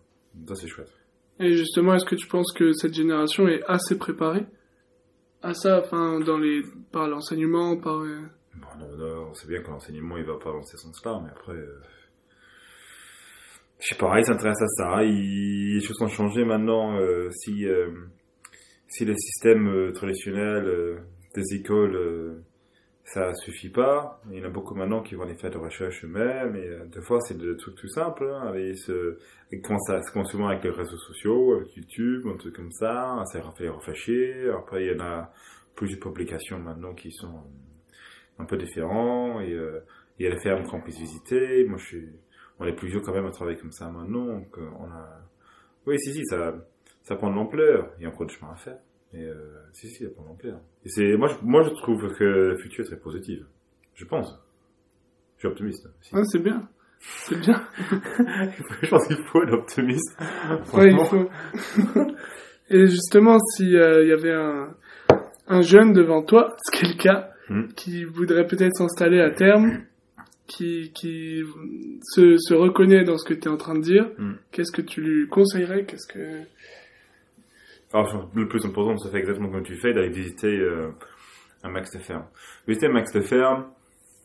Ça, 0.49 0.55
c'est 0.55 0.67
chouette. 0.67 0.91
Et 1.39 1.53
justement, 1.55 1.95
est-ce 1.95 2.05
que 2.05 2.15
tu 2.15 2.27
penses 2.27 2.51
que 2.53 2.73
cette 2.73 2.93
génération 2.93 3.47
est 3.47 3.63
assez 3.67 3.97
préparée 3.97 4.45
à 5.43 5.53
ça, 5.53 5.79
enfin 5.79 6.19
dans 6.21 6.37
les 6.37 6.63
par 6.91 7.07
l'enseignement, 7.07 7.77
par 7.77 7.97
euh, 7.99 8.21
non, 8.79 8.97
non, 8.97 9.27
on 9.29 9.33
sait 9.33 9.47
bien 9.47 9.61
que 9.61 9.69
l'enseignement, 9.69 10.17
il 10.17 10.25
va 10.25 10.37
pas 10.37 10.51
dans 10.51 10.63
ce 10.63 10.77
sens-là, 10.77 11.19
mais 11.23 11.29
après, 11.29 11.53
euh, 11.53 11.81
je 13.79 13.87
sais 13.89 13.95
pas, 13.95 14.19
ils 14.19 14.25
s'intéressent 14.25 14.63
à 14.63 14.95
ça, 14.95 15.01
les 15.03 15.81
choses 15.81 16.01
ont 16.01 16.07
changé 16.07 16.45
maintenant, 16.45 16.97
euh, 16.99 17.29
si, 17.31 17.65
euh, 17.65 17.91
si 18.87 19.05
le 19.05 19.15
système 19.15 19.91
traditionnel 19.93 21.03
des 21.35 21.55
écoles, 21.55 22.43
ça 23.03 23.33
suffit 23.35 23.69
pas, 23.69 24.21
il 24.31 24.39
y 24.39 24.41
en 24.41 24.45
a 24.45 24.49
beaucoup 24.49 24.75
maintenant 24.75 25.01
qui 25.01 25.15
vont 25.15 25.23
aller 25.23 25.35
faire 25.35 25.51
de 25.51 25.57
recherche 25.57 26.05
eux-mêmes, 26.05 26.55
et 26.55 26.67
euh, 26.67 26.85
des 26.85 27.01
fois, 27.01 27.19
c'est 27.21 27.37
des 27.37 27.57
trucs 27.57 27.75
tout 27.75 27.89
simples, 27.89 28.25
hein, 28.25 28.47
aller 28.47 28.75
se, 28.75 29.17
ils 29.51 29.61
se 29.61 30.23
souvent 30.23 30.47
avec 30.47 30.63
les 30.63 30.69
réseaux 30.69 30.97
sociaux, 30.97 31.55
avec 31.55 31.75
YouTube, 31.75 32.25
un 32.27 32.37
truc 32.37 32.55
comme 32.55 32.71
ça, 32.71 33.21
ça 33.25 33.39
leur 33.39 33.55
fait 33.57 33.69
réfléchir, 33.69 34.55
après, 34.57 34.85
il 34.85 34.91
y 34.93 34.95
en 34.95 35.03
a 35.03 35.31
plusieurs 35.75 35.99
publications 35.99 36.59
maintenant 36.59 36.93
qui 36.93 37.11
sont 37.11 37.43
un 38.39 38.45
peu 38.45 38.57
différent 38.57 39.39
et 39.41 39.53
euh, 39.53 39.79
il 40.17 40.25
y 40.25 40.27
a 40.27 40.31
les 40.31 40.39
fermes 40.39 40.65
qu'on 40.67 40.81
puisse 40.81 40.97
visiter. 40.97 41.65
Moi, 41.65 41.77
je 41.77 41.85
suis, 41.85 42.09
on 42.59 42.65
est 42.65 42.73
plusieurs 42.73 43.01
quand 43.03 43.13
même 43.13 43.25
à 43.25 43.31
travailler 43.31 43.57
comme 43.57 43.71
ça 43.71 43.89
maintenant. 43.89 44.25
Donc, 44.25 44.57
euh, 44.57 44.69
on 44.79 44.85
a, 44.85 45.21
oui, 45.85 45.99
si, 45.99 46.13
si, 46.13 46.25
ça, 46.25 46.55
ça 47.03 47.15
prend 47.15 47.29
de 47.29 47.35
l'ampleur. 47.35 47.91
Il 47.97 48.03
y 48.03 48.05
a 48.05 48.09
encore 48.09 48.27
du 48.27 48.33
chemin 48.33 48.51
à 48.51 48.55
faire. 48.55 48.79
Mais 49.13 49.23
euh, 49.25 49.35
si, 49.73 49.87
si, 49.89 50.03
ça 50.03 50.09
prend 50.09 50.23
de 50.23 50.27
l'ampleur. 50.29 50.59
Et 50.85 50.89
c'est, 50.89 51.15
moi, 51.17 51.27
je, 51.27 51.35
moi, 51.45 51.63
je 51.63 51.69
trouve 51.69 52.13
que 52.17 52.23
le 52.23 52.57
futur 52.57 52.83
est 52.83 52.87
très 52.87 52.97
positif. 52.97 53.39
Je 53.95 54.05
pense. 54.05 54.39
Je 55.37 55.41
suis 55.41 55.47
optimiste. 55.47 55.87
Si. 56.01 56.11
ah, 56.13 56.23
c'est 56.23 56.39
bien, 56.39 56.67
c'est 56.99 57.39
bien. 57.39 57.61
je 58.81 58.89
pense 58.89 59.07
qu'il 59.07 59.17
faut 59.31 59.43
être 59.43 59.53
optimiste. 59.53 60.17
Ouais, 60.73 60.91
il 60.91 61.05
faut. 61.05 61.29
Et 62.69 62.87
justement, 62.87 63.37
si 63.55 63.75
euh, 63.75 64.03
il 64.03 64.09
y 64.09 64.13
avait 64.13 64.33
un 64.33 64.75
un 65.47 65.61
jeune 65.61 65.91
devant 65.93 66.23
toi, 66.23 66.55
ce 66.65 66.77
qui 66.77 66.85
est 66.85 66.89
le 66.95 67.01
cas, 67.01 67.29
Hmm. 67.49 67.67
qui 67.75 68.05
voudrait 68.05 68.47
peut-être 68.47 68.73
s'installer 68.73 69.19
à 69.19 69.29
terme, 69.29 69.81
qui 70.47 70.93
qui 70.95 71.41
se 72.01 72.37
se 72.37 72.53
reconnaît 72.53 73.03
dans 73.03 73.17
ce 73.17 73.25
que 73.27 73.33
tu 73.33 73.49
es 73.49 73.51
en 73.51 73.57
train 73.57 73.75
de 73.75 73.81
dire, 73.81 74.09
Hmm. 74.17 74.35
qu'est-ce 74.51 74.71
que 74.71 74.81
tu 74.81 75.01
lui 75.01 75.27
conseillerais? 75.27 75.83
Qu'est-ce 75.85 76.07
que 76.07 76.39
Alors, 77.93 78.29
le 78.33 78.47
plus 78.47 78.65
important, 78.65 78.95
de 78.95 79.09
faire 79.09 79.15
exactement 79.15 79.49
comme 79.49 79.63
tu 79.63 79.75
fais, 79.75 79.93
d'aller 79.93 80.09
visiter 80.09 80.57
euh, 80.59 80.91
un 81.63 81.69
max 81.69 81.91
de 81.91 81.99
ferme. 81.99 82.25
Visiter 82.67 82.87
un 82.87 82.91
max 82.93 83.11
de 83.13 83.21
ferme, 83.21 83.67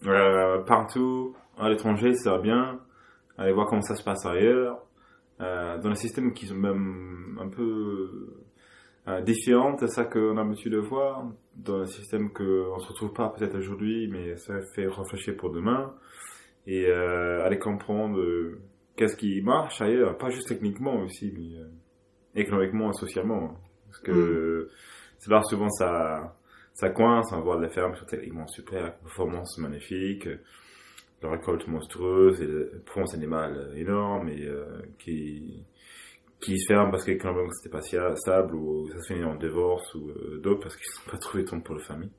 euh, 0.06 0.62
partout, 0.64 1.36
à 1.58 1.68
l'étranger, 1.68 2.14
ça 2.14 2.32
va 2.32 2.38
bien. 2.38 2.80
Aller 3.36 3.52
voir 3.52 3.66
comment 3.66 3.82
ça 3.82 3.94
se 3.94 4.02
passe 4.02 4.24
ailleurs. 4.26 4.78
Euh, 5.40 5.78
dans 5.78 5.90
les 5.90 5.96
systèmes 5.96 6.32
qui 6.32 6.46
sont 6.46 6.56
même 6.56 7.38
un 7.40 7.48
peu 7.48 8.34
euh, 9.06 9.20
différente 9.22 9.82
à 9.82 9.86
ça 9.86 10.04
qu'on 10.04 10.36
a 10.36 10.42
l'habitude 10.42 10.72
de 10.72 10.78
voir 10.78 11.24
dans 11.54 11.80
un 11.80 11.86
système 11.86 12.32
qu'on 12.32 12.78
se 12.78 12.88
retrouve 12.88 13.12
pas 13.12 13.28
peut-être 13.30 13.56
aujourd'hui, 13.56 14.08
mais 14.08 14.36
ça 14.36 14.54
fait 14.74 14.86
réfléchir 14.86 15.36
pour 15.36 15.50
demain 15.50 15.94
et 16.66 16.86
euh, 16.86 17.44
aller 17.44 17.58
comprendre 17.58 18.18
euh, 18.18 18.60
qu'est-ce 18.96 19.16
qui 19.16 19.40
marche 19.40 19.80
ailleurs, 19.80 20.18
pas 20.18 20.30
juste 20.30 20.48
techniquement 20.48 21.00
aussi, 21.02 21.32
mais 21.36 21.56
économiquement 22.39 22.91
et 22.91 22.95
socialement. 22.95 23.61
Parce 23.86 24.01
que 24.01 24.70
c'est 25.18 25.30
là 25.30 25.43
souvent 25.43 25.70
ça, 25.70 26.36
ça 26.74 26.91
coince, 26.91 27.32
on 27.32 27.41
voit 27.41 27.61
les 27.61 27.68
fermes 27.68 27.95
sont 27.97 28.07
techniquement 28.07 28.47
super, 28.47 28.82
la 28.82 28.91
performance 28.91 29.59
magnifique, 29.59 30.28
la 31.22 31.30
récolte 31.30 31.66
monstrueuse 31.66 32.41
et 32.41 32.47
la 32.47 32.78
performance 32.84 33.14
animale 33.14 33.72
énorme 33.76 34.28
et 34.28 34.45
euh, 34.47 34.82
qui 34.99 35.64
qui 36.41 36.57
se 36.57 36.68
ferment 36.68 36.91
parce 36.91 37.05
qu'économiquement 37.05 37.51
c'était 37.51 37.72
pas 37.72 37.82
si 37.82 37.97
stable 38.16 38.55
ou 38.55 38.89
ça 38.91 39.01
se 39.01 39.12
finit 39.12 39.24
en 39.24 39.34
divorce 39.34 39.93
ou 39.95 40.11
euh, 40.11 40.39
d'autres 40.41 40.61
parce 40.61 40.76
qu'ils 40.76 40.91
n'ont 41.05 41.12
pas 41.12 41.18
trouvé 41.20 41.43
de 41.43 41.49
temps 41.49 41.61
pour 41.61 41.74
la 41.74 41.82
famille. 41.82 42.12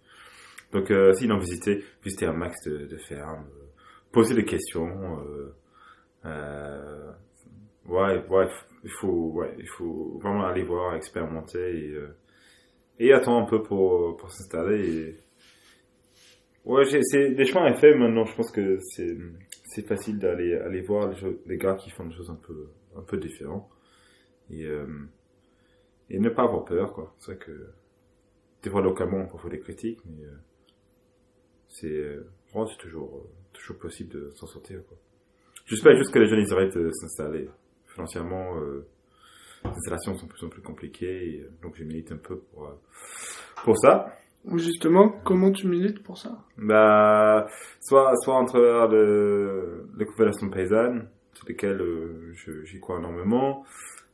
Donc 0.72 0.92
euh, 0.92 1.14
sinon 1.14 1.38
visiter, 1.38 1.84
visiter 2.04 2.26
un 2.26 2.34
max 2.34 2.62
de, 2.66 2.86
de 2.86 2.98
fermes, 2.98 3.48
euh, 3.60 3.66
poser 4.12 4.36
des 4.36 4.46
questions, 4.46 5.24
euh, 6.26 7.12
ouais, 7.88 8.24
ouais, 8.30 8.48
il 8.84 8.92
faut, 8.92 9.32
ouais, 9.34 9.56
il 9.58 9.68
faut 9.68 10.20
vraiment 10.22 10.46
aller 10.46 10.64
voir, 10.64 10.96
expérimenter 10.96 11.86
et, 11.86 11.92
euh, 11.92 12.16
et 13.00 13.14
attendre 13.14 13.46
un 13.46 13.50
peu 13.50 13.62
pour, 13.62 14.18
pour 14.18 14.32
s'installer. 14.32 14.90
Et... 14.90 15.18
Ouais, 16.66 16.84
c'est, 16.86 17.30
les 17.30 17.46
chemins 17.46 17.68
est 17.68 17.80
fait 17.80 17.96
maintenant, 17.96 18.26
je 18.26 18.36
pense 18.36 18.52
que 18.52 18.80
c'est, 18.80 19.18
c'est 19.66 19.88
facile 19.88 20.20
d'aller 20.20 20.56
aller 20.56 20.82
voir 20.82 21.10
les, 21.10 21.40
les 21.46 21.58
gars 21.58 21.76
qui 21.76 21.90
font 21.90 22.06
des 22.06 22.16
choses 22.16 22.30
un 22.30 22.40
peu, 22.48 22.70
un 22.96 23.02
peu 23.02 23.18
différentes. 23.18 23.70
Et, 24.50 24.66
euh, 24.66 24.88
et 26.10 26.20
ne 26.20 26.30
pas 26.30 26.44
avoir 26.44 26.66
peur, 26.66 26.92
quoi. 26.94 27.14
C'est 27.20 27.34
vrai 27.34 27.46
que, 27.46 27.70
des 28.64 28.70
fois, 28.70 28.82
localement, 28.82 29.28
on 29.32 29.38
peut 29.38 29.50
des 29.50 29.60
critiques, 29.60 30.00
mais 30.06 30.26
euh, 30.26 30.38
c'est, 31.68 32.18
vraiment, 32.52 32.66
c'est 32.66 32.78
toujours, 32.78 33.28
toujours 33.54 33.78
possible 33.78 34.14
de 34.14 34.32
s'en 34.36 34.48
sortir, 34.48 34.84
quoi. 34.88 34.98
J'espère 35.66 35.96
juste 35.98 36.12
que 36.12 36.18
les 36.18 36.28
jeunes, 36.28 36.44
de 36.44 36.90
s'installer. 36.90 37.48
Financièrement, 38.00 38.58
euh, 38.58 38.88
les 39.66 39.72
installations 39.72 40.16
sont 40.16 40.26
de 40.26 40.32
plus 40.32 40.46
en 40.46 40.48
plus 40.48 40.62
compliquées, 40.62 41.34
et, 41.34 41.42
euh, 41.42 41.52
donc 41.62 41.76
je 41.76 41.84
milite 41.84 42.14
un 42.14 42.18
peu 42.18 42.38
pour, 42.38 42.68
euh, 42.68 42.80
pour 43.66 43.78
ça. 43.78 44.16
Justement, 44.56 45.10
comment 45.26 45.52
tu 45.52 45.68
milites 45.68 46.02
pour 46.02 46.18
ça? 46.18 46.46
Bah, 46.58 47.46
soit, 47.82 48.14
soit 48.24 48.36
en 48.36 48.46
travers 48.46 48.88
de, 48.88 49.86
paysannes, 50.50 51.10
sur 51.34 51.46
lesquelles 51.50 51.82
euh, 51.82 52.34
j'y 52.64 52.80
crois 52.80 53.00
énormément. 53.00 53.66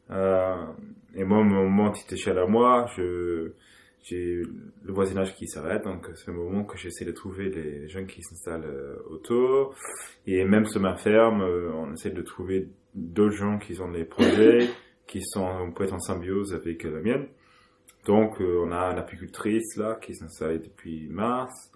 Euh, 0.09 0.65
et 1.13 1.23
moi, 1.23 1.43
mon 1.43 1.69
moment 1.69 1.91
petite 1.91 2.13
échelle 2.13 2.39
à 2.39 2.47
moi, 2.47 2.87
je, 2.97 3.51
j'ai 4.01 4.41
le 4.83 4.93
voisinage 4.93 5.35
qui 5.35 5.45
s'arrête, 5.45 5.83
donc 5.83 6.09
c'est 6.15 6.27
le 6.31 6.33
moment 6.33 6.63
que 6.63 6.75
j'essaie 6.75 7.05
de 7.05 7.11
trouver 7.11 7.49
les 7.49 7.87
jeunes 7.87 8.07
qui 8.07 8.23
s'installent 8.23 8.97
autour. 9.11 9.75
Et 10.25 10.43
même 10.43 10.65
sur 10.65 10.81
ma 10.81 10.95
ferme, 10.95 11.43
on 11.43 11.93
essaie 11.93 12.09
de 12.09 12.23
trouver 12.23 12.67
d'autres 12.95 13.35
gens 13.35 13.59
qui 13.59 13.79
ont 13.81 13.91
des 13.91 14.05
projets, 14.05 14.67
qui 15.07 15.21
sont, 15.21 15.45
on 15.45 15.71
peut 15.71 15.83
être 15.83 15.93
en 15.93 15.99
symbiose 15.99 16.53
avec 16.53 16.83
la 16.83 16.99
mienne. 17.01 17.27
Donc, 18.05 18.41
euh, 18.41 18.63
on 18.65 18.71
a 18.71 18.91
une 18.91 18.97
apicultrice 18.97 19.77
là 19.77 19.97
qui 20.01 20.15
s'installe 20.15 20.61
depuis 20.61 21.07
mars. 21.09 21.71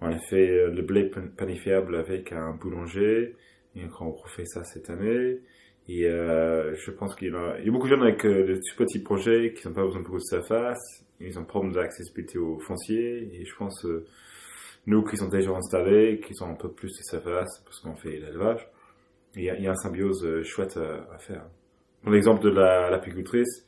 On 0.00 0.08
a 0.08 0.18
fait 0.18 0.50
euh, 0.50 0.70
le 0.70 0.82
blé 0.82 1.04
pan- 1.10 1.28
panifiable 1.36 1.94
avec 1.96 2.32
un 2.32 2.52
boulanger. 2.52 3.36
Et 3.76 3.82
on 4.00 4.12
refait 4.12 4.44
ça 4.44 4.62
cette 4.64 4.88
année. 4.90 5.40
Et 5.88 6.06
euh, 6.06 6.74
je 6.76 6.90
pense 6.90 7.14
qu'il 7.14 7.32
y, 7.32 7.34
a 7.34 7.58
il 7.58 7.66
y 7.66 7.68
a 7.68 7.72
beaucoup 7.72 7.88
de 7.88 7.94
gens 7.94 8.00
avec 8.02 8.24
euh, 8.24 8.46
de 8.46 8.54
tout 8.54 8.76
petits 8.76 9.00
projets 9.00 9.52
qui 9.52 9.66
n'ont 9.66 9.74
pas 9.74 9.82
besoin 9.84 10.00
de 10.00 10.04
beaucoup 10.04 10.18
de 10.18 10.22
surface. 10.22 11.04
Ils 11.20 11.38
ont 11.38 11.44
problème 11.44 11.72
d'accessibilité 11.72 12.38
au 12.38 12.58
foncier. 12.60 13.28
Et 13.34 13.44
je 13.44 13.54
pense, 13.56 13.84
euh, 13.84 14.06
nous 14.86 15.02
qui 15.04 15.16
sommes 15.16 15.30
déjà 15.30 15.50
installés, 15.50 16.20
qui 16.20 16.32
ont 16.42 16.50
un 16.50 16.54
peu 16.54 16.70
plus 16.70 16.88
de 16.96 17.02
surface 17.02 17.60
parce 17.64 17.80
qu'on 17.80 17.94
fait 17.94 18.18
l'élevage, 18.18 18.66
il 19.36 19.42
y 19.42 19.62
y 19.62 19.66
a 19.66 19.70
un 19.70 19.74
symbiose 19.74 20.24
euh, 20.24 20.42
chouette 20.42 20.76
à, 20.76 21.12
à 21.14 21.18
faire. 21.18 21.44
Pour 22.02 22.12
l'exemple 22.12 22.42
de 22.42 22.50
la, 22.50 22.90
l'apicultrice, 22.90 23.66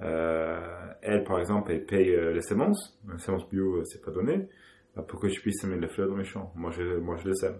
euh, 0.00 0.58
elle, 1.02 1.22
par 1.24 1.38
exemple, 1.38 1.70
elle 1.72 1.84
paye 1.84 2.14
euh, 2.14 2.32
les 2.32 2.40
semences. 2.42 2.98
Les 3.12 3.18
semences 3.18 3.48
bio, 3.48 3.76
euh, 3.76 3.84
c'est 3.84 4.02
pas 4.04 4.10
donné. 4.10 4.48
Bah, 4.96 5.04
pour 5.06 5.20
que 5.20 5.28
je 5.28 5.40
puisse 5.40 5.60
semer 5.60 5.78
les 5.78 5.88
fleurs 5.88 6.08
dans 6.08 6.16
mes 6.16 6.24
champs. 6.24 6.52
Moi, 6.54 6.70
je, 6.70 6.98
moi, 6.98 7.16
je 7.16 7.28
les 7.28 7.34
sème. 7.34 7.58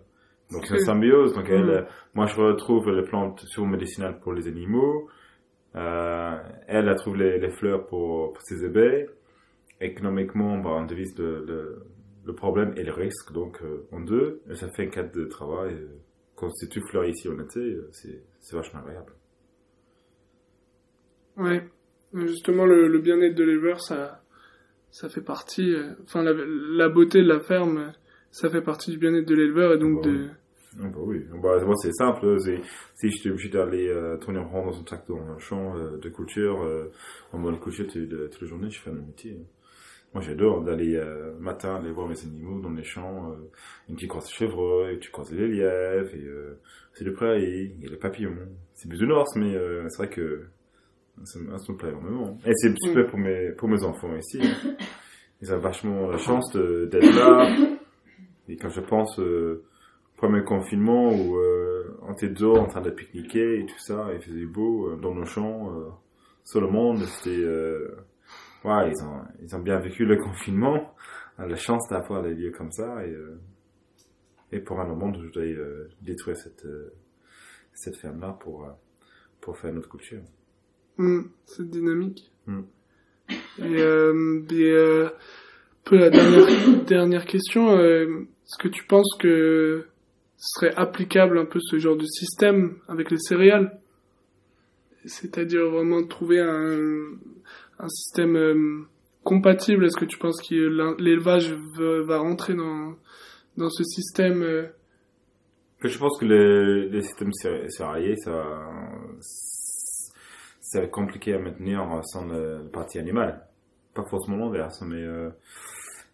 Donc, 0.52 0.66
c'est 0.66 0.74
une 0.74 0.80
symbiose. 0.84 1.34
Donc, 1.34 1.48
elle, 1.48 1.70
euh, 1.70 1.82
moi, 2.14 2.26
je 2.26 2.36
retrouve 2.36 2.90
les 2.90 3.02
plantes 3.04 3.40
sur 3.40 3.66
médicinales 3.66 4.18
pour 4.20 4.32
les 4.32 4.46
animaux. 4.48 5.08
Euh, 5.74 6.36
elle, 6.68 6.88
elle 6.88 6.96
trouve 6.96 7.16
les, 7.16 7.38
les 7.38 7.50
fleurs 7.50 7.86
pour, 7.86 8.32
pour 8.32 8.42
ses 8.42 8.64
abeilles. 8.64 9.06
Économiquement, 9.80 10.58
bah, 10.58 10.70
on 10.72 10.84
divise 10.84 11.18
le, 11.18 11.44
le, 11.44 11.86
le 12.24 12.34
problème 12.34 12.72
et 12.76 12.82
le 12.84 12.92
risque, 12.92 13.32
donc, 13.32 13.60
euh, 13.62 13.86
en 13.92 14.00
deux. 14.00 14.42
Et 14.50 14.54
ça 14.54 14.68
fait 14.68 14.84
un 14.86 14.90
cadre 14.90 15.12
de 15.12 15.24
travail. 15.26 15.74
euh, 15.74 15.98
Quand 16.36 16.48
tu 16.70 16.80
fleurs 16.88 17.04
ici 17.06 17.28
en 17.28 17.38
été, 17.38 17.60
euh, 17.60 17.88
c'est, 17.92 18.22
c'est 18.40 18.56
vachement 18.56 18.80
agréable. 18.80 19.12
Ouais. 21.36 21.68
Justement, 22.12 22.64
le, 22.64 22.88
le 22.88 22.98
bien-être 23.00 23.34
de 23.34 23.44
l'éleveur, 23.44 23.80
ça, 23.80 24.22
ça 24.90 25.08
fait 25.08 25.20
partie, 25.22 25.74
euh, 25.74 25.94
enfin, 26.04 26.22
la, 26.22 26.32
la 26.32 26.88
beauté 26.88 27.22
de 27.22 27.28
la 27.28 27.40
ferme, 27.40 27.78
euh, 27.78 27.90
ça 28.30 28.48
fait 28.50 28.62
partie 28.62 28.90
du 28.92 28.98
bien-être 28.98 29.26
de 29.26 29.34
l'éleveur 29.34 29.72
et 29.72 29.78
donc 29.78 30.00
Bon. 30.02 30.02
de, 30.02 30.28
Ah 30.80 30.88
bah 30.88 30.98
oui, 31.00 31.24
bah, 31.42 31.64
moi 31.64 31.74
c'est 31.76 31.92
simple, 31.92 32.36
c'est, 32.40 32.60
si 32.96 33.10
j'étais 33.10 33.30
obligé 33.30 33.48
d'aller 33.48 33.88
euh, 33.88 34.16
tourner 34.18 34.38
en 34.40 34.48
rond 34.48 34.66
dans 34.70 34.78
un 34.78 34.82
tracteur 34.84 35.16
dans 35.16 35.32
un 35.32 35.38
champ 35.38 35.76
euh, 35.76 35.98
de 35.98 36.08
culture, 36.08 36.62
euh, 36.62 36.90
en 37.32 37.38
bonne 37.40 37.58
culture 37.60 37.86
toute, 37.86 38.08
toute 38.30 38.42
la 38.42 38.46
journée, 38.48 38.70
je 38.70 38.80
fais 38.80 38.90
mon 38.92 39.02
métier. 39.06 39.38
Moi 40.14 40.22
j'adore 40.22 40.62
d'aller 40.62 40.94
euh, 40.94 41.32
matin 41.40 41.74
aller 41.74 41.90
voir 41.90 42.06
mes 42.06 42.20
animaux 42.22 42.60
dans 42.60 42.70
les 42.70 42.84
champs, 42.84 43.32
euh, 43.32 43.50
une 43.88 43.96
petite 43.96 44.08
croise 44.10 44.26
de 44.26 44.32
chevreuil, 44.32 45.00
tu 45.00 45.10
croises 45.10 45.32
les 45.32 45.48
lièvres, 45.48 46.14
et 46.14 46.24
euh, 46.24 46.58
c'est 46.92 47.04
le 47.04 47.12
prairie, 47.12 47.72
il 47.76 47.82
y 47.82 47.86
a 47.88 47.90
les 47.90 47.96
papillons. 47.96 48.36
C'est 48.74 48.88
bisounours, 48.88 49.34
mais 49.36 49.54
euh, 49.56 49.84
c'est 49.88 50.04
vrai 50.04 50.08
que 50.14 50.44
ça 51.24 51.38
me, 51.40 51.58
ça 51.58 51.72
me 51.72 51.76
plaît 51.76 51.88
énormément. 51.88 52.38
Et 52.46 52.52
c'est 52.54 52.72
super 52.78 53.08
pour 53.08 53.18
mes, 53.18 53.50
pour 53.52 53.68
mes 53.68 53.82
enfants 53.82 54.14
ici. 54.16 54.40
hein. 54.40 54.76
Ils 55.42 55.52
ont 55.52 55.58
vachement 55.58 56.08
la 56.08 56.16
chance 56.18 56.52
de- 56.52 56.86
d'être 56.86 57.12
là. 57.16 57.48
Et 58.48 58.56
quand 58.56 58.68
je 58.70 58.80
pense 58.80 59.18
euh, 59.18 59.64
premier 60.16 60.44
confinement 60.44 61.10
où 61.12 61.36
euh, 61.38 61.98
on 62.02 62.12
était 62.12 62.28
dehors 62.28 62.60
en 62.60 62.66
train 62.66 62.80
de 62.82 62.90
pique-niquer 62.90 63.58
et 63.60 63.66
tout 63.66 63.78
ça, 63.78 64.10
il 64.14 64.20
faisait 64.20 64.46
beau 64.46 64.94
dans 64.96 65.12
nos 65.12 65.24
champs, 65.24 65.70
euh, 65.76 65.88
sur 66.44 66.60
le 66.60 66.68
monde, 66.68 66.98
c'était... 67.02 67.44
Ouais, 68.64 68.90
ils 68.90 69.04
ont, 69.04 69.22
ils 69.42 69.54
ont 69.54 69.60
bien 69.60 69.78
vécu 69.78 70.04
le 70.04 70.16
confinement, 70.22 70.94
la 71.38 71.56
chance 71.56 71.88
d'avoir 71.90 72.22
des 72.22 72.34
lieux 72.34 72.52
comme 72.52 72.72
ça, 72.72 73.04
et, 73.04 73.10
euh, 73.10 73.38
et 74.54 74.60
pour 74.60 74.80
un 74.80 74.86
moment, 74.86 75.12
je 75.12 75.26
voudrais 75.26 75.52
euh, 75.52 75.90
détruire 76.00 76.36
cette, 76.36 76.64
euh, 76.64 76.92
cette 77.72 77.96
ferme-là 77.96 78.38
pour, 78.40 78.64
euh, 78.64 78.70
pour 79.40 79.58
faire 79.58 79.72
notre 79.72 79.88
culture. 79.88 80.22
Hmm, 80.96 81.22
cette 81.44 81.70
dynamique. 81.70 82.30
Hmm. 82.46 82.62
Et, 83.58 83.80
et, 83.80 85.06
peu 85.84 85.98
la 85.98 86.08
dernière, 86.08 86.84
dernière 86.86 87.26
question, 87.26 87.78
est-ce 87.80 88.62
que 88.62 88.68
tu 88.68 88.84
penses 88.84 89.16
que 89.18 89.86
ce 90.36 90.60
serait 90.60 90.74
applicable 90.76 91.38
un 91.38 91.46
peu 91.46 91.58
ce 91.60 91.78
genre 91.78 91.96
de 91.96 92.06
système 92.06 92.76
avec 92.86 93.10
les 93.10 93.18
céréales? 93.18 93.80
C'est-à-dire 95.04 95.68
vraiment 95.68 96.06
trouver 96.06 96.40
un, 96.40 97.10
un 97.78 97.88
système 97.88 98.36
euh, 98.36 98.82
compatible 99.22 99.84
Est-ce 99.86 99.96
que 99.96 100.04
tu 100.04 100.18
penses 100.18 100.40
que 100.42 100.54
l'élevage 101.00 101.52
va, 101.76 102.02
va 102.02 102.18
rentrer 102.18 102.54
dans, 102.54 102.94
dans 103.56 103.70
ce 103.70 103.84
système 103.84 104.42
euh, 104.42 104.66
Je 105.82 105.98
pense 105.98 106.18
que 106.18 106.24
le, 106.26 106.88
les 106.88 107.02
systèmes 107.02 107.32
cé- 107.32 107.68
céréaliers, 107.68 108.16
ça, 108.16 108.70
c'est 110.60 110.90
compliqué 110.90 111.34
à 111.34 111.38
maintenir 111.38 112.00
sans 112.04 112.26
le, 112.26 112.62
le 112.64 112.68
parti 112.70 112.98
animal. 112.98 113.46
Pas 113.94 114.04
forcément 114.04 114.36
l'inverse, 114.36 114.82
mais 114.82 115.02
euh, 115.02 115.30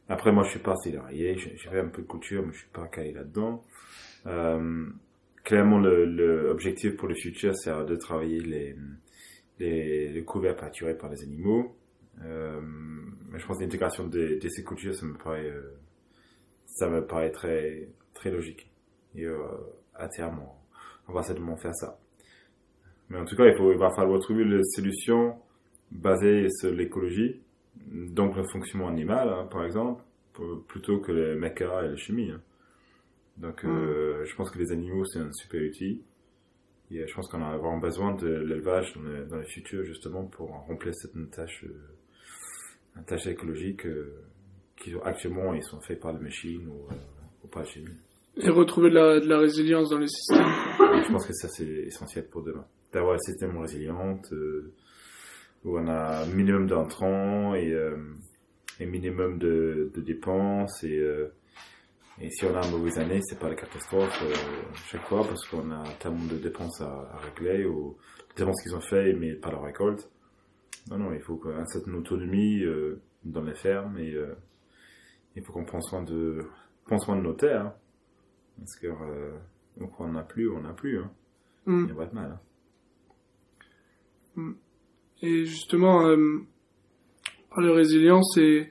après 0.08 0.32
moi 0.32 0.44
je 0.44 0.50
suis 0.50 0.60
pas 0.60 0.76
céréalier, 0.76 1.36
j'ai 1.38 1.56
fait 1.56 1.80
un 1.80 1.88
peu 1.88 2.02
de 2.02 2.06
couture, 2.06 2.42
mais 2.44 2.52
je 2.52 2.58
suis 2.58 2.68
pas 2.72 2.86
calé 2.88 3.12
là-dedans. 3.12 3.62
Clairement, 5.42 5.78
le, 5.78 6.04
le 6.04 6.50
objectif 6.50 6.96
pour 6.96 7.08
le 7.08 7.14
futur, 7.14 7.54
c'est 7.56 7.70
de 7.72 7.96
travailler 7.96 8.40
les, 8.40 8.76
les, 9.60 10.08
les 10.08 10.24
couverts 10.24 10.56
pâturés 10.56 10.96
par 10.96 11.10
les 11.10 11.22
animaux. 11.22 11.76
Euh, 12.22 12.60
mais 13.30 13.38
je 13.38 13.46
pense 13.46 13.58
que 13.58 13.62
l'intégration 13.62 14.06
de, 14.08 14.38
de 14.40 14.48
ces 14.48 14.64
cultures, 14.64 14.94
ça 14.94 15.06
me 15.06 15.14
paraît, 15.14 15.48
euh, 15.48 15.76
ça 16.66 16.88
me 16.88 17.06
paraît 17.06 17.30
très, 17.30 17.88
très 18.14 18.30
logique. 18.30 18.70
Et 19.14 19.24
euh, 19.24 19.38
à 19.94 20.08
terme, 20.08 20.40
on, 21.08 21.12
va 21.12 21.22
certainement 21.22 21.56
faire 21.56 21.74
ça. 21.74 21.98
Mais 23.08 23.18
en 23.18 23.24
tout 23.24 23.36
cas, 23.36 23.46
il, 23.46 23.56
faut, 23.56 23.72
il 23.72 23.78
va 23.78 23.90
falloir 23.90 24.20
trouver 24.20 24.44
des 24.44 24.62
solutions 24.64 25.36
basées 25.90 26.48
sur 26.50 26.70
l'écologie, 26.72 27.40
donc 27.76 28.36
le 28.36 28.44
fonctionnement 28.44 28.88
animal, 28.88 29.28
hein, 29.28 29.48
par 29.50 29.64
exemple, 29.64 30.02
pour- 30.32 30.64
plutôt 30.66 31.00
que 31.00 31.12
les 31.12 31.34
méca 31.36 31.84
et 31.84 31.88
la 31.88 31.96
chimie. 31.96 32.30
hein. 32.30 32.40
Donc, 33.36 33.64
euh, 33.64 34.24
je 34.24 34.36
pense 34.36 34.50
que 34.50 34.58
les 34.58 34.70
animaux, 34.70 35.04
c'est 35.06 35.18
un 35.18 35.32
super 35.32 35.62
outil. 35.62 36.02
Et 36.90 36.98
euh, 36.98 37.06
je 37.06 37.14
pense 37.14 37.28
qu'on 37.28 37.42
a 37.42 37.56
vraiment 37.56 37.78
besoin 37.78 38.14
de 38.14 38.28
l'élevage 38.28 38.94
dans 38.94 39.02
le, 39.02 39.24
dans 39.26 39.36
le 39.36 39.44
futur, 39.44 39.84
justement, 39.84 40.24
pour 40.24 40.48
remplir 40.48 40.94
cette 40.94 41.12
tâche 41.30 41.64
euh, 41.64 43.02
tâches 43.06 43.26
écologiques 43.28 43.86
qui 44.76 44.94
actuellement 45.04 45.54
ils 45.54 45.62
sont 45.62 45.80
faits 45.80 46.00
par 46.00 46.12
la 46.12 46.18
machine 46.18 46.66
ou, 46.68 46.88
ou 47.44 47.48
par 47.48 47.62
la 47.62 47.68
chimie. 47.68 47.94
Et 48.36 48.50
retrouver 48.50 48.90
de 48.90 48.94
la, 48.94 49.20
de 49.20 49.26
la 49.26 49.38
résilience 49.38 49.90
dans 49.90 49.98
les 49.98 50.08
systèmes. 50.08 50.46
Je 50.78 51.12
pense 51.12 51.26
que 51.26 51.32
ça 51.32 51.48
c'est 51.48 51.66
essentiel 51.66 52.26
pour 52.28 52.42
demain. 52.42 52.64
D'avoir 52.92 53.14
un 53.14 53.18
système 53.18 53.56
résilient 53.58 54.20
où 55.64 55.78
on 55.78 55.86
a 55.86 56.22
un 56.22 56.26
minimum 56.26 56.66
d'entrants 56.66 57.54
et 57.54 57.72
un 57.74 58.86
minimum 58.86 59.38
de, 59.38 59.92
de 59.94 60.00
dépenses 60.00 60.82
et 60.82 61.00
et 62.20 62.30
si 62.30 62.44
on 62.44 62.54
a 62.54 62.64
une 62.66 62.72
mauvaise 62.72 62.98
année, 62.98 63.20
c'est 63.22 63.38
pas 63.38 63.48
la 63.48 63.54
catastrophe 63.54 64.22
euh, 64.22 64.34
chaque 64.86 65.06
fois 65.08 65.22
parce 65.22 65.46
qu'on 65.48 65.70
a 65.70 65.82
tellement 65.98 66.26
de 66.26 66.36
dépenses 66.36 66.80
à, 66.80 67.10
à 67.12 67.16
régler 67.18 67.64
ou 67.64 67.96
des 68.36 68.42
dépenses 68.42 68.62
qu'ils 68.62 68.74
ont 68.74 68.80
fait 68.80 69.14
mais 69.14 69.34
pas 69.34 69.50
la 69.50 69.60
récolte. 69.60 70.08
Non, 70.90 70.98
non, 70.98 71.12
il 71.12 71.20
faut 71.20 71.36
qu'on 71.36 71.64
certaine 71.66 71.94
autonomie 71.94 72.62
euh, 72.62 73.00
dans 73.24 73.42
les 73.42 73.54
fermes 73.54 73.98
et 73.98 74.14
euh, 74.14 74.34
il 75.36 75.44
faut 75.44 75.52
qu'on 75.52 75.64
prenne 75.64 75.82
soin 75.82 76.02
de, 76.02 76.44
prenne 76.84 76.98
soin 76.98 77.16
de 77.16 77.22
nos 77.22 77.34
terres. 77.34 77.66
Hein. 77.66 77.74
Parce 78.58 78.76
que 78.76 78.86
euh, 78.88 79.38
donc 79.78 79.98
on 80.00 80.12
n'a 80.12 80.22
plus, 80.22 80.50
on 80.50 80.62
n'a 80.62 80.72
plus. 80.72 80.98
Hein. 80.98 81.10
Mm. 81.66 81.80
Il 81.80 81.84
n'y 81.86 81.92
a 81.92 81.94
pas 81.94 82.06
de 82.06 82.14
mal. 82.14 82.30
Hein. 82.32 82.40
Mm. 84.36 84.52
Et 85.22 85.44
justement, 85.44 86.16
par 87.50 87.60
la 87.62 87.74
résilience, 87.74 88.32
c'est 88.34 88.70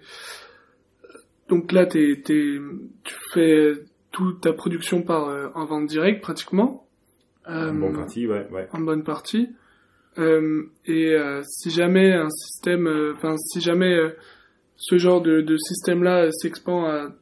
donc 1.49 1.71
là, 1.71 1.85
t'es, 1.85 2.21
t'es, 2.23 2.57
tu 3.03 3.15
fais 3.33 3.73
toute 4.11 4.41
ta 4.41 4.53
production 4.53 5.01
par 5.01 5.29
euh, 5.29 5.49
en 5.55 5.65
vente 5.65 5.87
directe 5.87 6.21
pratiquement. 6.21 6.87
Euh, 7.47 7.71
en 7.71 7.73
bonne 7.73 7.93
partie, 7.93 8.27
ouais, 8.27 8.47
ouais. 8.51 8.67
En 8.71 8.81
bonne 8.81 9.03
partie. 9.03 9.49
Euh, 10.17 10.63
et 10.85 11.13
euh, 11.13 11.41
si 11.43 11.69
jamais 11.69 12.13
un 12.13 12.29
système, 12.29 12.87
euh, 12.87 13.13
enfin 13.15 13.35
si 13.37 13.61
jamais 13.61 13.97
ce 14.75 14.97
genre 14.97 15.21
de, 15.21 15.41
de 15.41 15.57
système-là 15.57 16.31
s'expand 16.31 16.85
à, 16.85 17.15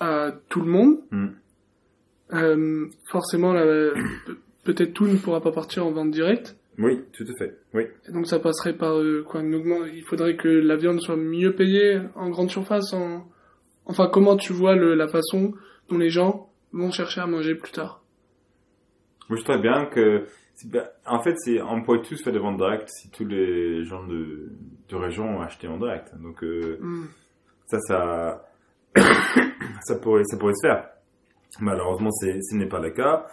à 0.00 0.32
tout 0.48 0.60
le 0.60 0.70
monde, 0.70 0.98
mm. 1.10 2.90
forcément, 3.10 3.52
là, 3.52 3.64
peut-être 4.64 4.92
tout 4.92 5.06
ne 5.06 5.16
pourra 5.16 5.40
pas 5.40 5.52
partir 5.52 5.86
en 5.86 5.92
vente 5.92 6.10
directe. 6.10 6.57
Oui, 6.78 7.02
tout 7.12 7.24
à 7.24 7.38
fait. 7.38 7.58
Oui. 7.74 7.82
Et 8.08 8.12
donc 8.12 8.26
ça 8.26 8.38
passerait 8.38 8.76
par 8.76 8.98
euh, 8.98 9.24
quoi 9.28 9.42
Il 9.42 10.04
faudrait 10.04 10.36
que 10.36 10.48
la 10.48 10.76
viande 10.76 11.00
soit 11.00 11.16
mieux 11.16 11.54
payée 11.54 12.00
en 12.14 12.30
grande 12.30 12.50
surface. 12.50 12.92
En... 12.92 13.26
Enfin, 13.84 14.08
comment 14.12 14.36
tu 14.36 14.52
vois 14.52 14.76
le, 14.76 14.94
la 14.94 15.08
façon 15.08 15.54
dont 15.88 15.98
les 15.98 16.10
gens 16.10 16.50
vont 16.72 16.92
chercher 16.92 17.20
à 17.20 17.26
manger 17.26 17.56
plus 17.56 17.72
tard? 17.72 18.04
Moi, 19.28 19.38
je 19.38 19.44
trouve 19.44 19.60
bien 19.60 19.86
que, 19.86 20.26
en 21.04 21.22
fait, 21.22 21.34
c'est 21.38 21.60
on 21.60 21.82
pourrait 21.82 22.02
tous 22.02 22.22
faire 22.22 22.32
des 22.32 22.38
ventes 22.38 22.58
directes 22.58 22.88
si 22.88 23.10
tous 23.10 23.26
les 23.26 23.84
gens 23.84 24.06
de, 24.06 24.52
de 24.88 24.96
région 24.96 25.24
ont 25.24 25.40
acheté 25.40 25.66
en 25.66 25.78
direct. 25.78 26.14
Donc 26.22 26.42
euh, 26.44 26.78
hmm. 26.80 27.08
ça, 27.66 27.78
ça, 27.80 28.48
ça 29.82 29.96
pourrait, 29.96 30.24
ça 30.24 30.36
pourrait 30.38 30.54
se 30.54 30.68
faire. 30.68 30.88
Malheureusement, 31.60 32.10
ce 32.12 32.56
n'est 32.56 32.68
pas 32.68 32.80
le 32.80 32.90
cas. 32.90 33.26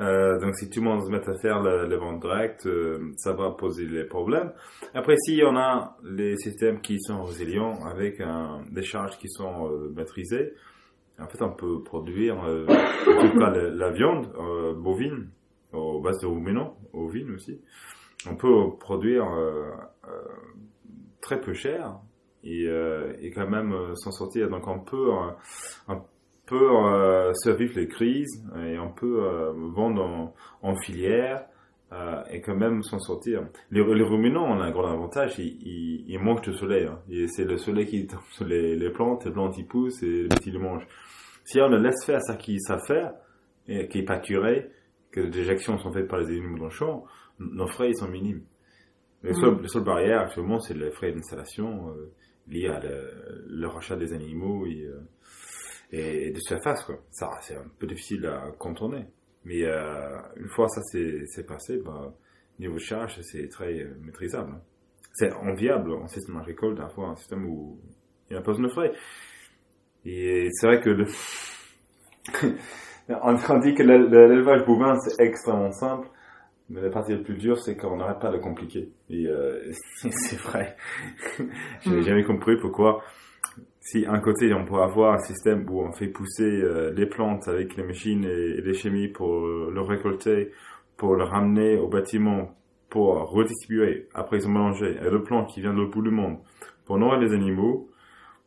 Euh, 0.00 0.38
donc 0.38 0.56
si 0.56 0.70
tout 0.70 0.80
le 0.80 0.86
monde 0.86 1.02
se 1.04 1.10
met 1.10 1.28
à 1.28 1.34
faire 1.34 1.62
le, 1.62 1.86
le 1.86 1.96
vente 1.96 2.20
directe, 2.20 2.66
euh, 2.66 3.12
ça 3.16 3.32
va 3.32 3.50
poser 3.50 3.84
les 3.84 4.04
problèmes. 4.04 4.52
Après, 4.94 5.16
si 5.18 5.42
on 5.44 5.56
a 5.56 5.96
les 6.02 6.36
systèmes 6.36 6.80
qui 6.80 6.98
sont 7.00 7.22
résilients 7.22 7.84
avec 7.84 8.22
des 8.70 8.82
charges 8.82 9.18
qui 9.18 9.28
sont 9.28 9.68
euh, 9.68 9.92
maîtrisées, 9.94 10.54
en 11.18 11.26
fait, 11.26 11.42
on 11.42 11.52
peut 11.52 11.82
produire, 11.82 12.42
euh, 12.44 12.64
en 12.64 13.30
tout 13.30 13.38
cas, 13.38 13.50
la, 13.50 13.90
viande 13.90 14.32
bovine, 14.78 15.28
au 15.72 16.00
base 16.00 16.18
de 16.20 16.26
ruminants, 16.26 16.78
ovine 16.94 17.34
aussi. 17.34 17.60
On 18.28 18.36
peut 18.36 18.76
produire 18.78 19.26
très 21.20 21.40
peu 21.40 21.52
cher 21.52 21.98
et, 22.42 22.66
quand 23.34 23.48
même 23.48 23.94
s'en 23.96 24.10
sortir. 24.10 24.48
Donc 24.48 24.66
on 24.66 24.80
peut 24.80 25.10
peut 26.50 26.68
euh, 26.68 27.32
survivre 27.34 27.74
les 27.76 27.86
crises 27.86 28.44
et 28.66 28.76
on 28.78 28.90
peut 28.90 29.22
euh, 29.22 29.52
vendre 29.72 30.02
en, 30.02 30.34
en 30.62 30.76
filière 30.80 31.46
euh, 31.92 32.22
et 32.30 32.40
quand 32.40 32.56
même 32.56 32.82
s'en 32.82 32.98
sortir. 32.98 33.46
Les, 33.70 33.82
les, 33.82 34.02
ruminants 34.02 34.46
ont 34.46 34.60
un 34.60 34.70
grand 34.72 34.88
avantage, 34.88 35.38
ils, 35.38 36.04
ils, 36.08 36.18
manquent 36.18 36.44
de 36.44 36.52
soleil. 36.52 36.86
Hein. 36.86 36.98
C'est 37.28 37.44
le 37.44 37.56
soleil 37.56 37.86
qui 37.86 38.06
tombe 38.06 38.20
sur 38.32 38.44
les, 38.44 38.74
les, 38.76 38.90
plantes, 38.90 39.24
les 39.24 39.30
plantes 39.30 39.56
poussent 39.68 40.02
et 40.02 40.24
les 40.24 40.28
petits 40.28 40.50
les 40.50 40.58
mangent. 40.58 40.86
Si 41.44 41.60
on 41.60 41.68
le 41.68 41.78
laisse 41.78 42.04
faire 42.04 42.20
ça 42.20 42.34
qu'ils 42.34 42.60
savent 42.60 42.84
faire, 42.84 43.12
et 43.68 43.86
qui 43.86 44.00
est 44.00 44.04
pâturé, 44.04 44.70
que 45.12 45.20
des 45.20 45.48
actions 45.50 45.78
sont 45.78 45.92
faites 45.92 46.08
par 46.08 46.18
les 46.18 46.26
animaux 46.26 46.58
dans 46.58 46.64
le 46.64 46.70
champ, 46.70 47.04
nos 47.38 47.68
frais 47.68 47.90
ils 47.90 47.96
sont 47.96 48.08
minimes. 48.08 48.42
Les, 49.22 49.34
seules, 49.34 49.54
mm. 49.54 49.62
les 49.62 49.68
seules 49.68 49.84
barrières 49.84 50.20
actuellement, 50.22 50.58
c'est 50.58 50.74
les 50.74 50.90
frais 50.90 51.12
d'installation 51.12 51.94
liés 52.48 52.68
à 52.68 52.80
le, 52.80 53.46
le, 53.48 53.68
rachat 53.68 53.96
des 53.96 54.12
animaux 54.12 54.66
et, 54.66 54.88
et 55.92 56.30
de 56.30 56.40
surface 56.40 56.84
quoi. 56.84 56.96
Ça 57.10 57.30
c'est 57.42 57.56
un 57.56 57.66
peu 57.78 57.86
difficile 57.86 58.26
à 58.26 58.50
contourner. 58.58 59.06
Mais 59.44 59.64
euh, 59.64 60.18
une 60.36 60.48
fois 60.48 60.68
ça 60.68 60.82
c'est 60.82 61.46
passé, 61.46 61.78
bah, 61.84 62.12
niveau 62.58 62.78
charge 62.78 63.20
c'est 63.22 63.48
très 63.48 63.80
euh, 63.80 63.94
maîtrisable. 64.02 64.60
C'est 65.12 65.32
enviable 65.32 65.92
en 65.92 66.06
système 66.06 66.36
agricole 66.36 66.76
d'avoir 66.76 67.10
un 67.10 67.16
système 67.16 67.46
où 67.46 67.80
il 68.30 68.40
pas 68.40 68.52
de 68.52 68.68
frais. 68.68 68.92
Et 70.04 70.48
c'est 70.52 70.66
vrai 70.66 70.80
que 70.80 70.90
le 70.90 71.06
on 73.08 73.58
dit 73.58 73.74
que 73.74 73.82
l'élevage 73.82 74.64
bovin 74.64 74.96
c'est 75.00 75.22
extrêmement 75.22 75.72
simple, 75.72 76.08
mais 76.68 76.80
la 76.80 76.90
partie 76.90 77.12
la 77.12 77.18
plus 77.18 77.36
dure 77.36 77.58
c'est 77.58 77.76
qu'on 77.76 77.96
n'arrête 77.96 78.20
pas 78.20 78.30
de 78.30 78.38
compliquer. 78.38 78.92
Et 79.08 79.26
euh, 79.26 79.72
c'est 80.10 80.38
vrai. 80.38 80.76
J'ai 81.80 81.90
mm. 81.90 82.02
jamais 82.02 82.24
compris 82.24 82.56
pourquoi 82.56 83.02
si 83.80 84.04
un 84.06 84.20
côté 84.20 84.52
on 84.52 84.64
pourrait 84.64 84.84
avoir 84.84 85.14
un 85.14 85.18
système 85.18 85.68
où 85.68 85.80
on 85.80 85.92
fait 85.92 86.08
pousser 86.08 86.44
euh, 86.44 86.92
les 86.92 87.06
plantes 87.06 87.48
avec 87.48 87.76
les 87.76 87.82
machines 87.82 88.24
et, 88.24 88.60
les 88.60 88.74
chimies 88.74 89.08
pour 89.08 89.46
euh, 89.46 89.70
le 89.74 89.80
récolter, 89.80 90.52
pour 90.96 91.16
le 91.16 91.24
ramener 91.24 91.78
au 91.78 91.88
bâtiment, 91.88 92.54
pour 92.90 93.14
redistribuer, 93.30 94.08
après 94.14 94.38
ils 94.38 94.46
ont 94.46 94.50
mélangé, 94.50 94.96
et 94.96 95.10
le 95.10 95.22
plant 95.22 95.46
qui 95.46 95.60
vient 95.60 95.72
de 95.72 95.78
l'autre 95.78 95.92
bout 95.92 96.02
du 96.02 96.10
monde, 96.10 96.38
pour 96.84 96.98
nourrir 96.98 97.20
les 97.20 97.32
animaux, 97.32 97.88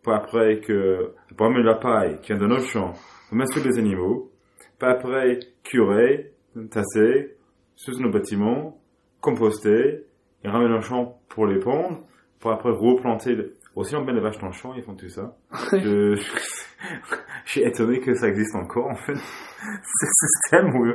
pour 0.03 0.13
après 0.13 0.59
que, 0.59 1.13
pour 1.35 1.47
amener 1.47 1.63
la 1.63 1.75
paille 1.75 2.19
qui 2.21 2.33
vient 2.33 2.41
de 2.41 2.47
notre 2.47 2.67
champ, 2.67 2.93
pour 3.27 3.37
mettre 3.37 3.57
les 3.65 3.79
animaux, 3.79 4.31
pour 4.77 4.89
après 4.89 5.39
curer, 5.63 6.33
tasser, 6.69 7.37
sur 7.75 7.99
nos 7.99 8.11
bâtiments, 8.11 8.77
composter, 9.19 10.05
et 10.43 10.49
ramener 10.49 10.77
au 10.77 10.81
champ 10.81 11.19
pour 11.29 11.47
les 11.47 11.59
pondre, 11.59 12.03
pour 12.39 12.51
après 12.51 12.71
replanter 12.71 13.35
aussi, 13.75 13.95
on 13.95 14.03
met 14.03 14.13
les 14.13 14.21
vaches 14.21 14.37
dans 14.39 14.47
le 14.47 14.53
champ, 14.53 14.73
ils 14.75 14.83
font 14.83 14.95
tout 14.95 15.09
ça. 15.09 15.35
je, 15.71 16.15
je 17.45 17.51
suis 17.51 17.61
étonné 17.61 17.99
que 17.99 18.13
ça 18.13 18.27
existe 18.27 18.55
encore, 18.55 18.87
en 18.87 18.95
fait. 18.95 19.15
Ce 19.83 20.07
système 20.07 20.75
où, 20.75 20.85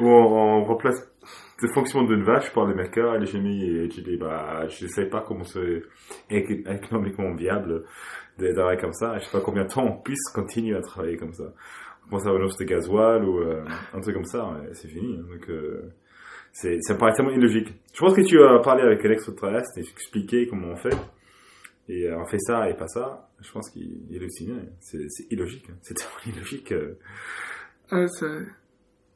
où 0.00 0.06
on, 0.06 0.60
on, 0.60 0.64
remplace 0.64 1.00
le 1.60 1.68
fonctionnement 1.68 2.08
d'une 2.08 2.22
vache 2.22 2.52
par 2.52 2.66
les 2.66 2.74
mécas 2.74 3.16
et 3.16 3.18
les 3.18 3.84
et 3.84 3.88
tu 3.88 4.02
dis, 4.02 4.16
bah, 4.16 4.66
je 4.68 4.86
sais 4.86 5.06
pas 5.06 5.22
comment 5.26 5.44
c'est 5.44 5.82
économiquement 6.30 7.34
viable 7.34 7.84
d'arrêter 8.38 8.82
comme 8.82 8.92
ça. 8.92 9.18
Je 9.18 9.24
sais 9.24 9.32
pas 9.32 9.40
combien 9.40 9.64
de 9.64 9.68
temps 9.68 9.84
on 9.84 10.00
puisse 10.00 10.30
continuer 10.32 10.76
à 10.76 10.80
travailler 10.80 11.16
comme 11.16 11.32
ça. 11.32 11.52
On 12.06 12.10
pense 12.10 12.26
à 12.26 12.30
une 12.30 12.46
de 12.46 12.64
gasoil 12.64 13.24
ou 13.24 13.40
euh, 13.40 13.64
un 13.92 14.00
truc 14.00 14.14
comme 14.14 14.24
ça, 14.24 14.48
c'est 14.72 14.88
fini. 14.88 15.18
Hein. 15.18 15.26
Donc, 15.28 15.50
euh, 15.50 15.92
c'est, 16.52 16.78
ça 16.80 16.94
paraît 16.94 17.12
tellement 17.12 17.32
illogique. 17.32 17.74
Je 17.92 18.00
pense 18.00 18.14
que 18.14 18.22
tu 18.22 18.40
as 18.42 18.60
parlé 18.60 18.82
avec 18.82 19.04
un 19.04 19.10
extraterrestre 19.10 19.70
et 19.76 19.80
expliqué 19.80 20.46
comment 20.46 20.68
on 20.68 20.76
fait 20.76 20.96
et 21.88 22.06
euh, 22.06 22.18
on 22.18 22.26
fait 22.26 22.38
ça 22.38 22.68
et 22.68 22.74
pas 22.74 22.86
ça, 22.86 23.30
je 23.40 23.50
pense 23.50 23.70
qu'il 23.70 24.02
est 24.12 24.16
halluciné. 24.16 24.54
C'est, 24.80 24.98
illogique. 25.30 25.64
Hein. 25.70 25.76
C'est 25.82 25.94
tellement 25.94 26.36
illogique. 26.36 26.72
Euh. 26.72 26.98
Ah, 27.90 28.06
c'est, 28.08 28.46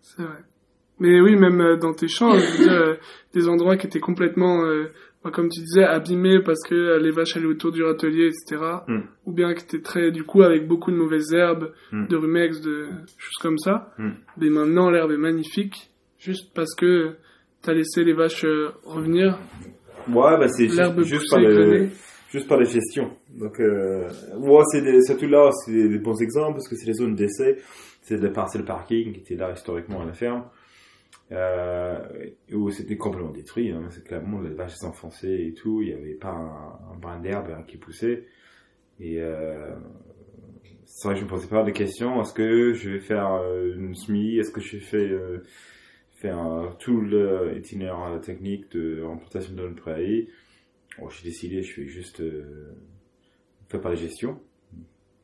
c'est 0.01 0.23
vrai. 0.23 0.39
Mais 0.99 1.21
oui, 1.21 1.37
même 1.37 1.61
euh, 1.61 1.77
dans 1.77 1.93
tes 1.93 2.09
champs, 2.09 2.33
je 2.33 2.59
veux 2.59 2.65
dire, 2.65 2.99
des 3.35 3.49
endroits 3.49 3.77
qui 3.77 3.87
étaient 3.87 4.01
complètement, 4.01 4.63
bah, 5.23 5.31
comme 5.31 5.51
tu 5.51 5.61
disais, 5.61 5.85
abîmés 5.85 6.41
parce 6.41 6.63
que 6.67 6.99
les 6.99 7.11
vaches 7.11 7.37
allaient 7.37 7.47
autour 7.47 7.73
du 7.73 7.83
râtelier, 7.83 8.29
etc. 8.29 8.63
Hmm. 8.89 9.01
Ou 9.27 9.33
bien 9.33 9.53
qui 9.53 9.65
étaient 9.65 9.83
très, 9.83 10.11
du 10.11 10.25
coup, 10.25 10.43
avec 10.43 10.67
beaucoup 10.67 10.91
de 10.91 10.97
mauvaises 10.97 11.33
herbes, 11.35 11.73
hmm. 11.91 12.07
de 12.07 12.17
rumex, 12.17 12.61
de 12.63 12.89
choses 13.19 13.43
comme 13.43 13.59
ça. 13.59 13.93
Hmm. 13.99 14.13
Mais 14.39 14.49
maintenant, 14.49 14.91
l'herbe 14.91 15.11
est 15.11 15.19
magnifique, 15.19 15.91
juste 16.19 16.55
parce 16.55 16.75
que 16.75 17.17
t'as 17.61 17.75
laissé 17.75 18.03
les 18.03 18.15
vaches 18.15 18.47
revenir. 18.85 19.39
Ouais, 20.09 20.37
bah 20.39 20.49
c'est 20.49 20.69
juste, 20.69 21.03
juste 21.03 21.31
pas 21.31 21.39
le 21.39 21.91
juste 22.33 22.49
par 22.49 22.59
la 22.59 22.65
gestion. 22.65 23.11
Donc, 23.29 23.61
euh, 23.61 24.09
moi, 24.39 24.65
c'est 24.73 24.81
là, 24.81 25.51
c'est 25.65 25.89
des 25.89 25.99
bons 25.99 26.21
exemples 26.23 26.55
parce 26.55 26.69
que 26.69 26.77
c'est 26.77 26.87
les 26.87 26.95
zones 26.95 27.15
d'essai, 27.15 27.59
c'est 28.01 28.17
le 28.17 28.33
parcelles 28.33 28.65
parking 28.65 29.13
qui 29.13 29.21
était 29.21 29.37
là 29.37 29.53
historiquement 29.53 30.01
à 30.01 30.07
la 30.07 30.15
ferme, 30.15 30.45
euh, 31.31 31.99
où 32.53 32.71
c'était 32.71 32.97
complètement 32.97 33.31
détruit. 33.31 33.71
Hein. 33.71 33.87
C'est 33.91 34.03
clairement 34.03 34.41
les 34.41 34.55
vaches 34.55 34.77
s'enfonçaient 34.77 35.47
et 35.47 35.53
tout, 35.53 35.83
il 35.83 35.89
n'y 35.89 35.95
avait 35.95 36.15
pas 36.15 36.31
un, 36.31 36.97
brin 36.97 37.21
d'herbe 37.21 37.51
hein, 37.51 37.65
qui 37.69 37.77
poussait. 37.77 38.25
Et 38.99 39.21
euh, 39.21 39.75
c'est 40.87 41.09
vrai 41.09 41.15
que 41.15 41.21
je 41.21 41.25
me 41.25 41.31
posais 41.31 41.49
pas 41.49 41.65
de 41.65 41.71
questions. 41.71 42.23
Est-ce 42.23 42.33
que 42.33 42.73
je 42.73 42.91
vais 42.91 43.01
faire 43.01 43.35
euh, 43.35 43.75
une 43.77 43.95
SMI 43.95 44.39
Est-ce 44.39 44.51
que 44.51 44.61
je 44.63 44.77
vais 44.77 44.83
faire, 44.83 45.13
euh, 45.13 45.39
faire 46.13 46.77
tout 46.79 47.03
l'itinéraire 47.03 48.19
technique 48.23 48.73
de 48.73 49.03
remportation 49.03 49.55
de 49.55 49.69
prairie 49.69 50.29
bon, 50.99 51.09
Chez 51.09 51.25
décidé, 51.25 51.63
je 51.63 51.73
fais 51.73 51.87
juste 51.87 52.21
euh, 52.21 52.75
la 53.73 53.95
gestion, 53.95 54.41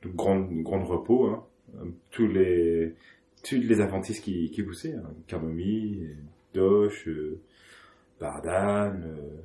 de 0.03 0.09
grande 0.09 0.62
grande 0.62 0.85
repos, 0.85 1.27
hein. 1.27 1.45
tous 2.11 2.27
les 2.27 2.95
tous 3.43 3.57
les 3.57 3.81
adventistes 3.81 4.25
qui 4.25 4.51
qui 4.51 4.62
poussaient, 4.62 4.95
hein. 4.95 5.14
doche, 6.55 7.09
euh, 7.09 7.41
bardane, 8.21 9.05
euh, 9.07 9.43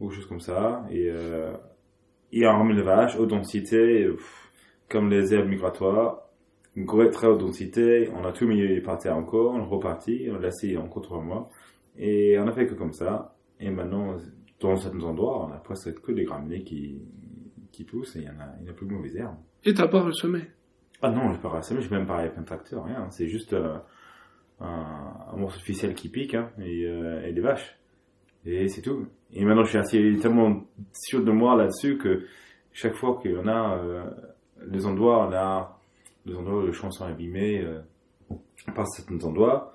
ou 0.00 0.10
choses 0.10 0.26
comme 0.26 0.40
ça, 0.40 0.86
et 0.90 1.08
euh, 1.10 1.52
et 2.32 2.46
en 2.46 2.64
vache, 2.82 3.16
haute 3.16 3.30
densité, 3.30 4.04
euh, 4.04 4.16
comme 4.88 5.10
les 5.10 5.32
herbes 5.34 5.48
migratoires, 5.48 6.28
une 6.76 6.86
très 7.10 7.28
haute 7.28 7.40
densité, 7.40 8.10
on 8.14 8.24
a 8.24 8.32
tout 8.32 8.46
mis 8.46 8.80
par 8.80 8.98
terre 8.98 9.16
encore, 9.16 9.52
on 9.54 9.60
est 9.60 9.66
reparti, 9.66 10.26
on 10.30 10.34
l'a 10.34 10.48
laissé 10.48 10.76
encore 10.76 11.02
trois 11.02 11.20
mois, 11.20 11.48
et 11.96 12.38
on 12.38 12.48
a 12.48 12.52
fait 12.52 12.66
que 12.66 12.74
comme 12.74 12.92
ça, 12.92 13.36
et 13.60 13.70
maintenant, 13.70 14.18
dans 14.60 14.76
certains 14.76 15.02
endroits, 15.02 15.46
on 15.46 15.52
a 15.52 15.58
presque 15.58 16.00
que 16.00 16.12
des 16.12 16.24
graminées 16.24 16.62
qui, 16.62 17.02
qui 17.72 17.84
poussent, 17.84 18.16
et 18.16 18.20
il 18.20 18.24
y 18.24 18.28
en 18.28 18.40
a, 18.40 18.54
il 18.60 18.66
y 18.66 18.68
en 18.68 18.72
a 18.72 18.74
plus 18.74 18.86
de 18.86 18.92
mauvaises 18.92 19.16
herbes. 19.16 19.36
Et 19.64 19.74
t'as 19.74 19.88
pas 19.88 20.00
ressemé 20.00 20.40
Ah 21.02 21.10
non, 21.10 21.32
j'ai 21.32 21.38
pas 21.38 21.48
rassemé, 21.48 21.82
j'ai 21.82 21.90
même 21.90 22.06
pas 22.06 22.18
avec 22.18 22.36
un 22.38 22.42
tracteur, 22.42 22.84
rien, 22.84 23.08
c'est 23.10 23.28
juste 23.28 23.52
euh, 23.52 23.76
un, 24.60 25.14
un 25.32 25.36
morceau 25.36 25.58
de 25.58 25.64
ficelle 25.64 25.94
qui 25.94 26.08
pique, 26.08 26.34
hein, 26.34 26.50
et, 26.58 26.84
euh, 26.86 27.26
et 27.26 27.32
des 27.32 27.40
vaches. 27.40 27.78
Et 28.46 28.68
c'est 28.68 28.82
tout. 28.82 29.06
Et 29.32 29.44
maintenant, 29.44 29.64
je 29.64 29.70
suis 29.70 29.78
assez 29.78 30.18
tellement 30.20 30.64
sûr 30.92 31.24
de 31.24 31.30
moi 31.30 31.56
là-dessus 31.56 31.96
que 31.96 32.26
chaque 32.72 32.94
fois 32.94 33.20
qu'on 33.22 33.48
a 33.48 33.78
euh, 33.78 34.04
les 34.66 34.86
endroits, 34.86 35.26
on 35.28 35.32
a 35.32 35.80
les 36.26 36.34
endroits 36.34 36.62
où 36.62 36.66
les 36.66 36.72
champs 36.72 36.90
sont 36.90 37.04
abîmés 37.04 37.62
euh, 37.62 37.80
par 38.74 38.86
certains 38.88 39.22
endroits, 39.24 39.74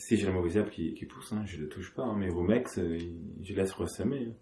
si 0.00 0.16
j'ai 0.16 0.26
la 0.26 0.32
mauvaise 0.32 0.56
herbe 0.56 0.70
qui, 0.70 0.94
qui 0.94 1.06
pousse, 1.06 1.32
hein, 1.32 1.42
je 1.46 1.56
ne 1.58 1.62
le 1.62 1.68
touche 1.68 1.94
pas. 1.94 2.02
Hein, 2.02 2.16
mais 2.18 2.28
Romex, 2.28 2.78
euh, 2.78 2.98
je 3.42 3.54
laisse 3.54 3.72
ressemer. 3.72 4.26
hein. 4.30 4.34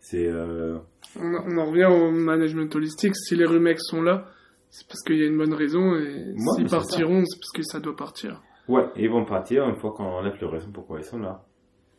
C'est 0.00 0.26
euh, 0.26 0.78
on, 1.18 1.34
on 1.46 1.58
en 1.58 1.66
revient 1.70 1.86
au 1.86 2.10
management 2.12 2.72
holistique. 2.76 3.16
Si 3.16 3.34
les 3.34 3.46
rumex 3.46 3.80
sont 3.82 4.02
là, 4.02 4.26
c'est 4.70 4.86
parce 4.86 5.02
qu'il 5.02 5.16
y 5.16 5.22
a 5.22 5.26
une 5.26 5.38
bonne 5.38 5.54
raison. 5.54 5.94
Et 5.96 6.02
Ouais, 6.02 6.34
mais 6.36 6.40
s'ils 6.56 6.68
c'est 6.68 6.76
partiront, 6.76 7.24
c'est 7.24 7.38
parce 7.40 7.52
que 7.52 7.62
ça 7.62 7.80
doit 7.80 7.96
partir. 7.96 8.40
ouais, 8.68 8.84
et 8.96 9.04
ils 9.04 9.10
vont 9.10 9.24
partir 9.24 9.68
une 9.68 9.76
fois 9.76 9.92
qu'on 9.92 10.04
enlève 10.04 10.36
le 10.40 10.46
raison 10.46 10.70
pourquoi 10.72 10.98
ils 10.98 11.04
sont 11.04 11.18
là? 11.18 11.44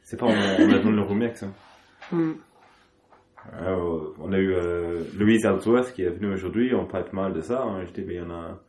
C'est 0.02 0.18
pas 0.18 0.28
on, 0.28 0.30
on 0.30 0.72
a 0.74 0.80
donné 0.80 0.96
le 0.96 1.02
Romex. 1.02 1.44
Hein. 1.44 1.54
Hmm. 2.12 2.34
Euh, 3.54 4.14
on 4.20 4.32
a 4.32 4.38
eu 4.38 4.54
euh, 4.54 5.04
Louise 5.18 5.48
qui 5.94 6.04
est 6.04 6.10
venu 6.10 6.32
aujourd'hui, 6.34 6.74
on 6.76 6.86
parle 6.86 7.06
mal 7.14 7.34
de 7.34 7.42
ça. 7.42 7.64
Hein. 7.64 7.86
Je 7.86 7.92
dis, 7.94 8.04
mais 8.06 8.16
il 8.16 8.20
y 8.20 8.22
en 8.22 8.32
a, 8.32 8.62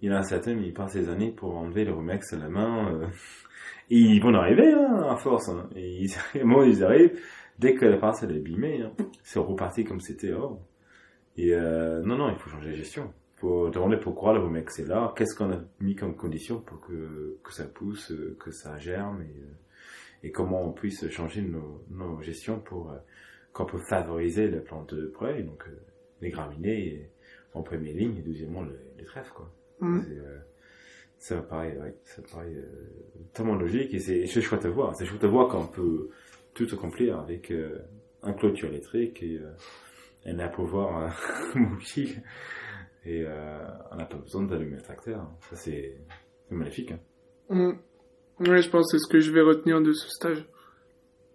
il 0.00 0.10
y 0.10 0.12
en 0.12 0.16
a 0.16 0.22
certains, 0.22 0.52
ils 0.52 0.72
passent 0.72 0.94
des 0.94 1.08
années 1.08 1.32
pour 1.32 1.56
enlever 1.56 1.84
le 1.84 1.92
Romex 1.92 2.32
à 2.32 2.38
la 2.38 2.48
main. 2.48 2.94
euh. 2.94 3.06
Et 3.90 3.98
ils 3.98 4.22
vont 4.22 4.34
arriver, 4.34 4.72
hein, 4.72 5.06
à 5.10 5.16
force. 5.16 5.48
Hein. 5.48 5.68
Et 5.76 6.04
ils, 6.04 6.44
moi, 6.44 6.66
ils 6.66 6.84
arrivent, 6.84 7.18
dès 7.58 7.74
que 7.74 7.84
la 7.84 7.98
parcelle 7.98 8.32
est 8.32 8.36
abîmée, 8.38 8.82
hein, 8.82 8.92
c'est 9.22 9.38
reparti 9.38 9.84
comme 9.84 10.00
c'était 10.00 10.32
avant. 10.32 10.64
Et 11.36 11.54
euh, 11.54 12.02
non, 12.02 12.16
non, 12.16 12.30
il 12.30 12.36
faut 12.36 12.50
changer 12.50 12.70
de 12.70 12.76
gestion. 12.76 13.12
Il 13.36 13.40
faut 13.40 13.70
demander 13.70 13.96
pourquoi 13.96 14.34
le 14.34 14.40
Romex 14.40 14.78
est 14.78 14.86
là, 14.86 15.12
qu'est-ce 15.16 15.34
qu'on 15.36 15.50
a 15.50 15.58
mis 15.80 15.96
comme 15.96 16.14
condition 16.14 16.60
pour 16.60 16.80
que, 16.80 17.38
que 17.42 17.52
ça 17.52 17.64
pousse, 17.64 18.12
euh, 18.12 18.36
que 18.38 18.50
ça 18.50 18.76
germe, 18.78 19.22
et, 19.22 19.40
euh, 19.40 19.54
et 20.24 20.30
comment 20.30 20.62
on 20.62 20.72
puisse 20.72 21.08
changer 21.10 21.42
nos, 21.42 21.82
nos 21.90 22.20
gestions 22.22 22.60
pour... 22.60 22.90
euh, 22.90 22.96
qu'on 23.52 23.66
peut 23.66 23.78
favoriser 23.78 24.48
les 24.48 24.60
plantes 24.60 24.94
de 24.94 25.06
près, 25.06 25.42
donc 25.42 25.64
euh, 25.66 25.76
les 26.20 26.30
graminées 26.30 27.10
en 27.54 27.62
première 27.62 27.94
ligne 27.94 28.16
et 28.18 28.22
deuxièmement 28.22 28.62
les, 28.62 28.76
les 28.98 29.04
trèfles 29.04 29.32
quoi. 29.34 29.52
C'est, 29.80 30.18
euh, 30.18 30.38
ça 31.20 31.36
me 31.36 31.42
paraît, 31.42 31.76
ouais, 31.76 31.94
ça 32.04 32.22
me 32.22 32.26
paraît 32.26 32.54
euh, 32.54 32.64
tellement 33.34 33.54
logique 33.54 33.92
et 33.92 33.98
c'est 33.98 34.40
chouette 34.40 34.64
à 34.64 34.70
voir. 34.70 34.96
C'est 34.96 35.04
chouette 35.04 35.22
à 35.22 35.28
voir 35.28 35.48
qu'on 35.48 35.66
peut 35.66 36.08
tout 36.54 36.66
accomplir 36.72 37.20
avec 37.20 37.50
euh, 37.50 37.78
un 38.22 38.32
clôture 38.32 38.70
électrique 38.70 39.22
et 39.22 39.38
euh, 39.38 39.50
un 40.24 40.38
appouvoir 40.38 41.04
euh, 41.04 41.10
mobile 41.54 42.22
et 43.04 43.22
euh, 43.26 43.66
on 43.92 43.96
n'a 43.96 44.06
pas 44.06 44.16
besoin 44.16 44.44
d'allumer 44.44 44.76
le 44.76 44.82
tracteur. 44.82 45.30
Ça 45.50 45.56
c'est 45.56 45.94
magnifique. 46.48 46.92
Hein. 46.92 47.00
Hmm. 47.50 48.48
Ouais, 48.48 48.62
je 48.62 48.70
pense 48.70 48.90
que 48.90 48.96
c'est 48.96 49.04
ce 49.04 49.12
que 49.12 49.20
je 49.20 49.30
vais 49.30 49.42
retenir 49.42 49.82
de 49.82 49.92
ce 49.92 50.08
stage. 50.08 50.48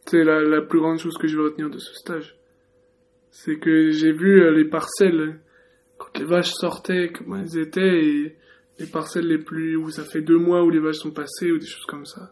C'est 0.08 0.24
la, 0.24 0.42
la 0.42 0.64
plus 0.64 0.80
grande 0.80 0.98
chose 0.98 1.16
que 1.20 1.28
je 1.28 1.38
vais 1.38 1.44
retenir 1.44 1.70
de 1.70 1.78
ce 1.78 1.94
stage. 1.94 2.40
C'est 3.30 3.60
que 3.60 3.92
j'ai 3.92 4.14
vu 4.14 4.52
les 4.52 4.66
parcelles, 4.66 5.40
quand 5.98 6.18
les 6.18 6.26
vaches 6.26 6.54
sortaient, 6.54 7.12
comment 7.12 7.38
elles 7.38 7.60
étaient, 7.60 8.04
et 8.04 8.36
les 8.80 8.88
parcelles 8.88 9.28
les 9.28 9.38
plus, 9.38 9.76
où 9.76 9.90
ça 9.90 10.04
fait 10.04 10.22
deux 10.22 10.38
mois 10.38 10.64
où 10.64 10.70
les 10.70 10.80
vaches 10.80 10.98
sont 10.98 11.12
passées, 11.12 11.52
ou 11.52 11.58
des 11.58 11.66
choses 11.66 11.86
comme 11.86 12.06
ça. 12.06 12.32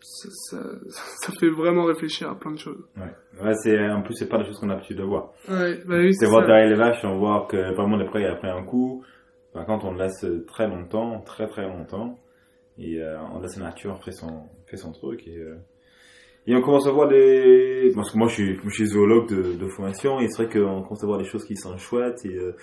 Ça, 0.00 0.28
ça, 0.30 0.56
ça 0.88 1.32
fait 1.38 1.50
vraiment 1.50 1.84
réfléchir 1.84 2.30
à 2.30 2.38
plein 2.38 2.52
de 2.52 2.58
choses. 2.58 2.84
Ouais. 2.96 3.44
Ouais, 3.44 3.54
c'est 3.62 3.78
en 3.90 4.02
plus 4.02 4.14
c'est 4.14 4.28
pas 4.28 4.38
des 4.38 4.44
choses 4.46 4.58
qu'on 4.58 4.70
a 4.70 4.74
l'habitude 4.74 4.98
de 4.98 5.04
voir. 5.04 5.32
Ouais, 5.48 5.80
bah 5.86 5.96
oui, 5.98 6.14
C'est 6.14 6.26
c'est 6.26 6.30
voir 6.30 6.46
derrière 6.46 6.68
les 6.68 6.76
vaches, 6.76 7.04
on 7.04 7.18
voit 7.18 7.46
que 7.50 7.74
vraiment 7.74 7.96
les 7.96 8.06
près 8.06 8.24
après 8.26 8.50
un 8.50 8.64
coup. 8.64 9.04
Par 9.52 9.66
contre, 9.66 9.86
on 9.86 9.92
le 9.92 9.98
laisse 9.98 10.24
très 10.46 10.68
longtemps, 10.68 11.20
très 11.22 11.46
très 11.48 11.66
longtemps. 11.66 12.18
Et 12.78 13.02
euh, 13.02 13.18
on 13.34 13.40
laisse 13.40 13.56
la 13.56 13.66
nature 13.66 14.02
faire 14.04 14.14
son, 14.14 14.44
faire 14.66 14.78
son 14.78 14.92
truc. 14.92 15.26
Et, 15.26 15.36
euh, 15.36 15.56
et 16.46 16.54
on 16.54 16.62
commence 16.62 16.86
à 16.86 16.92
voir 16.92 17.08
des... 17.08 17.90
Parce 17.94 18.12
que 18.12 18.18
moi 18.18 18.28
je 18.28 18.34
suis, 18.34 18.58
je 18.64 18.70
suis 18.70 18.86
zoologue 18.86 19.28
de, 19.28 19.54
de 19.56 19.68
formation. 19.68 20.20
Et 20.20 20.28
c'est 20.28 20.44
vrai 20.44 20.52
qu'on 20.52 20.82
commence 20.82 21.02
à 21.02 21.06
voir 21.06 21.18
des 21.18 21.24
choses 21.24 21.44
qui 21.44 21.56
sont 21.56 21.76
chouettes. 21.76 22.24
Et, 22.24 22.36
euh, 22.36 22.54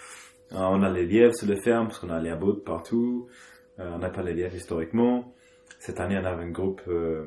on 0.51 0.81
a 0.83 0.89
les 0.91 1.05
lièvres 1.05 1.35
sur 1.35 1.47
les 1.47 1.59
fermes, 1.61 1.87
parce 1.87 1.99
qu'on 1.99 2.09
a 2.09 2.19
les 2.21 2.29
abodes 2.29 2.63
partout. 2.63 3.27
Euh, 3.79 3.91
on 3.95 3.99
n'a 3.99 4.09
pas 4.09 4.23
les 4.23 4.33
lièvres 4.33 4.55
historiquement. 4.55 5.33
Cette 5.79 5.99
année, 5.99 6.17
on 6.21 6.25
avait 6.25 6.43
un 6.43 6.49
groupe 6.51 6.81
euh, 6.87 7.25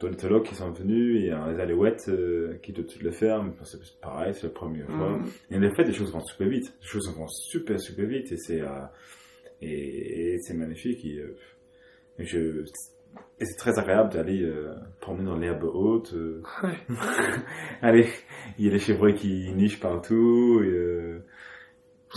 d'ornithologues 0.00 0.44
qui 0.44 0.54
sont 0.54 0.70
venus. 0.70 1.24
Et 1.24 1.34
on 1.34 1.46
les 1.50 1.60
alouettes 1.60 2.08
euh, 2.08 2.56
qui 2.62 2.72
de 2.72 2.82
toutes 2.82 3.02
les 3.02 3.12
fermes. 3.12 3.52
C'est 3.64 3.78
pareil, 4.00 4.32
c'est 4.34 4.44
la 4.44 4.52
première 4.52 4.86
fois. 4.86 5.18
Hmm. 5.18 5.26
Et 5.50 5.56
en 5.56 5.62
effet, 5.62 5.84
les 5.84 5.92
choses 5.92 6.12
vont 6.12 6.20
super 6.20 6.48
vite. 6.48 6.72
Les 6.80 6.86
choses 6.86 7.14
vont 7.16 7.28
super, 7.28 7.78
super 7.80 8.06
vite. 8.06 8.32
Et 8.32 8.36
c'est, 8.38 8.60
euh, 8.62 8.68
et, 9.60 10.34
et 10.34 10.38
c'est 10.40 10.54
magnifique. 10.54 11.04
Et, 11.04 11.18
euh, 11.18 11.36
et 12.18 12.24
je, 12.24 12.64
et 13.40 13.44
c'est 13.44 13.56
très 13.56 13.78
agréable 13.78 14.12
d'aller 14.12 14.42
euh, 14.42 14.72
promener 15.00 15.24
dans 15.24 15.36
l'herbe 15.36 15.64
haute. 15.64 16.12
euh, 16.14 16.42
Ouais. 16.62 16.78
Allez, 17.82 18.06
il 18.58 18.66
y 18.66 18.68
a 18.68 18.72
les 18.72 18.78
chevreuils 18.78 19.14
qui 19.14 19.52
nichent 19.54 19.80
partout. 19.80 20.60
Et, 20.62 20.68
euh, 20.68 21.24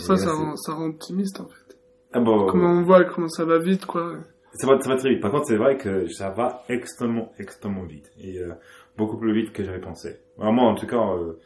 ça, 0.02 0.16
ça 0.16 0.26
là, 0.26 0.32
rend, 0.32 0.56
ça 0.56 0.72
rend 0.74 0.86
optimiste, 0.86 1.40
en 1.40 1.46
fait. 1.46 1.76
Ah 2.12 2.20
bon, 2.20 2.46
Comment 2.46 2.70
on 2.70 2.82
voit 2.82 3.04
comment 3.04 3.28
ça 3.28 3.44
va 3.44 3.58
vite, 3.58 3.86
quoi. 3.86 4.18
ça 4.54 4.66
va, 4.66 4.80
ça 4.80 4.88
va 4.88 4.96
très 4.96 5.10
vite. 5.10 5.20
Par 5.20 5.30
contre, 5.30 5.46
c'est 5.46 5.56
vrai 5.56 5.76
que 5.76 6.06
ça 6.08 6.30
va 6.30 6.62
extrêmement, 6.68 7.32
extrêmement 7.38 7.84
vite. 7.84 8.10
Et 8.20 8.38
euh, 8.38 8.52
beaucoup 8.96 9.16
plus 9.18 9.34
vite 9.34 9.52
que 9.52 9.64
j'avais 9.64 9.80
pensé. 9.80 10.16
Alors, 10.38 10.52
moi, 10.52 10.64
en 10.64 10.74
tout 10.74 10.86
cas, 10.86 10.96
euh, 11.14 11.40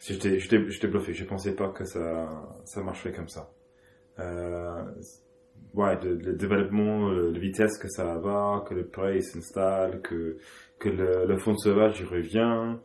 j'étais, 0.00 0.38
j'étais, 0.38 0.64
j'étais 0.70 0.86
bluffé. 0.86 1.12
Je 1.12 1.24
pensais 1.24 1.54
pas 1.54 1.68
que 1.68 1.84
ça, 1.84 2.28
ça 2.64 2.82
marcherait 2.82 3.12
comme 3.12 3.28
ça. 3.28 3.50
Euh, 4.20 4.82
ouais, 5.74 5.98
le, 6.02 6.14
le 6.14 6.32
développement, 6.34 7.10
la 7.10 7.38
vitesse 7.38 7.76
que 7.78 7.88
ça 7.88 8.16
va 8.18 8.64
que 8.68 8.74
le 8.74 8.86
pré 8.86 9.20
s'installe, 9.20 10.00
que, 10.02 10.36
que 10.78 10.88
le, 10.88 11.26
le 11.26 11.36
fond 11.38 11.56
sauvage 11.56 12.00
il 12.00 12.06
revient. 12.06 12.76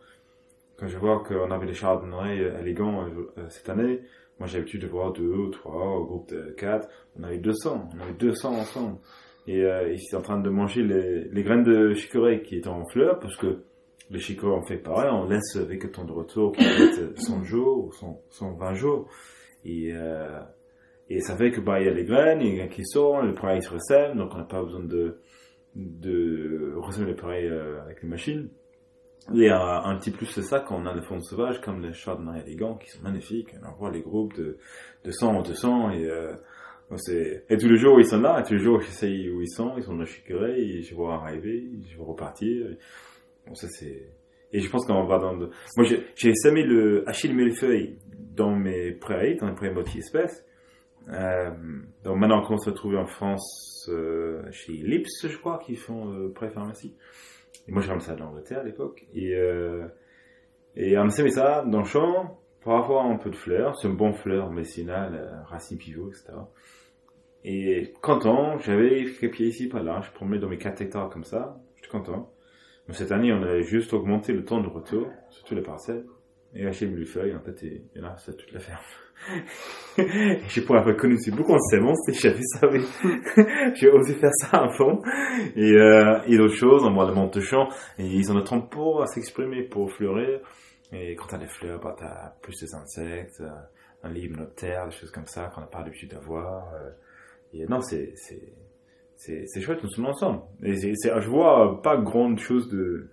Quand 0.78 0.88
je 0.88 0.98
vois 0.98 1.24
qu'on 1.24 1.52
avait 1.52 1.68
les 1.68 1.74
chardonnays 1.76 2.52
élégants 2.60 3.06
euh, 3.06 3.46
cette 3.50 3.70
année, 3.70 4.02
moi 4.42 4.48
j'ai 4.48 4.58
l'habitude 4.58 4.82
de 4.82 4.88
voir 4.88 5.14
deux 5.14 5.22
ou 5.22 5.50
trois, 5.52 5.98
au 5.98 6.04
groupe 6.04 6.30
de 6.30 6.50
quatre, 6.58 6.90
on 7.16 7.22
avait 7.22 7.38
200, 7.38 7.90
on 7.96 8.02
avait 8.02 8.14
200 8.14 8.50
ensemble. 8.50 8.98
Et 9.46 9.64
euh, 9.64 9.94
ils 9.94 10.04
étaient 10.04 10.16
en 10.16 10.24
train 10.24 10.40
de 10.40 10.50
manger 10.50 10.82
les, 10.82 11.26
les 11.26 11.44
graines 11.44 11.62
de 11.62 11.94
chicorée 11.94 12.42
qui 12.42 12.56
étaient 12.56 12.68
en 12.68 12.84
fleurs, 12.88 13.20
parce 13.20 13.38
que 13.38 13.62
les 14.10 14.18
chicorées 14.18 14.58
on 14.58 14.64
fait 14.64 14.80
pareil, 14.80 15.12
on 15.14 15.30
laisse 15.30 15.58
avec 15.58 15.84
le 15.84 15.92
temps 15.92 16.06
de 16.06 16.12
retour 16.12 16.54
qui 16.54 16.64
peut 16.64 16.90
être 16.90 17.20
100 17.20 17.44
jours 17.44 17.86
ou 17.86 17.92
100, 17.92 18.20
120 18.30 18.74
jours. 18.74 19.08
Et, 19.64 19.92
euh, 19.94 20.40
et 21.08 21.20
ça 21.20 21.38
fait 21.38 21.52
que 21.52 21.62
bah 21.62 21.80
il 21.80 21.86
y 21.86 21.90
a 21.90 21.94
les 21.94 22.06
graines, 22.06 22.42
il 22.42 22.56
y 22.56 22.62
a 22.62 22.64
les 22.64 22.70
qui 22.70 22.84
sortent, 22.84 23.24
le 23.24 23.36
pareil 23.36 23.62
se 23.62 23.70
ressème, 23.70 24.18
donc 24.18 24.32
on 24.34 24.38
n'a 24.40 24.44
pas 24.44 24.64
besoin 24.64 24.84
de 24.84 25.20
de 25.76 26.74
ressemer 26.78 27.12
le 27.12 27.16
pareil 27.16 27.46
euh, 27.46 27.80
avec 27.84 28.02
les 28.02 28.10
machines. 28.10 28.50
Et 29.34 29.52
euh, 29.52 29.56
un 29.56 29.96
petit 29.98 30.12
plus 30.12 30.26
c'est 30.26 30.42
ça 30.42 30.60
quand 30.60 30.82
on 30.82 30.86
a 30.86 30.94
le 30.94 31.02
fond 31.02 31.22
sauvage 31.22 31.62
comme 31.62 31.82
les 31.82 31.94
chardonnays 31.94 32.42
élégants 32.42 32.76
qui 32.76 32.90
sont 32.90 33.02
magnifiques. 33.04 33.50
On 33.64 33.78
voit 33.78 33.92
les 33.92 34.02
groupes 34.02 34.36
de, 34.36 34.58
de 35.04 35.12
100 35.12 35.28
en 35.28 35.42
200 35.42 35.92
et 35.92 36.10
euh, 36.10 36.34
et 37.50 37.58
tous 37.58 37.70
les 37.70 37.78
jours 37.78 38.00
ils 38.00 38.06
sont 38.06 38.20
là, 38.20 38.42
et 38.42 38.44
tous 38.44 38.54
les 38.54 38.60
jours 38.60 38.82
j'essaye 38.82 39.30
où 39.30 39.42
ils 39.42 39.50
sont, 39.50 39.78
ils 39.78 39.84
sont 39.84 39.96
dans 39.96 40.04
le 40.04 40.60
et 40.60 40.82
je 40.82 40.94
vois 40.94 41.16
arriver, 41.16 41.70
je 41.90 41.96
vois 41.96 42.08
repartir. 42.08 42.68
Bon 43.48 43.56
ça 43.56 43.68
c'est 43.70 44.10
et 44.54 44.60
je 44.60 44.70
pense 44.70 44.86
qu'on 44.86 45.06
va 45.06 45.18
dans 45.18 45.34
le... 45.34 45.50
moi 45.78 45.86
j'ai 46.16 46.36
semé 46.36 46.64
le 46.64 47.08
Achille 47.08 47.34
millefeuille 47.34 47.98
dans 48.36 48.54
mes 48.54 48.92
prairies, 48.92 49.38
dans 49.38 49.48
les 49.48 49.56
prairies 49.56 49.74
multi-espèces. 49.74 50.46
Euh, 51.10 51.50
donc 52.04 52.18
maintenant 52.18 52.42
on 52.42 52.46
commence 52.46 52.68
à 52.68 52.74
trouver 52.74 52.98
en 52.98 53.08
France 53.08 53.90
euh, 53.90 54.44
chez 54.52 54.74
Lips 54.74 55.26
je 55.28 55.36
crois 55.38 55.58
qui 55.66 55.76
font 55.76 56.12
euh, 56.12 56.30
pré 56.34 56.50
pharmacie. 56.50 56.94
Et 57.72 57.74
moi, 57.74 57.82
ramené 57.84 58.02
ça 58.02 58.16
de 58.16 58.20
l'Angleterre 58.20 58.60
à 58.60 58.64
l'époque. 58.64 59.08
Et, 59.14 59.34
euh, 59.34 59.88
et 60.76 60.98
a 60.98 61.10
semé 61.10 61.30
ça 61.32 61.64
dans 61.66 61.80
le 61.80 61.86
champ 61.86 62.38
pour 62.60 62.74
avoir 62.74 63.06
un 63.06 63.16
peu 63.16 63.30
de 63.30 63.36
fleurs. 63.36 63.78
C'est 63.78 63.88
une 63.88 63.96
bonne 63.96 64.14
fleur 64.14 64.52
médicinale, 64.52 65.16
euh, 65.16 65.44
racine 65.46 65.78
pivot, 65.78 66.10
etc. 66.10 66.34
Et 67.46 67.94
content, 68.02 68.58
j'avais 68.60 69.06
quelques 69.06 69.32
pieds 69.32 69.48
ici, 69.48 69.70
par 69.70 69.84
là. 69.84 70.02
Je 70.02 70.12
promenais 70.12 70.38
dans 70.38 70.50
mes 70.50 70.58
4 70.58 70.82
hectares 70.82 71.10
comme 71.10 71.24
ça. 71.24 71.58
J'étais 71.78 71.88
content. 71.88 72.34
Donc, 72.88 72.98
cette 72.98 73.14
année, 73.14 73.32
on 73.32 73.42
a 73.42 73.62
juste 73.62 73.94
augmenté 73.94 74.34
le 74.34 74.44
temps 74.44 74.60
de 74.60 74.68
retour 74.68 75.08
sur 75.30 75.46
toutes 75.46 75.58
les 75.58 75.64
parcelles 75.64 76.06
et 76.54 76.64
lâché 76.64 76.86
une 76.86 77.06
feuille, 77.06 77.34
en 77.34 77.40
fait, 77.40 77.64
et, 77.64 77.86
et 77.96 78.00
là, 78.02 78.18
c'est 78.18 78.36
toute 78.36 78.52
la 78.52 78.60
ferme. 78.60 78.82
J'ai 80.48 80.62
pour 80.62 80.76
la 80.76 80.84
fois 80.84 80.94
connu 80.94 81.18
c'est 81.20 81.32
beaucoup 81.32 81.54
en 81.54 81.60
sémence 81.60 82.00
et 82.10 82.14
j'avais 82.14 82.42
ça, 82.42 82.68
oui. 82.70 82.82
j'ai 83.76 83.90
osé 83.90 84.14
faire 84.16 84.32
ça 84.34 84.68
fond. 84.78 85.02
Et, 85.56 85.74
euh, 85.74 86.20
et 86.28 86.38
d'autres 86.38 86.56
choses, 86.56 86.84
le 86.84 86.90
monte 86.92 87.36
de 87.36 87.42
champ, 87.42 87.68
et 87.98 88.06
ils 88.06 88.32
ont 88.32 88.36
le 88.36 88.44
temps 88.44 88.62
pour 88.62 89.08
s'exprimer, 89.08 89.64
pour 89.64 89.92
fleurir. 89.92 90.40
Et 90.94 91.16
quand 91.16 91.28
t'as 91.28 91.38
des 91.38 91.48
fleurs, 91.48 91.80
bah, 91.80 91.96
t'as 91.98 92.34
plus 92.42 92.60
des 92.60 92.74
insectes, 92.76 93.42
euh, 93.42 93.50
un 94.04 94.10
livre, 94.10 94.46
terre, 94.56 94.86
des 94.88 94.96
choses 94.96 95.12
comme 95.12 95.28
ça 95.28 95.52
qu'on 95.54 95.62
n'a 95.62 95.68
pas 95.68 95.80
l'habitude 95.80 96.12
d'avoir. 96.12 96.74
euh. 96.74 96.90
Et 97.54 97.66
non, 97.66 97.82
c'est, 97.82 98.14
c'est, 98.16 98.42
c'est, 99.16 99.62
chouette, 99.62 99.84
nous 99.84 99.90
sommes 99.90 100.08
ensemble. 100.08 100.42
Et 100.64 100.74
je 100.76 101.30
vois 101.30 101.82
pas 101.82 101.98
grande 101.98 102.40
chose 102.40 102.70
de, 102.70 103.10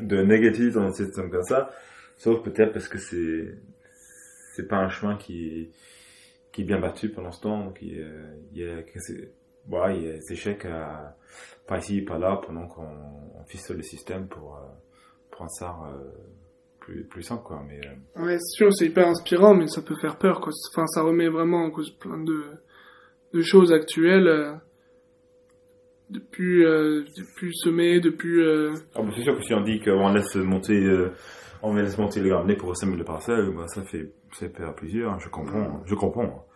de 0.00 0.22
négatif 0.22 0.74
dans 0.74 0.82
un 0.82 0.92
système 0.92 1.30
comme 1.30 1.42
ça, 1.44 1.70
sauf 2.16 2.42
peut-être 2.42 2.72
parce 2.72 2.88
que 2.88 2.98
c'est, 2.98 3.54
c'est 4.54 4.68
pas 4.68 4.76
un 4.78 4.88
chemin 4.88 5.16
qui, 5.16 5.70
qui 6.52 6.62
est 6.62 6.64
bien 6.64 6.78
battu 6.80 7.08
pour 7.08 7.22
l'instant, 7.22 7.64
donc 7.64 7.78
il 7.82 7.96
y 7.96 8.02
a, 8.02 8.06
il 8.52 8.58
y 8.58 8.68
a, 8.68 8.82
que 8.82 8.98
c'est- 9.00 9.32
ouais, 9.68 9.96
il 9.98 10.04
y 10.04 10.08
a 10.08 10.12
des 10.14 10.32
échecs 10.32 10.64
à, 10.66 11.16
par 11.66 11.78
ici, 11.78 12.00
par 12.02 12.18
là, 12.18 12.40
pendant 12.44 12.66
qu'on 12.68 12.82
on 13.40 13.44
ficelle 13.46 13.76
le 13.78 13.82
système 13.82 14.28
pour, 14.28 14.56
euh, 14.56 14.60
pour 15.30 15.40
rendre 15.40 15.50
ça 15.52 15.76
euh, 15.92 16.10
plus, 16.80 17.04
plus 17.04 17.22
simple, 17.22 17.42
quoi. 17.44 17.62
Mais, 17.66 17.80
euh, 17.86 18.22
Ouais, 18.24 18.38
c'est 18.38 18.56
sûr, 18.56 18.72
c'est 18.74 18.86
hyper 18.86 19.08
inspirant, 19.08 19.54
mais 19.54 19.66
ça 19.66 19.82
peut 19.82 19.96
faire 20.00 20.16
peur, 20.16 20.40
quoi. 20.40 20.52
Enfin, 20.72 20.86
ça 20.86 21.02
remet 21.02 21.28
vraiment 21.28 21.64
en 21.64 21.70
cause 21.70 21.90
plein 21.90 22.18
de, 22.22 22.44
de 23.32 23.42
choses 23.42 23.72
actuelles. 23.72 24.28
euh, 24.28 24.54
depuis, 26.10 26.64
euh, 26.64 27.02
depuis 27.16 27.50
semer, 27.56 27.98
depuis... 28.00 28.40
euh, 28.42 28.74
Ah, 28.94 29.02
bah, 29.02 29.08
c'est 29.16 29.22
sûr 29.22 29.36
que 29.36 29.42
si 29.42 29.54
on 29.54 29.62
dit 29.62 29.80
qu'on 29.80 30.12
laisse 30.12 30.36
monter, 30.36 30.74
euh, 30.78 31.10
on 31.64 31.74
laisse 31.74 31.98
monter 31.98 32.20
les 32.20 32.28
graminées 32.30 32.56
pour 32.56 32.76
semer 32.76 32.96
le 32.96 33.04
parcelle, 33.04 33.50
bah, 33.54 33.66
ça 33.68 33.82
fait, 33.82 34.12
ça 34.32 34.48
fait 34.48 34.64
à 34.64 34.72
plusieurs, 34.72 35.12
hein, 35.12 35.18
je 35.20 35.28
comprends, 35.28 35.82
je 35.84 35.94
comprends. 35.94 36.46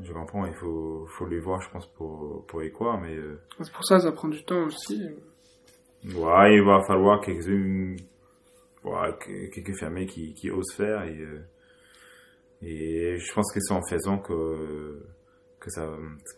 Je 0.00 0.12
comprends, 0.12 0.44
il 0.46 0.54
faut, 0.54 1.06
faut 1.06 1.26
les 1.26 1.38
voir, 1.38 1.60
je 1.60 1.70
pense, 1.70 1.86
pour, 1.86 2.44
pour 2.46 2.62
y 2.64 2.72
croire, 2.72 3.00
mais, 3.00 3.14
euh, 3.14 3.40
C'est 3.60 3.72
pour 3.72 3.84
ça, 3.84 4.00
ça 4.00 4.10
prend 4.12 4.28
du 4.28 4.42
temps 4.44 4.64
aussi. 4.64 5.00
ouais, 6.04 6.56
il 6.56 6.64
va 6.64 6.82
falloir 6.86 7.20
quelques-unes, 7.20 7.96
ouais, 8.84 9.50
quelques 9.52 9.78
fermiers 9.78 10.06
qui, 10.06 10.34
qui 10.34 10.50
osent 10.50 10.72
faire 10.74 11.04
et, 11.04 11.18
euh, 11.20 11.46
et 12.62 13.18
je 13.18 13.34
pense 13.34 13.52
que 13.52 13.60
c'est 13.60 13.74
en 13.74 13.82
faisant 13.88 14.18
que, 14.18 15.00
que 15.60 15.70
ça, 15.70 15.88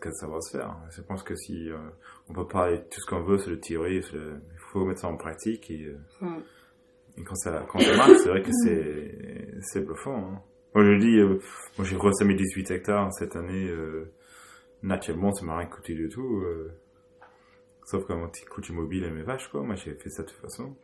que 0.01 0.11
ça 0.11 0.27
va 0.27 0.39
se 0.41 0.55
faire. 0.57 0.75
Je 0.91 1.01
pense 1.01 1.23
que 1.23 1.35
si, 1.35 1.69
euh, 1.71 1.77
on 2.29 2.33
peut 2.33 2.47
pas 2.47 2.65
aller 2.65 2.81
tout 2.91 2.99
ce 3.01 3.05
qu'on 3.09 3.23
veut 3.23 3.37
sur 3.39 3.49
le 3.51 3.59
théorie, 3.59 3.97
il 4.13 4.31
faut 4.71 4.85
mettre 4.85 5.01
ça 5.01 5.07
en 5.07 5.17
pratique 5.17 5.71
et, 5.71 5.83
euh, 5.85 5.97
Mm. 6.21 6.37
Et 7.17 7.23
quand 7.23 7.35
ça, 7.35 7.65
quand 7.67 7.79
ça 7.79 7.95
marche, 7.95 8.17
c'est 8.23 8.29
vrai 8.29 8.41
que 8.41 8.51
c'est, 8.63 9.55
c'est 9.61 9.81
bluffant. 9.81 10.17
Hein. 10.17 10.41
Moi, 10.75 10.85
je 10.85 10.99
dis, 10.99 11.17
euh, 11.17 11.39
moi, 11.77 11.87
j'ai 11.87 11.95
ressemé 11.95 12.35
18 12.35 12.71
hectares 12.71 13.11
cette 13.13 13.35
année. 13.35 13.67
Euh, 13.67 14.13
naturellement, 14.83 15.31
ça 15.31 15.43
m'a 15.45 15.57
rien 15.57 15.67
coûté 15.67 15.95
du 15.95 16.07
tout. 16.09 16.41
Euh, 16.41 16.71
sauf 17.85 18.05
quand 18.05 18.15
mon 18.15 18.29
petit 18.29 18.45
coût 18.45 18.61
mobile 18.73 19.03
et 19.05 19.11
mes 19.11 19.23
vaches, 19.23 19.47
quoi. 19.47 19.63
Moi, 19.63 19.75
j'ai 19.75 19.95
fait 19.95 20.09
ça 20.09 20.23
de 20.23 20.27
toute 20.27 20.39
façon. 20.39 20.75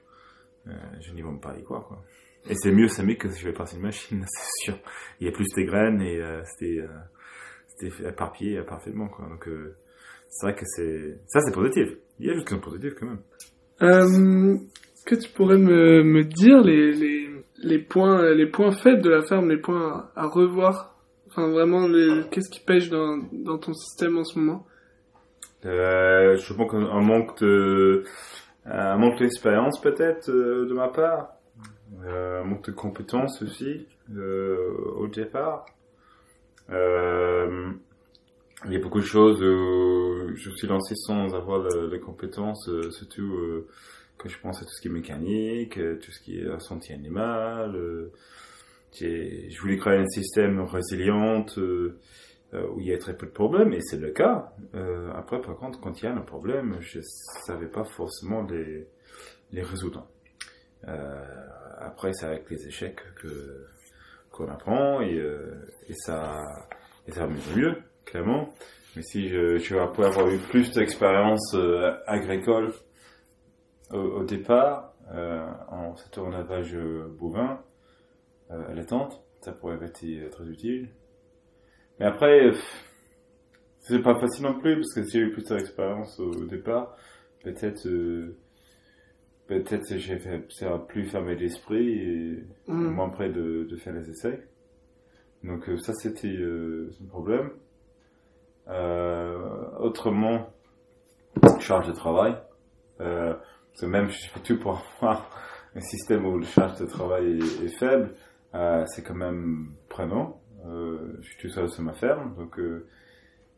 Euh, 0.67 0.71
je 1.01 1.13
n'y 1.13 1.21
vends 1.21 1.38
pas 1.38 1.55
y 1.57 1.63
quoi, 1.63 1.81
quoi. 1.88 2.03
Et 2.49 2.55
c'est 2.55 2.71
mieux 2.71 2.88
semer 2.88 3.17
que 3.17 3.29
si 3.29 3.39
je 3.39 3.49
vais 3.49 3.53
passer 3.53 3.75
une 3.75 3.84
machine, 3.84 4.25
c'est 4.27 4.65
sûr. 4.65 4.79
Il 5.19 5.27
y 5.27 5.29
a 5.29 5.31
plus 5.31 5.47
de 5.55 5.61
graines 5.61 6.01
et 6.01 6.19
c'était, 6.45 6.84
c'était 7.67 8.09
éparpillé 8.09 8.63
parfaitement, 8.63 9.07
quoi. 9.09 9.27
Donc, 9.29 9.47
c'est 10.29 10.47
vrai 10.47 10.55
que 10.55 10.65
c'est, 10.65 11.19
ça, 11.27 11.39
c'est 11.41 11.53
positif. 11.53 11.89
Il 12.19 12.25
y 12.25 12.31
a 12.31 12.34
juste 12.34 12.47
qui 12.47 12.55
sont 12.55 12.59
positifs 12.61 12.95
quand 12.99 13.05
même. 13.05 14.59
Est-ce 15.06 15.18
que 15.18 15.22
tu 15.22 15.30
pourrais 15.34 15.58
me, 15.58 16.01
me 16.01 16.24
dire 16.24 16.62
les, 16.62 16.93
les, 16.93 17.30
les, 17.62 17.80
points, 17.80 18.34
les 18.34 18.45
points 18.45 18.72
faibles 18.72 19.01
de 19.01 19.10
la 19.10 19.22
ferme, 19.22 19.49
les 19.49 19.58
points 19.58 20.10
à, 20.16 20.28
revoir? 20.28 20.95
Enfin, 21.28 21.49
vraiment, 21.49 21.89
qu'est-ce 22.32 22.49
qui 22.49 22.62
pêche 22.62 22.89
dans, 22.89 23.18
dans 23.34 23.58
ton 23.58 23.74
système 23.74 24.18
en 24.18 24.24
ce 24.24 24.39
moment? 24.39 24.66
Euh, 25.66 26.38
je 26.38 26.54
pense 26.54 26.72
qu'un 26.72 27.01
manque 27.01 27.38
de, 27.41 28.06
un 28.66 28.95
manque 28.95 29.20
d'expérience 29.20 29.82
peut-être 29.82 30.30
euh, 30.30 30.68
de 30.70 30.74
ma 30.74 30.88
part, 30.88 31.34
euh, 32.06 32.41
un 32.41 32.45
manque 32.45 32.68
de 32.68 32.72
compétences 32.72 33.41
aussi 33.41 33.86
au 34.10 35.08
départ. 35.08 35.66
Il 36.70 36.76
y 38.72 38.76
a 38.78 38.80
beaucoup 38.80 39.01
de 39.01 39.06
choses 39.06 39.43
où 39.43 40.34
je 40.34 40.49
suis 40.51 40.68
lancé 40.68 40.95
sans 40.95 41.36
avoir 41.36 41.60
le- 41.60 41.89
les 41.91 41.99
compétences, 41.99 42.70
surtout 42.91 43.66
que 44.18 44.30
je 44.30 44.39
pense 44.39 44.61
à 44.61 44.66
tout 44.66 44.72
ce 44.72 44.82
qui 44.82 44.88
est 44.88 44.91
mécanique, 44.91 45.78
euh, 45.78 45.99
tout 45.99 46.11
ce 46.11 46.20
qui 46.22 46.39
est 46.39 46.59
santé 46.59 46.93
animale. 46.93 47.76
euh, 47.76 48.11
je 49.49 49.59
voulais 49.59 49.78
créer 49.78 49.97
un 49.97 50.07
système 50.07 50.61
résilient 50.61 51.45
euh, 51.57 51.97
où 52.72 52.80
il 52.80 52.88
y 52.88 52.93
a 52.93 52.97
très 52.97 53.18
peu 53.18 53.26
de 53.26 53.32
problèmes, 53.32 53.74
et 53.74 53.82
c'est 53.82 53.97
le 53.97 54.11
cas. 54.11 54.53
Après, 55.16 55.41
par 55.41 55.55
contre, 55.57 55.80
quand 55.80 55.99
il 55.99 56.05
y 56.05 56.07
a 56.07 56.14
un 56.14 56.22
problème, 56.22 56.78
je 56.80 56.99
savais 57.45 57.66
pas 57.68 57.84
forcément 57.84 58.43
les, 58.43 58.88
les 59.51 59.64
résoudre. 59.64 60.07
Après, 60.86 62.14
c'est 62.14 62.28
avec 62.28 62.47
les 62.51 62.68
échecs 62.68 63.01
que 63.16 63.66
qu'on 64.30 64.47
apprend, 64.47 65.01
et, 65.01 65.16
et 65.89 65.93
ça 65.93 66.39
et 67.07 67.11
ça 67.11 67.28
mieux, 67.28 67.76
clairement. 68.05 68.53
Mais 68.95 69.01
si 69.01 69.30
je, 69.30 69.57
je 69.57 69.76
après 69.78 70.05
avoir 70.05 70.30
eu 70.30 70.38
plus 70.38 70.72
d'expérience 70.74 71.55
agricole 72.05 72.72
au, 73.94 74.20
au 74.22 74.24
départ, 74.24 74.94
euh, 75.12 75.48
en 75.70 75.96
surtout 75.96 76.22
en 76.22 76.32
élevage 76.32 76.78
bovin, 77.20 77.62
euh, 78.52 78.70
à 78.72 78.74
l'attente, 78.74 79.24
ça 79.41 79.52
pourrait 79.52 79.78
être 79.82 80.04
euh, 80.04 80.30
très 80.30 80.46
utile. 80.46 80.89
Mais 82.00 82.06
après, 82.06 82.52
c'est 83.80 84.00
pas 84.02 84.16
facile 84.20 84.46
non 84.46 84.60
plus, 84.60 84.76
parce 84.76 84.94
que 84.94 85.04
si 85.04 85.12
j'ai 85.12 85.20
eu 85.26 85.32
plus 85.32 85.44
d'expérience 85.44 86.20
au, 86.20 86.32
au 86.32 86.46
départ, 86.46 86.96
peut-être, 87.44 87.88
euh, 87.88 88.38
peut-être 89.48 89.98
j'ai 89.98 90.18
fait, 90.20 90.46
ça 90.52 90.70
va 90.70 90.80
plus 90.80 91.06
fermé 91.06 91.36
l'esprit 91.36 91.89
et 92.00 92.44
Mm. 92.68 92.88
moins 92.91 93.10
près 93.10 93.30
de, 93.30 93.66
de 93.70 93.76
faire 93.76 93.94
les 93.94 94.10
essais. 94.10 94.48
Donc 95.44 95.68
euh, 95.68 95.78
ça 95.78 95.94
c'était 95.94 96.30
euh, 96.34 96.89
un 97.04 97.08
problème. 97.08 97.52
Euh, 98.70 99.70
autrement, 99.80 100.50
charge 101.60 101.88
de 101.88 101.91
travail. 101.91 102.38
Euh, 103.02 103.34
parce 103.74 103.82
que 103.82 103.86
même 103.88 104.11
si 104.11 104.28
je 104.28 104.30
fais 104.30 104.39
tout 104.39 104.59
pour 104.59 104.84
avoir 105.01 105.32
un 105.76 105.82
système 105.82 106.28
où 106.28 106.38
la 106.38 106.45
charge 106.45 106.80
de 106.80 106.86
travail 106.86 107.39
est, 107.39 107.76
faible, 107.80 108.13
euh, 108.53 108.86
c'est 108.86 109.01
quand 109.01 109.15
même 109.15 109.74
prenant. 109.89 110.43
Euh, 110.67 111.17
je 111.21 111.30
suis 111.30 111.38
tout 111.41 111.49
seul 111.49 111.69
sur 111.69 111.82
ma 111.82 111.93
ferme, 111.93 112.36
donc 112.36 112.59
euh, 112.59 112.88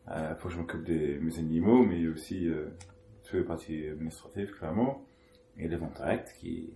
euh, 0.10 0.34
faut 0.36 0.48
que 0.48 0.54
je 0.54 0.60
m'occupe 0.60 0.86
de 0.86 1.20
mes 1.20 1.38
animaux, 1.38 1.84
mais 1.84 2.08
aussi 2.08 2.48
euh, 2.48 2.70
toutes 3.26 3.40
les 3.40 3.44
parties 3.44 3.88
administratives, 3.90 4.52
clairement. 4.54 5.06
Et 5.58 5.68
les 5.68 5.76
ventes 5.76 5.98
directes, 5.98 6.30
qui, 6.40 6.74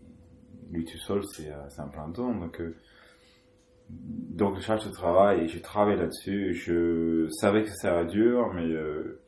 lui 0.69 0.83
tout 0.83 0.97
seul, 0.97 1.23
c'est 1.23 1.49
euh, 1.49 1.69
c'est 1.69 1.79
un 1.79 1.87
plein 1.87 2.11
temps. 2.11 2.33
Donc, 2.33 2.61
donc 3.89 4.55
la 4.55 4.61
charge 4.61 4.85
de 4.85 4.91
travail, 4.91 5.47
j'ai 5.47 5.61
travaillé 5.61 5.95
là-dessus. 5.95 6.53
Je 6.55 7.29
savais 7.29 7.63
que 7.63 7.69
ça 7.69 7.75
serait 7.75 8.05
dur, 8.05 8.51
mais 8.53 8.67
euh, 8.67 9.21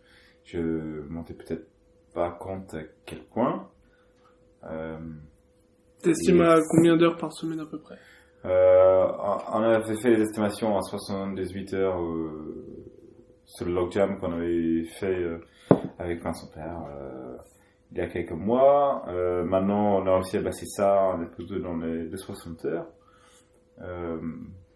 je 0.44 0.60
me 0.60 1.08
montais 1.08 1.34
peut-être 1.34 1.70
pas 2.14 2.30
compte 2.30 2.74
à 2.74 2.82
quel 3.06 3.24
point. 3.24 3.72
Euh, 4.70 4.98
T'estimes 6.02 6.42
à 6.42 6.60
combien 6.70 6.98
d'heures 6.98 7.18
par 7.18 7.32
semaine 7.32 7.60
à 7.60 7.66
peu 7.66 7.80
près? 7.80 7.98
Euh, 8.46 9.08
on 9.54 9.62
avait 9.62 9.96
fait 9.98 10.10
les 10.10 10.22
estimations 10.22 10.76
à 10.76 10.82
78 10.82 11.74
heures 11.76 12.02
euh, 12.02 12.66
sur 13.46 13.68
le 13.68 13.74
logjam 13.74 14.20
qu'on 14.20 14.34
avait 14.34 14.84
fait 15.00 15.20
euh, 15.20 15.38
avec 16.00 16.24
Vincent 16.24 16.48
Père 16.54 16.82
il 17.92 17.98
y 17.98 18.02
a 18.02 18.08
quelques 18.08 18.32
mois. 18.32 19.04
Maintenant, 19.44 19.98
on 19.98 20.08
a 20.08 20.16
réussi 20.16 20.38
à 20.38 20.42
baisser 20.42 20.66
ça, 20.66 21.14
on 21.14 21.22
est 21.24 21.26
plutôt 21.26 21.60
dans 21.60 21.76
les, 21.76 22.06
les 22.06 22.18
60 22.18 22.64
heures, 22.64 22.88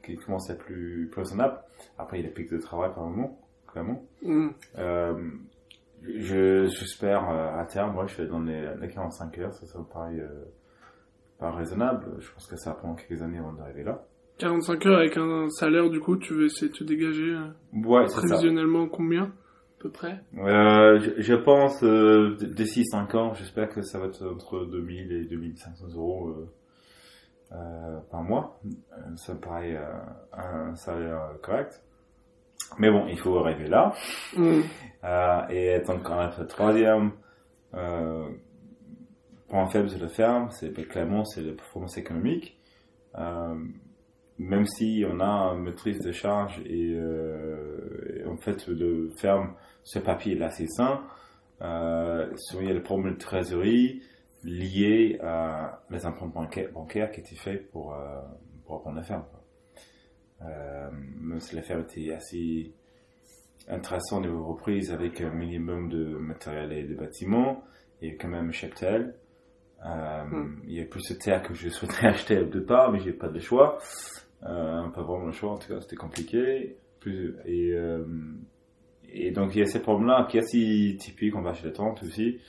qui 0.03 0.17
commence 0.17 0.49
à 0.49 0.53
être 0.53 0.65
plus, 0.65 1.07
plus 1.09 1.21
raisonnable. 1.21 1.57
Après, 1.97 2.19
il 2.19 2.23
y 2.23 2.25
a 2.25 2.27
des 2.27 2.33
pics 2.33 2.51
de 2.51 2.57
travail 2.57 2.91
par 2.93 3.05
moment, 3.05 3.39
clairement. 3.67 4.03
Mm. 4.21 4.49
Je 6.07 6.65
j'espère 6.67 7.29
euh, 7.29 7.59
à 7.59 7.65
terme, 7.65 7.93
moi, 7.93 8.05
je 8.07 8.15
vais 8.21 8.27
dans 8.27 8.39
les, 8.41 8.67
les 8.81 8.87
45 8.87 9.37
heures, 9.39 9.53
ça, 9.53 9.65
ça 9.65 9.79
me 9.79 9.85
paraît 9.85 10.19
euh, 10.19 10.45
pas 11.39 11.51
raisonnable. 11.51 12.05
Je 12.19 12.31
pense 12.31 12.47
que 12.47 12.55
ça 12.57 12.71
va 12.71 12.75
prendre 12.77 12.95
quelques 12.95 13.21
années 13.21 13.37
avant 13.39 13.53
d'arriver 13.53 13.83
là. 13.83 14.03
45 14.37 14.85
heures 14.85 14.99
avec 14.99 15.15
un 15.17 15.49
salaire, 15.49 15.89
du 15.89 15.99
coup, 16.01 16.17
tu 16.17 16.33
veux 16.33 16.45
essayer 16.45 16.69
de 16.69 16.77
te 16.77 16.83
dégager 16.83 17.31
euh, 17.33 17.47
Ouais, 17.73 18.05
prévisionnellement 18.05 18.87
combien 18.87 19.23
à 19.23 19.29
peu 19.79 19.89
près? 19.89 20.19
Euh, 20.37 20.99
je, 20.99 21.21
je 21.21 21.33
pense 21.35 21.81
euh, 21.83 22.35
d'ici 22.41 22.83
5 22.85 23.15
ans, 23.15 23.33
j'espère 23.33 23.69
que 23.69 23.81
ça 23.81 23.99
va 23.99 24.07
être 24.07 24.25
entre 24.27 24.65
2000 24.65 25.11
et 25.13 25.25
2500 25.25 25.85
euros 25.95 26.33
euh, 27.53 27.99
par 28.11 28.23
mois. 28.23 28.59
Ça 29.15 29.35
me 29.35 29.39
paraît 29.39 29.77
euh, 29.77 29.93
un 30.33 30.75
salaire 30.75 31.21
correct. 31.41 31.81
Mais 32.77 32.91
bon, 32.91 33.07
il 33.07 33.17
faut 33.17 33.37
arriver 33.39 33.67
là. 33.67 33.93
Mm. 34.35 34.61
Euh, 35.03 35.47
et 35.49 35.73
a 35.75 36.31
fait 36.31 36.47
troisième, 36.47 37.11
euh, 37.75 38.29
point 39.47 39.67
faible 39.67 39.89
de 39.89 40.01
la 40.01 40.07
ferme, 40.07 40.49
c'est 40.51 40.71
clairement 40.87 41.23
c'est 41.25 41.41
la 41.41 41.53
performance 41.53 41.97
économique. 41.97 42.57
Euh, 43.17 43.55
même 44.37 44.65
si 44.65 45.05
on 45.09 45.19
a 45.21 45.53
une 45.53 45.63
maîtrise 45.63 45.99
de 45.99 46.11
charge 46.11 46.59
et, 46.65 46.93
euh, 46.95 48.23
et 48.23 48.25
en 48.27 48.35
fait 48.37 48.67
le 48.67 49.09
ferme 49.17 49.53
ce 49.83 49.99
papier 49.99 50.37
est 50.37 50.43
assez 50.43 50.67
sain, 50.67 51.03
il 51.61 52.67
y 52.67 52.69
a 52.69 52.73
le 52.73 52.83
problème 52.83 53.13
de 53.13 53.19
trésorerie 53.19 54.01
lié 54.43 55.19
à 55.23 55.81
les 55.89 56.05
emprunts 56.05 56.27
bancaires, 56.27 56.71
bancaires 56.73 57.11
qui 57.11 57.21
étaient 57.21 57.35
faits 57.35 57.71
pour, 57.71 57.95
pour 58.65 58.75
reprendre 58.75 58.97
la 58.97 59.03
ferme. 59.03 59.23
Même 60.41 61.39
si 61.39 61.55
la 61.55 61.61
ferme 61.61 61.81
était 61.81 62.13
assez 62.13 62.73
intéressante 63.67 64.23
niveau 64.23 64.45
reprise 64.45 64.91
avec 64.91 65.21
un 65.21 65.31
minimum 65.31 65.89
de 65.89 66.17
matériel 66.17 66.71
et 66.71 66.83
de 66.83 66.95
bâtiments, 66.95 67.63
il 68.01 68.09
y 68.09 68.11
a 68.11 68.15
quand 68.15 68.27
même 68.27 68.49
un 68.49 68.51
cheptel. 68.51 69.15
Euh, 69.85 70.15
Hmm. 70.31 70.59
Il 70.67 70.73
y 70.73 70.81
a 70.81 70.85
plus 70.85 71.07
de 71.09 71.15
terre 71.15 71.43
que 71.43 71.53
je 71.53 71.69
souhaiterais 71.69 72.07
acheter 72.09 72.39
au 72.39 72.45
départ, 72.45 72.91
mais 72.91 72.99
j'ai 72.99 73.13
pas 73.13 73.27
de 73.27 73.39
choix. 73.39 73.77
Euh, 74.43 74.87
pas 74.89 75.01
vraiment 75.01 75.25
le 75.25 75.31
choix, 75.31 75.51
en 75.51 75.57
tout 75.57 75.67
cas 75.67 75.81
c'était 75.81 75.95
compliqué. 75.95 76.77
Plus, 76.99 77.35
et, 77.45 77.71
euh, 77.73 78.03
et 79.09 79.31
donc 79.31 79.55
il 79.55 79.59
y 79.59 79.61
a 79.61 79.65
ces 79.65 79.81
problèmes-là 79.81 80.27
qui 80.29 80.37
est 80.37 80.41
assez 80.41 80.97
typique 80.99 81.35
en 81.35 81.41
vache 81.41 81.61
de 81.61 81.69
tente 81.69 82.03
aussi. 82.03 82.39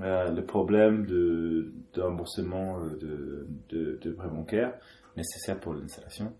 Euh, 0.00 0.32
le 0.32 0.44
problème 0.44 1.06
de, 1.06 1.72
de 1.92 2.00
remboursement 2.00 2.80
euh, 2.80 2.96
de, 2.96 3.46
de, 3.68 3.98
de 4.02 4.10
prêt 4.10 4.28
bancaire 4.28 4.74
nécessaire 5.16 5.60
pour 5.60 5.74
l'installation. 5.74 6.32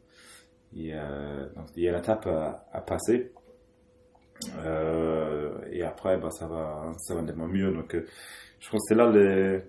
Et, 0.76 0.92
euh, 0.92 1.46
donc 1.54 1.66
il 1.76 1.84
y 1.84 1.88
a 1.88 1.92
l'étape 1.96 2.26
à, 2.26 2.66
à 2.72 2.80
passer. 2.80 3.32
Euh, 4.58 5.58
et 5.70 5.82
après, 5.82 6.18
bah, 6.18 6.30
ça 6.30 6.46
va, 6.46 6.92
ça 6.98 7.14
va 7.14 7.22
tellement 7.22 7.46
mieux. 7.46 7.72
Donc, 7.72 7.94
euh, 7.94 8.04
je 8.58 8.68
pense 8.68 8.80
que 8.80 8.86
c'est 8.88 8.94
là 8.94 9.10
les, 9.10 9.60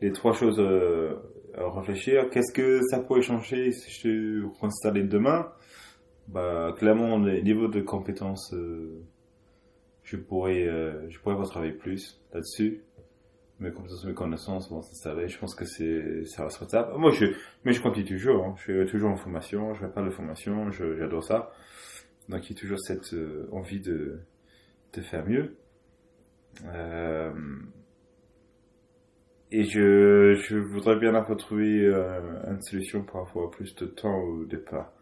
les 0.00 0.12
trois 0.12 0.32
choses 0.32 0.58
euh, 0.58 1.14
à 1.56 1.70
réfléchir. 1.70 2.28
Qu'est-ce 2.30 2.52
que 2.52 2.80
ça 2.90 3.00
pourrait 3.00 3.22
changer 3.22 3.72
si 3.72 3.90
je 3.90 4.02
te 4.02 4.66
installais 4.66 5.04
demain? 5.04 5.52
Bah, 6.28 6.74
clairement, 6.76 7.18
le 7.18 7.40
niveau 7.40 7.68
de 7.68 7.80
compétences, 7.80 8.52
euh, 8.52 9.02
je 10.02 10.16
pourrais, 10.16 10.66
euh, 10.66 11.08
je 11.08 11.18
pourrais 11.20 11.36
travailler 11.44 11.72
plus 11.72 12.20
là-dessus. 12.32 12.82
Mes 13.60 13.70
compétences, 13.72 14.06
mes 14.06 14.14
connaissances 14.14 14.70
vont 14.70 14.80
s'installer. 14.80 15.28
Je 15.28 15.38
pense 15.38 15.54
que 15.54 15.66
c'est, 15.66 16.24
ça 16.24 16.44
va 16.44 16.48
se 16.48 16.58
retard. 16.58 16.98
Moi, 16.98 17.10
je, 17.10 17.26
mais 17.64 17.72
je 17.74 17.82
continue 17.82 18.06
toujours. 18.06 18.44
Hein. 18.44 18.54
Je 18.56 18.82
suis 18.82 18.90
toujours 18.90 19.10
en 19.10 19.16
formation. 19.16 19.74
Je 19.74 19.82
vais 19.84 19.92
pas 19.92 20.02
de 20.02 20.08
formation. 20.08 20.70
J'adore 20.70 21.22
ça. 21.22 21.52
Donc, 22.30 22.48
il 22.48 22.54
y 22.54 22.56
a 22.56 22.60
toujours 22.60 22.78
cette 22.80 23.12
euh, 23.12 23.48
envie 23.52 23.80
de, 23.80 24.20
de 24.94 25.00
faire 25.02 25.26
mieux. 25.26 25.56
Euh, 26.64 27.32
et 29.50 29.64
je, 29.64 30.34
je 30.34 30.56
voudrais 30.56 30.98
bien 30.98 31.14
avoir 31.14 31.36
trouvé 31.36 31.84
euh, 31.84 32.20
une 32.48 32.62
solution 32.62 33.02
pour 33.02 33.20
avoir 33.20 33.50
plus 33.50 33.74
de 33.74 33.84
temps 33.84 34.22
au 34.22 34.44
départ. 34.46 34.92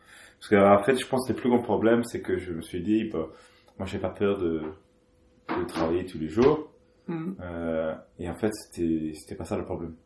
Parce 0.40 0.48
qu'en 0.48 0.82
fait, 0.82 0.96
je 0.96 1.06
pense 1.06 1.28
que 1.28 1.32
le 1.32 1.38
plus 1.38 1.48
grand 1.48 1.62
problème, 1.62 2.02
c'est 2.02 2.22
que 2.22 2.38
je 2.38 2.52
me 2.52 2.62
suis 2.62 2.82
dit, 2.82 3.08
bah, 3.08 3.28
moi, 3.78 3.86
j'ai 3.86 3.98
pas 3.98 4.10
peur 4.10 4.38
de, 4.38 4.62
de 5.48 5.64
travailler 5.66 6.06
tous 6.06 6.18
les 6.18 6.28
jours. 6.28 6.67
Mhm. 7.08 7.36
Euh, 7.40 7.94
et 8.18 8.28
en 8.28 8.34
fait, 8.34 8.52
c'était, 8.54 9.12
c'était 9.14 9.34
pas 9.34 9.44
ça 9.44 9.56
le 9.56 9.64
problème. 9.64 9.96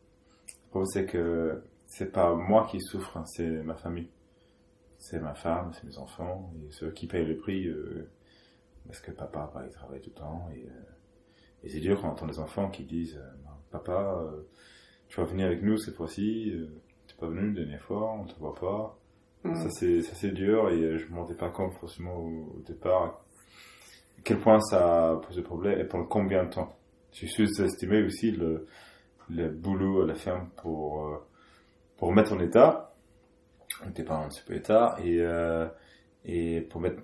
Le 0.47 0.69
problème, 0.69 0.89
c'est 0.91 1.05
que 1.05 1.61
c'est 1.85 2.11
pas 2.11 2.33
moi 2.33 2.67
qui 2.69 2.79
souffre, 2.81 3.17
hein, 3.17 3.25
c'est 3.25 3.47
ma 3.63 3.75
famille. 3.75 4.09
C'est 4.97 5.19
ma 5.19 5.33
femme, 5.33 5.71
c'est 5.73 5.83
mes 5.83 5.97
enfants, 5.97 6.53
et 6.65 6.71
ceux 6.71 6.89
qui 6.91 7.07
payent 7.07 7.25
le 7.25 7.35
prix, 7.37 7.67
euh, 7.67 8.09
parce 8.87 9.01
que 9.01 9.11
papa, 9.11 9.51
bah, 9.53 9.63
il 9.67 9.73
travaille 9.73 9.99
tout 9.99 10.11
le 10.11 10.15
temps, 10.15 10.47
et, 10.55 10.65
euh, 10.65 11.63
et 11.63 11.69
c'est 11.69 11.81
dur 11.81 11.99
quand 12.01 12.07
on 12.07 12.11
entend 12.11 12.25
des 12.27 12.39
enfants 12.39 12.69
qui 12.69 12.83
disent, 12.85 13.17
euh, 13.17 13.29
papa, 13.69 14.17
euh, 14.21 14.47
tu 15.09 15.19
vas 15.19 15.25
venir 15.25 15.47
avec 15.47 15.61
nous 15.61 15.77
cette 15.77 15.95
fois-ci, 15.95 16.51
euh, 16.55 16.67
t'es 17.07 17.15
pas 17.19 17.27
venu 17.27 17.49
la 17.53 17.61
dernière 17.63 17.81
fois, 17.83 18.13
on 18.13 18.23
te 18.25 18.39
voit 18.39 18.55
pas. 18.55 18.97
Mhm. 19.43 19.55
Ça 19.55 19.69
c'est 19.71 20.01
ça 20.03 20.15
c'est 20.15 20.31
dur 20.31 20.69
et 20.69 20.97
je 20.97 21.05
me 21.11 21.17
rendais 21.19 21.33
pas 21.35 21.49
compte 21.49 21.73
forcément 21.73 22.15
au, 22.15 22.55
au 22.57 22.61
départ 22.65 23.03
à 23.03 24.21
quel 24.23 24.39
point 24.39 24.61
ça 24.61 25.19
posait 25.27 25.41
problème 25.41 25.79
et 25.79 25.83
pendant 25.83 26.05
combien 26.05 26.45
de 26.45 26.49
temps. 26.49 26.73
J'ai 27.13 27.27
sous-estimé 27.27 28.03
aussi 28.03 28.31
le, 28.31 28.67
le 29.29 29.49
boulot 29.49 30.03
à 30.03 30.07
la 30.07 30.15
ferme 30.15 30.49
pour 30.61 31.05
euh, 31.07 31.17
pour 31.97 32.13
mettre 32.13 32.33
en 32.33 32.39
état. 32.39 32.95
On 33.83 33.87
n'était 33.87 34.03
pas 34.03 34.15
en 34.17 34.29
super 34.29 34.57
état 34.57 34.97
et 35.03 35.19
euh, 35.21 35.67
et 36.25 36.61
pour 36.61 36.81
mettre 36.81 37.01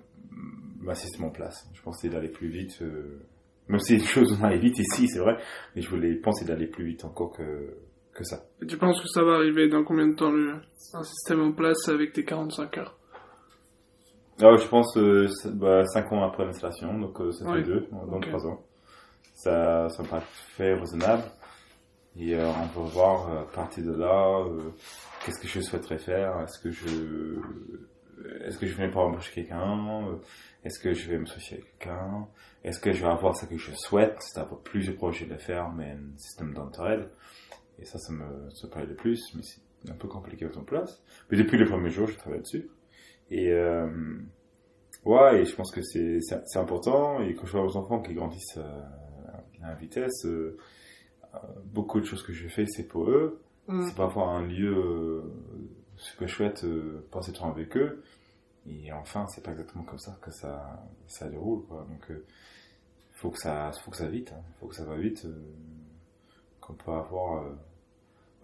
ma 0.80 0.94
système 0.94 1.26
en 1.26 1.30
place. 1.30 1.68
Je 1.74 1.82
pensais 1.82 2.08
d'aller 2.08 2.28
plus 2.28 2.48
vite. 2.48 2.80
euh, 2.82 3.20
même 3.68 3.80
si 3.80 3.94
les 3.98 4.04
choses 4.04 4.36
vont 4.38 4.44
aller 4.46 4.58
vite 4.58 4.78
ici, 4.78 5.08
c'est 5.08 5.20
vrai, 5.20 5.36
mais 5.76 5.82
je 5.82 5.90
voulais 5.90 6.14
penser 6.14 6.44
d'aller 6.44 6.66
plus 6.66 6.84
vite 6.86 7.04
encore 7.04 7.32
que 7.32 7.76
que 8.14 8.24
ça. 8.24 8.42
Et 8.62 8.66
tu 8.66 8.76
penses 8.76 9.00
que 9.00 9.08
ça 9.08 9.22
va 9.22 9.34
arriver 9.36 9.68
dans 9.68 9.84
combien 9.84 10.08
de 10.08 10.14
temps 10.14 10.32
le, 10.32 10.54
un 10.94 11.02
système 11.04 11.40
en 11.42 11.52
place 11.52 11.88
avec 11.88 12.12
tes 12.12 12.24
45 12.24 12.78
heures? 12.78 12.98
Ah, 14.42 14.56
je 14.56 14.66
pense 14.66 14.96
euh, 14.96 15.28
c'est- 15.28 15.54
bah, 15.54 15.84
5 15.86 16.10
ans 16.12 16.22
après 16.24 16.44
l'installation, 16.44 16.98
donc 16.98 17.20
euh, 17.20 17.30
ça 17.32 17.44
fait 17.46 17.52
Ouais. 17.52 17.62
2, 17.62 17.86
dans 17.90 18.16
Ok. 18.16 18.22
3 18.22 18.46
ans. 18.46 18.60
Ça, 19.42 19.88
ça 19.88 20.02
me 20.02 20.08
paraît 20.08 20.22
fait 20.56 20.74
raisonnable. 20.74 21.22
Et 22.14 22.34
euh, 22.34 22.46
on 22.62 22.68
peut 22.68 22.86
voir 22.90 23.30
euh, 23.30 23.44
partir 23.54 23.84
de 23.84 23.92
là, 23.92 24.44
euh, 24.44 24.70
qu'est-ce 25.24 25.40
que 25.40 25.48
je 25.48 25.60
souhaiterais 25.60 25.96
faire? 25.96 26.38
Est-ce 26.42 26.58
que 26.58 26.70
je 26.70 27.40
est-ce 28.44 28.58
que 28.58 28.66
je 28.66 28.76
viens 28.76 28.90
pour 28.90 29.00
embaucher 29.00 29.32
quelqu'un? 29.32 30.04
Est-ce 30.62 30.78
que 30.78 30.92
je 30.92 31.08
vais 31.08 31.16
me 31.16 31.24
associer 31.24 31.56
avec 31.56 31.78
quelqu'un? 31.78 32.28
Est-ce 32.64 32.78
que 32.80 32.92
je 32.92 33.00
vais 33.00 33.10
avoir 33.10 33.34
ce 33.34 33.46
que 33.46 33.56
je 33.56 33.72
souhaite? 33.72 34.18
C'est 34.20 34.38
avoir 34.38 34.60
plusieurs 34.60 34.96
projets 34.96 35.24
de 35.24 35.38
faire, 35.38 35.70
mais 35.70 35.92
un 35.92 36.18
système 36.18 36.52
d'entraide. 36.52 37.08
Et 37.78 37.86
ça, 37.86 37.98
ça 37.98 38.12
me, 38.12 38.50
ça 38.50 38.66
me 38.66 38.70
paraît 38.70 38.84
le 38.84 38.94
plus, 38.94 39.22
mais 39.34 39.42
c'est 39.42 39.90
un 39.90 39.94
peu 39.94 40.06
compliqué 40.06 40.44
à 40.44 40.58
en 40.58 40.64
place. 40.64 41.02
Mais 41.30 41.38
depuis 41.38 41.56
le 41.56 41.64
premier 41.64 41.88
jour, 41.88 42.08
je 42.08 42.18
travaille 42.18 42.40
dessus. 42.40 42.68
Et 43.30 43.50
euh, 43.52 43.88
ouais, 45.06 45.40
et 45.40 45.44
je 45.46 45.54
pense 45.54 45.70
que 45.70 45.80
c'est 45.80 46.20
important. 46.56 47.22
Et 47.22 47.34
quand 47.34 47.46
je 47.46 47.52
vois 47.52 47.64
aux 47.64 47.76
enfants 47.78 48.02
qui 48.02 48.12
grandissent 48.12 48.58
à 49.62 49.74
vitesse, 49.74 50.24
euh, 50.26 50.56
euh, 51.34 51.38
beaucoup 51.64 52.00
de 52.00 52.04
choses 52.04 52.22
que 52.22 52.32
je 52.32 52.48
fais, 52.48 52.66
c'est 52.66 52.86
pour 52.88 53.10
eux. 53.10 53.40
Mhm. 53.68 53.86
C'est 53.86 53.94
pour 53.94 54.04
avoir 54.04 54.30
un 54.30 54.46
lieu 54.46 54.74
euh, 54.76 55.22
super 55.96 56.28
chouette, 56.28 56.64
euh, 56.64 57.06
passer 57.10 57.32
temps 57.32 57.50
avec 57.50 57.76
eux. 57.76 58.02
Et 58.66 58.92
enfin, 58.92 59.26
c'est 59.28 59.42
pas 59.42 59.52
exactement 59.52 59.84
comme 59.84 59.98
ça 59.98 60.18
que 60.20 60.30
ça, 60.30 60.84
ça 61.06 61.28
déroule, 61.28 61.64
quoi. 61.66 61.86
Donc, 61.88 62.10
euh, 62.10 62.24
faut 63.12 63.30
que 63.30 63.38
ça, 63.38 63.70
faut 63.72 63.90
que 63.90 63.96
ça 63.96 64.08
vite, 64.08 64.32
hein. 64.32 64.42
faut 64.60 64.66
que 64.66 64.74
ça 64.74 64.84
va 64.84 64.96
vite, 64.96 65.24
euh, 65.24 65.42
qu'on 66.60 66.74
peut 66.74 66.92
avoir, 66.92 67.44
euh, 67.44 67.50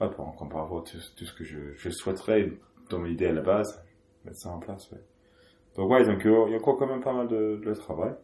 ouais, 0.01 0.11
pour- 0.11 0.35
qu'on 0.37 0.49
peut 0.49 0.57
avoir 0.59 0.85
tout, 0.85 0.99
tout 1.17 1.25
ce 1.25 1.33
que 1.35 1.45
je, 1.45 1.75
je 1.75 1.91
souhaiterais 1.91 2.53
dans 2.91 2.99
mon 2.99 3.07
idée 3.07 3.27
à 3.27 3.33
la 3.33 3.43
base, 3.43 3.83
mettre 4.25 4.39
ça 4.39 4.51
en 4.51 4.59
place, 4.59 4.91
ouais. 4.93 5.01
Donc 5.77 5.91
ouais, 5.91 6.05
donc 6.07 6.23
il 6.25 6.31
y 6.31 6.55
a 6.55 6.57
encore 6.59 6.79
quand 6.79 6.87
même 6.87 7.03
pas 7.03 7.13
mal 7.13 7.29
de, 7.29 7.61
de 7.65 7.75
travail. 7.75 8.15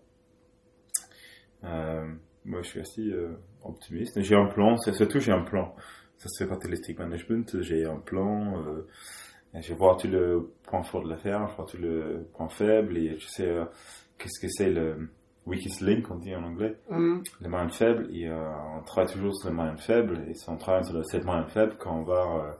Moi, 2.44 2.62
je 2.62 2.68
suis 2.68 2.80
assez 2.80 3.02
euh, 3.10 3.36
optimiste. 3.64 4.20
J'ai 4.22 4.34
un 4.36 4.46
plan, 4.46 4.76
c'est 4.78 4.92
surtout 4.94 5.20
j'ai 5.20 5.32
un 5.32 5.42
plan. 5.42 5.74
Ça 6.16 6.28
se 6.28 6.42
fait 6.44 6.48
partie 6.48 6.68
de 6.68 6.98
Management. 6.98 7.62
J'ai 7.62 7.84
un 7.84 7.98
plan. 7.98 8.58
Euh, 8.62 8.86
je 9.60 9.74
voir 9.74 9.96
tout 9.98 10.08
le 10.08 10.50
point 10.62 10.82
fort 10.82 11.02
de 11.04 11.10
l'affaire, 11.10 11.46
je 11.50 11.56
voir 11.56 11.68
tout 11.68 11.76
le 11.76 12.26
point 12.34 12.48
faible 12.48 12.96
et 12.96 13.18
je 13.18 13.26
sais 13.28 13.46
euh, 13.46 13.64
qu'est-ce 14.18 14.40
que 14.40 14.48
c'est 14.50 14.70
le 14.70 15.10
weakest 15.44 15.80
link, 15.82 16.10
on 16.10 16.14
dit 16.16 16.34
en 16.34 16.42
anglais, 16.44 16.76
Mhm. 16.88 17.22
le 17.42 17.48
moyen 17.48 17.68
faible. 17.68 18.08
Et 18.16 18.28
euh, 18.28 18.48
on 18.78 18.82
travaille 18.82 19.12
toujours 19.12 19.34
sur 19.36 19.50
le 19.50 19.54
moyen 19.54 19.76
faible 19.76 20.24
et 20.28 20.34
c'est 20.34 20.48
on 20.48 20.56
travaille 20.56 20.84
sur 20.86 21.04
cette 21.04 21.24
moyen 21.24 21.46
faible 21.48 21.76
quand 21.78 21.98
on 21.98 22.02
va 22.02 22.58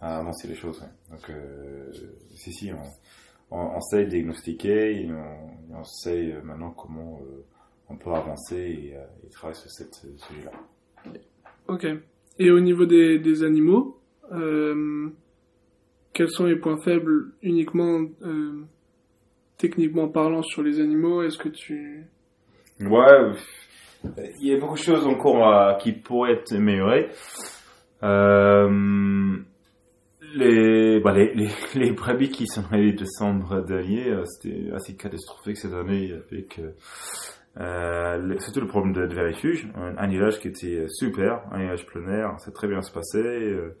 avancer 0.00 0.48
les 0.48 0.54
choses. 0.54 0.80
ouais. 0.80 0.88
Donc 1.10 1.28
euh, 1.30 1.92
si 2.36 2.52
si, 2.52 2.72
on, 2.72 3.56
on, 3.56 3.76
on 3.76 3.80
sait 3.80 4.06
diagnostiquer 4.06 5.02
et 5.02 5.10
on, 5.12 5.72
et 5.72 5.74
on 5.76 5.84
sait 5.84 6.34
maintenant 6.42 6.70
comment 6.70 7.18
euh, 7.22 7.44
on 7.90 7.96
peut 7.96 8.12
avancer 8.12 8.56
et, 8.56 8.96
euh, 8.96 9.04
et 9.26 9.28
travailler 9.28 9.58
sur 9.58 9.70
cette 9.70 9.94
ce 9.94 10.06
sujet-là. 10.26 10.52
Ok. 11.68 11.86
Et 12.38 12.50
au 12.50 12.60
niveau 12.60 12.86
des, 12.86 13.18
des 13.18 13.42
animaux, 13.42 13.98
euh, 14.32 15.08
quels 16.12 16.30
sont 16.30 16.46
les 16.46 16.56
points 16.56 16.80
faibles 16.82 17.32
uniquement 17.42 18.00
euh, 18.22 18.62
techniquement 19.58 20.08
parlant 20.08 20.42
sur 20.42 20.62
les 20.62 20.80
animaux? 20.80 21.22
Est-ce 21.22 21.38
que 21.38 21.48
tu... 21.48 22.06
Ouais, 22.80 23.32
il 24.40 24.46
y 24.46 24.54
a 24.54 24.58
beaucoup 24.58 24.78
de 24.78 24.82
choses 24.82 25.06
encore 25.06 25.76
qui 25.78 25.92
pourraient 25.92 26.32
être 26.32 26.54
améliorées. 26.54 27.08
Les, 30.32 31.00
bah, 31.00 31.12
les, 31.12 31.34
les, 31.34 31.48
les 31.74 31.90
brebis 31.90 32.30
qui 32.30 32.46
sont 32.46 32.62
allés 32.70 32.92
décembre 32.92 33.62
dernier, 33.66 34.14
c'était 34.24 34.70
assez 34.72 34.96
catastrophique 34.96 35.56
cette 35.56 35.74
année 35.74 36.12
avec 36.12 36.60
euh, 37.58 37.60
euh, 37.62 38.16
le- 38.18 38.38
surtout 38.40 38.60
le 38.60 38.66
problème 38.66 38.92
de, 38.92 39.06
de 39.06 39.14
vermifuge, 39.14 39.68
un 39.76 39.96
annulage 39.96 40.40
qui 40.40 40.48
était 40.48 40.86
super, 40.88 41.42
un 41.52 41.56
annulage 41.56 41.86
plein 41.86 42.08
air, 42.08 42.36
a 42.46 42.50
très 42.52 42.68
bien 42.68 42.82
se 42.82 42.92
passé. 42.92 43.18
euh, 43.18 43.76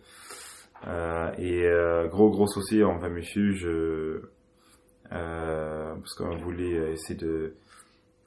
euh, 0.86 1.30
et 1.38 1.66
euh, 1.66 2.08
gros 2.08 2.30
gros 2.30 2.46
souci 2.46 2.82
en 2.82 2.98
vermifuge, 2.98 3.66
euh, 3.66 4.30
euh, 5.12 5.94
parce 5.94 6.14
qu'on 6.14 6.36
voulait 6.38 6.92
essayer 6.92 7.18
de 7.18 7.54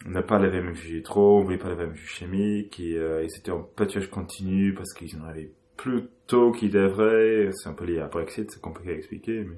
n'a 0.05 0.21
pas 0.21 0.37
même 0.39 0.73
jus 0.75 1.01
trop, 1.01 1.39
on 1.39 1.43
voulait 1.43 1.57
pas 1.57 1.73
même 1.75 1.95
jus 1.95 2.07
chimique, 2.07 2.79
et, 2.79 2.97
euh, 2.97 3.23
et 3.23 3.29
c'était 3.29 3.51
en 3.51 3.63
pâturage 3.63 4.09
continu 4.09 4.73
parce 4.73 4.93
qu'ils 4.93 5.15
en 5.17 5.23
avaient 5.25 5.51
plus 5.77 6.03
tôt 6.27 6.51
qu'ils 6.51 6.71
devraient. 6.71 7.49
C'est 7.53 7.69
un 7.69 7.73
peu 7.73 7.85
lié 7.85 7.99
à 7.99 8.07
Brexit, 8.07 8.51
c'est 8.51 8.61
compliqué 8.61 8.91
à 8.91 8.95
expliquer, 8.95 9.43
mais 9.45 9.57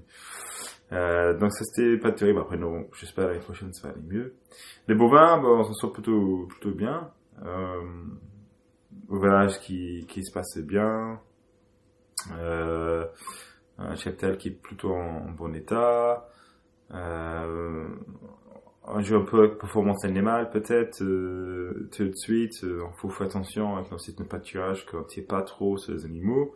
euh, 0.92 1.38
donc 1.38 1.52
ça 1.52 1.64
c'était 1.64 1.98
pas 1.98 2.12
terrible. 2.12 2.40
Après 2.40 2.58
non, 2.58 2.88
j'espère 2.94 3.28
l'année 3.28 3.40
prochaine 3.40 3.74
ça 3.74 3.88
va 3.88 3.94
aller 3.94 4.04
mieux. 4.08 4.36
Les 4.88 4.96
bovins, 4.96 5.38
bon, 5.40 5.60
on 5.60 5.64
s'en 5.64 5.74
sort 5.74 5.94
plutôt 5.94 6.48
plutôt 6.48 6.72
bien. 6.72 7.12
Euh, 7.44 7.82
ouvrage 9.10 9.60
qui 9.62 10.06
qui 10.08 10.24
se 10.24 10.32
passe 10.32 10.58
bien. 10.60 11.20
Euh, 12.38 13.06
un 13.78 13.96
cheptel 13.96 14.38
qui 14.38 14.50
est 14.50 14.52
plutôt 14.52 14.94
en, 14.94 15.30
bon 15.32 15.54
état. 15.56 16.30
Euh, 16.92 17.88
un 18.88 19.02
jeu 19.02 19.18
un 19.18 19.26
peu 19.26 19.40
avec 19.40 19.58
performance 19.58 20.06
animale 20.06 20.52
peut-être 20.52 21.02
euh, 21.02 21.90
tout 21.92 22.04
de 22.04 22.16
suite 22.16 22.60
il 22.62 22.70
euh, 22.70 22.84
faut 22.98 23.10
faire 23.10 23.26
attention 23.26 23.78
avec 23.78 23.92
nos 23.92 23.98
sites 23.98 24.20
de 24.20 24.24
pâturage 24.24 24.86
qu'on 24.86 25.02
tire 25.04 25.26
pas 25.26 25.42
trop 25.42 25.78
sur 25.78 25.94
les 25.94 26.06
animaux 26.06 26.54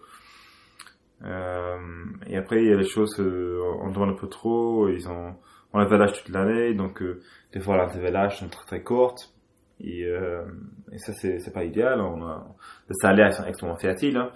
et 1.24 2.38
après 2.38 2.64
il 2.64 2.70
y 2.70 2.74
a 2.74 2.78
les 2.78 2.88
choses 2.88 3.20
euh, 3.20 3.62
on 3.82 3.92
demande 3.92 4.12
un 4.12 4.20
peu 4.20 4.28
trop 4.28 4.88
ils 4.88 5.08
ont 5.10 5.36
on 5.74 5.80
a 5.80 5.86
vélage 5.86 6.14
toute 6.14 6.34
l'année 6.34 6.74
donc 6.74 7.02
euh, 7.02 7.22
des 7.52 7.60
fois 7.60 7.78
l'intervélage 7.78 8.40
sont 8.40 8.48
très 8.48 8.66
très 8.66 8.84
courtes 8.84 9.34
et, 9.82 10.02
et 10.02 10.98
ça 10.98 11.14
c'est 11.14 11.40
c'est 11.40 11.54
pas 11.54 11.64
idéal 11.64 12.02
on 12.02 12.26
a 12.26 12.48
le 12.88 12.96
salaire 12.96 13.34
sont 13.34 13.46
extrêmement 13.46 13.78
fertiles 13.78 14.18
hein. 14.18 14.32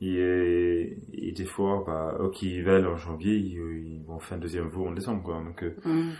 et, 0.00 0.96
et 1.12 1.32
des 1.32 1.44
fois 1.46 1.82
bah 1.86 2.16
eux 2.20 2.30
qui 2.30 2.62
veulent 2.62 2.86
en 2.86 2.96
janvier 2.96 3.34
ils, 3.34 4.02
vont 4.06 4.20
faire 4.20 4.38
un 4.38 4.40
deuxième 4.40 4.68
veau 4.68 4.86
en 4.86 4.92
décembre 4.92 5.22
quoi 5.22 5.42
donc 5.42 5.64
mm 5.84 6.12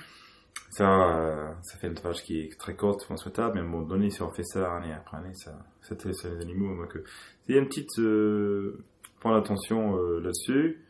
ça, 0.74 1.16
euh, 1.16 1.52
ça 1.62 1.78
fait 1.78 1.86
une 1.86 1.94
tâche 1.94 2.22
qui 2.24 2.40
est 2.40 2.58
très 2.58 2.74
courte, 2.74 3.06
souhaitable, 3.16 3.54
mais 3.54 3.60
à 3.60 3.62
un 3.62 3.66
moment 3.66 3.86
donné, 3.86 4.10
si 4.10 4.22
on 4.22 4.30
fait 4.32 4.42
ça 4.42 4.74
année 4.74 4.92
après 4.92 5.18
année, 5.18 5.34
ça, 5.34 5.56
ça 5.82 5.94
les 6.04 6.42
animaux. 6.42 6.76
Donc, 6.76 6.96
euh, 6.96 7.04
il 7.46 7.54
y 7.54 7.58
a 7.58 7.60
une 7.60 7.68
petite 7.68 7.96
euh, 8.00 8.84
point 9.24 9.40
d'attention 9.40 9.96
euh, 9.96 10.20
là-dessus. 10.20 10.84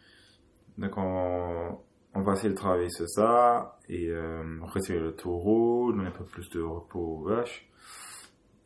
Donc, 0.76 0.92
on, 0.96 1.78
va 2.14 2.32
essayer 2.32 2.50
de 2.50 2.54
travailler 2.54 2.90
sur 2.90 3.08
ça 3.08 3.78
et 3.88 4.08
euh, 4.10 4.42
le 4.42 5.10
taureau, 5.12 5.92
donner 5.92 6.08
un 6.08 6.10
peu 6.10 6.24
plus 6.24 6.48
de 6.50 6.60
repos 6.60 7.00
aux 7.00 7.22
vaches 7.22 7.68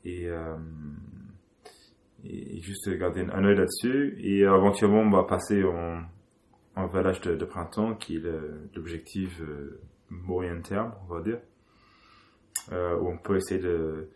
et, 0.04 0.28
euh, 0.28 0.56
juste 2.24 2.90
garder 2.98 3.26
un 3.32 3.44
œil 3.44 3.56
là-dessus. 3.56 4.16
Et 4.18 4.40
éventuellement, 4.40 5.00
on 5.00 5.10
va 5.10 5.24
passer 5.24 5.62
en, 5.62 6.02
en 6.74 6.86
village 6.86 7.20
de, 7.20 7.36
de 7.36 7.44
printemps, 7.44 7.94
qui 7.94 8.16
est 8.16 8.22
l'objectif. 8.74 9.40
Euh, 9.40 9.80
moyen 10.10 10.60
terme, 10.60 10.92
on 11.08 11.14
va 11.14 11.22
dire, 11.22 11.40
euh, 12.72 12.96
où 12.98 13.08
on 13.08 13.18
peut 13.18 13.36
essayer 13.36 13.60
de, 13.60 14.10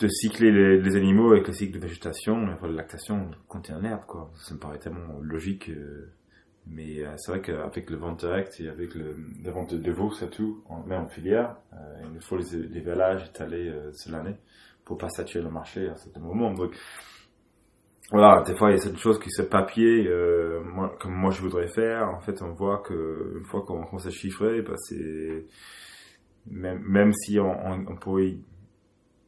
de 0.00 0.08
cycler 0.08 0.50
les, 0.50 0.80
les, 0.80 0.96
animaux 0.96 1.32
avec 1.32 1.46
le 1.46 1.52
cycle 1.52 1.78
de 1.78 1.82
végétation, 1.82 2.46
la 2.46 2.68
lactation, 2.68 3.30
compter 3.48 3.72
un 3.72 3.84
herbe, 3.84 4.04
quoi. 4.06 4.30
Ça 4.34 4.54
me 4.54 4.58
paraît 4.58 4.78
tellement 4.78 5.18
logique. 5.20 5.68
Euh, 5.68 6.12
mais 6.66 7.00
euh, 7.00 7.12
c'est 7.16 7.32
vrai 7.32 7.40
qu'avec 7.40 7.90
le 7.90 7.96
vente 7.96 8.20
direct 8.20 8.60
et 8.60 8.68
avec 8.68 8.94
le, 8.94 9.16
la 9.42 9.50
vente 9.50 9.74
de, 9.74 9.78
de 9.78 9.92
veaux, 9.92 10.12
tout, 10.30 10.62
on 10.68 10.82
met 10.84 10.96
en 10.96 11.08
filière, 11.08 11.56
euh, 11.72 11.76
il 12.04 12.12
nous 12.12 12.20
faut 12.20 12.36
les, 12.36 12.68
les 12.68 12.80
vélages 12.80 13.24
étalés 13.28 13.68
euh, 13.68 13.92
sur 13.92 14.12
l'année 14.12 14.36
pour 14.84 14.98
pas 14.98 15.08
saturer 15.08 15.44
le 15.44 15.50
marché 15.50 15.88
à 15.88 15.96
certain 15.96 16.20
moment. 16.20 16.52
Donc, 16.52 16.74
voilà, 18.10 18.42
des 18.42 18.56
fois 18.56 18.70
il 18.70 18.72
y 18.72 18.76
a 18.76 18.80
cette 18.80 18.98
chose 18.98 19.18
qui 19.20 19.30
se 19.30 19.42
papier, 19.42 20.06
euh, 20.08 20.62
moi, 20.64 20.96
comme 21.00 21.14
moi 21.14 21.30
je 21.30 21.40
voudrais 21.40 21.68
faire. 21.68 22.08
En 22.08 22.20
fait, 22.20 22.42
on 22.42 22.52
voit 22.52 22.78
que 22.78 23.38
une 23.38 23.44
fois 23.46 23.62
qu'on 23.62 23.84
commence 23.84 24.06
à 24.06 24.10
chiffrer, 24.10 24.62
bah, 24.62 24.74
c'est 24.76 25.46
même, 26.46 26.82
même 26.82 27.12
si 27.12 27.38
on, 27.38 27.50
on, 27.50 27.86
on, 27.88 27.96
pourrait 27.96 28.36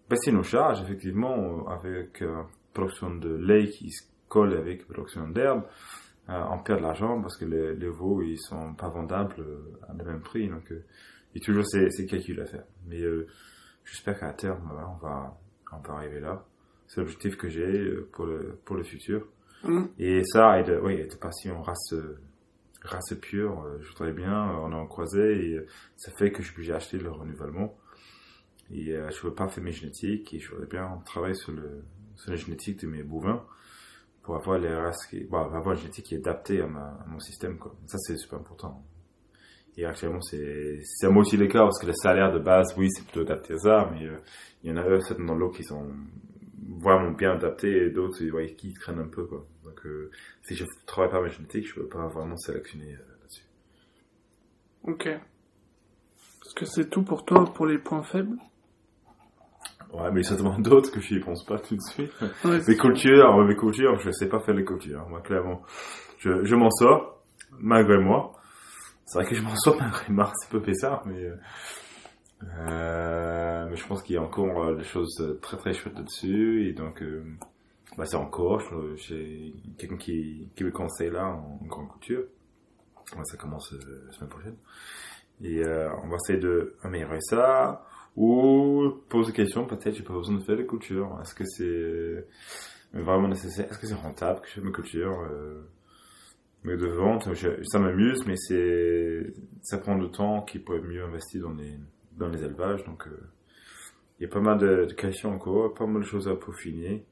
baisser 0.08 0.32
nos 0.32 0.42
charges, 0.42 0.82
effectivement, 0.82 1.66
avec 1.68 2.22
euh, 2.22 2.42
production 2.72 3.14
de 3.14 3.34
lait 3.34 3.68
qui 3.68 3.90
se 3.90 4.04
colle 4.28 4.54
avec 4.54 4.86
production 4.86 5.28
d'herbe, 5.28 5.62
euh, 6.28 6.42
on 6.50 6.58
perd 6.58 6.78
de 6.78 6.84
l'argent 6.84 7.20
parce 7.20 7.36
que 7.36 7.44
les, 7.44 7.74
les, 7.74 7.88
veaux 7.88 8.22
ils 8.22 8.38
sont 8.38 8.74
pas 8.74 8.88
vendables 8.88 9.40
euh, 9.40 9.78
à 9.88 9.92
le 9.92 10.04
même 10.04 10.20
prix. 10.20 10.48
Donc, 10.48 10.70
euh, 10.70 10.84
il 11.34 11.40
y 11.40 11.44
a 11.44 11.44
toujours 11.44 11.66
ces, 11.66 11.90
ces 11.90 12.06
calculs 12.06 12.40
à 12.40 12.46
faire. 12.46 12.64
Mais 12.86 13.00
euh, 13.00 13.26
j'espère 13.84 14.18
qu'à 14.18 14.32
terme, 14.32 14.70
on 14.70 15.04
va 15.04 15.36
on 15.72 15.78
va 15.78 15.94
arriver 15.94 16.20
là 16.20 16.44
c'est 16.92 17.00
l'objectif 17.00 17.36
que 17.36 17.48
j'ai 17.48 17.78
euh, 17.78 18.08
pour 18.12 18.26
le, 18.26 18.58
pour 18.64 18.76
le 18.76 18.82
futur. 18.82 19.26
Mmh. 19.64 19.84
Et 19.98 20.22
ça, 20.24 20.60
et 20.60 20.64
de, 20.64 20.78
oui, 20.78 21.06
de 21.06 21.14
passion 21.16 21.62
race, 21.62 21.94
race 22.82 23.14
pure, 23.20 23.64
euh, 23.64 23.78
je 23.80 23.88
voudrais 23.88 24.12
bien, 24.12 24.50
on 24.62 24.72
a 24.72 24.86
croisé 24.86 25.52
et 25.52 25.60
ça 25.96 26.12
fait 26.12 26.32
que 26.32 26.42
j'ai 26.42 26.72
acheté 26.72 26.98
le 26.98 27.10
renouvellement. 27.10 27.74
Et 28.72 28.92
euh, 28.92 29.10
je 29.10 29.26
veux 29.26 29.34
pas 29.34 29.48
faire 29.48 29.62
mes 29.62 29.72
génétiques 29.72 30.32
et 30.34 30.38
je 30.38 30.50
voudrais 30.50 30.66
bien 30.66 31.00
travailler 31.04 31.34
sur 31.34 31.52
le, 31.52 31.84
sur 32.16 32.30
la 32.30 32.36
génétique 32.36 32.80
de 32.80 32.86
mes 32.86 33.02
bovins 33.02 33.44
pour 34.22 34.36
avoir 34.36 34.58
les 34.58 34.72
races 34.74 35.06
qui, 35.06 35.24
bon, 35.24 35.38
avoir 35.38 35.72
une 35.72 35.80
génétique 35.80 36.06
qui 36.06 36.14
est 36.14 36.18
adaptée 36.18 36.60
à, 36.60 36.66
ma, 36.66 36.86
à 36.86 37.06
mon 37.06 37.18
système, 37.18 37.58
quoi. 37.58 37.74
Ça, 37.86 37.98
c'est 37.98 38.16
super 38.16 38.38
important. 38.38 38.84
Et 39.76 39.84
actuellement, 39.84 40.20
c'est, 40.20 40.80
c'est 40.84 41.06
à 41.06 41.10
moitié 41.10 41.38
le 41.38 41.46
cas 41.46 41.60
parce 41.60 41.80
que 41.80 41.86
le 41.86 41.94
salaire 41.94 42.32
de 42.32 42.38
base, 42.38 42.74
oui, 42.76 42.88
c'est 42.90 43.04
plutôt 43.04 43.22
adapté 43.22 43.54
à 43.54 43.58
ça, 43.58 43.90
mais 43.92 44.06
euh, 44.06 44.18
il 44.62 44.70
y 44.70 44.72
en 44.72 44.76
a 44.76 45.00
certainement 45.00 45.32
dans 45.32 45.38
l'eau 45.38 45.50
qui 45.50 45.64
sont 45.64 45.88
vraiment 46.78 47.10
bien 47.10 47.32
adapté 47.32 47.86
et 47.86 47.90
d'autres 47.90 48.22
ouais, 48.30 48.54
qui 48.54 48.74
craignent 48.74 49.00
un 49.00 49.08
peu 49.08 49.24
quoi. 49.24 49.46
Donc 49.64 49.84
euh, 49.86 50.10
si 50.42 50.54
je 50.54 50.64
travaille 50.86 51.10
pas 51.10 51.20
ma 51.20 51.28
génétique, 51.28 51.66
je 51.66 51.74
peux 51.74 51.88
pas 51.88 52.06
vraiment 52.08 52.36
sélectionner 52.36 52.92
euh, 52.92 53.18
là-dessus. 53.20 53.44
Ok. 54.84 55.06
Est-ce 55.06 56.54
que 56.54 56.66
c'est 56.66 56.90
tout 56.90 57.02
pour 57.02 57.24
toi 57.24 57.50
pour 57.52 57.66
les 57.66 57.78
points 57.78 58.02
faibles? 58.02 58.36
Ouais, 59.92 60.10
mais 60.10 60.22
certainement 60.22 60.58
d'autres 60.58 60.90
que 60.90 61.00
je 61.00 61.14
n'y 61.14 61.20
pense 61.20 61.44
pas 61.44 61.58
tout 61.58 61.76
de 61.76 61.80
suite. 61.82 62.12
Ouais, 62.44 62.60
les 62.66 62.76
cultures, 62.76 63.44
mes 63.44 63.56
cultures, 63.56 63.98
je 64.00 64.10
sais 64.10 64.28
pas 64.28 64.40
faire 64.40 64.54
les 64.54 64.64
cultures, 64.64 65.06
moi 65.08 65.20
clairement. 65.20 65.62
Je, 66.18 66.44
je 66.44 66.54
m'en 66.54 66.70
sors, 66.70 67.22
malgré 67.58 67.98
moi. 67.98 68.32
C'est 69.04 69.18
vrai 69.18 69.28
que 69.28 69.34
je 69.34 69.42
m'en 69.42 69.54
sors 69.56 69.76
malgré 69.78 70.12
moi, 70.12 70.32
c'est 70.36 70.48
un 70.48 70.58
peu 70.58 70.64
bizarre, 70.64 71.02
mais... 71.06 71.24
Euh, 71.24 71.36
euh, 72.58 73.66
mais 73.70 73.76
je 73.76 73.86
pense 73.86 74.02
qu'il 74.02 74.16
y 74.16 74.18
a 74.18 74.22
encore 74.22 74.64
euh, 74.64 74.74
des 74.74 74.82
choses 74.82 75.38
très 75.40 75.56
très 75.56 75.72
chouettes 75.72 75.94
là-dessus 75.96 76.66
et 76.66 76.72
donc 76.72 77.00
euh, 77.00 77.22
bah, 77.96 78.04
c'est 78.04 78.16
encore 78.16 78.60
j'ai 78.96 79.54
quelqu'un 79.78 79.96
qui, 79.96 80.48
qui 80.56 80.64
me 80.64 80.72
conseille 80.72 81.10
là 81.10 81.26
en, 81.28 81.60
en 81.62 81.66
grande 81.66 81.86
couture 81.88 82.24
ça 83.22 83.36
commence 83.36 83.72
euh, 83.74 84.04
la 84.06 84.12
semaine 84.12 84.28
prochaine 84.28 84.56
et 85.40 85.62
on 86.02 86.08
va 86.08 86.16
essayer 86.16 86.40
de 86.40 86.74
améliorer 86.82 87.20
ça 87.20 87.86
ou 88.16 88.90
poser 89.08 89.32
des 89.32 89.36
questions 89.36 89.66
peut-être 89.66 89.94
j'ai 89.94 90.02
pas 90.02 90.14
besoin 90.14 90.36
de 90.36 90.44
faire 90.44 90.56
de 90.56 90.62
couture 90.62 91.18
est-ce 91.22 91.34
que 91.34 91.44
c'est 91.44 92.26
vraiment 92.92 93.28
nécessaire? 93.28 93.70
Est-ce 93.70 93.78
que 93.78 93.86
c'est 93.86 93.94
rentable 93.94 94.42
que 94.42 94.48
je 94.48 94.52
fais 94.52 94.60
ma 94.60 94.70
couture 94.70 95.26
mais 96.64 96.76
de 96.76 96.86
vente 96.86 97.28
ça 97.34 97.78
m'amuse 97.78 98.26
mais 98.26 98.36
c'est 98.36 99.32
ça 99.62 99.78
prend 99.78 99.96
du 99.96 100.10
temps 100.10 100.42
qui 100.42 100.58
pourrait 100.58 100.82
mieux 100.82 101.02
investir 101.02 101.42
dans 101.42 101.54
les 101.54 101.78
dans 102.16 102.28
les 102.28 102.42
élevages. 102.42 102.84
Donc, 102.84 103.06
euh, 103.06 103.30
il 104.18 104.24
y 104.24 104.26
a 104.26 104.28
pas 104.28 104.40
mal 104.40 104.58
de, 104.58 104.86
de, 104.86 104.92
questions 104.92 105.34
encore, 105.34 105.74
pas 105.74 105.86
mal 105.86 106.02
de 106.02 106.06
choses 106.06 106.28
à 106.28 106.36
peaufiner, 106.36 107.04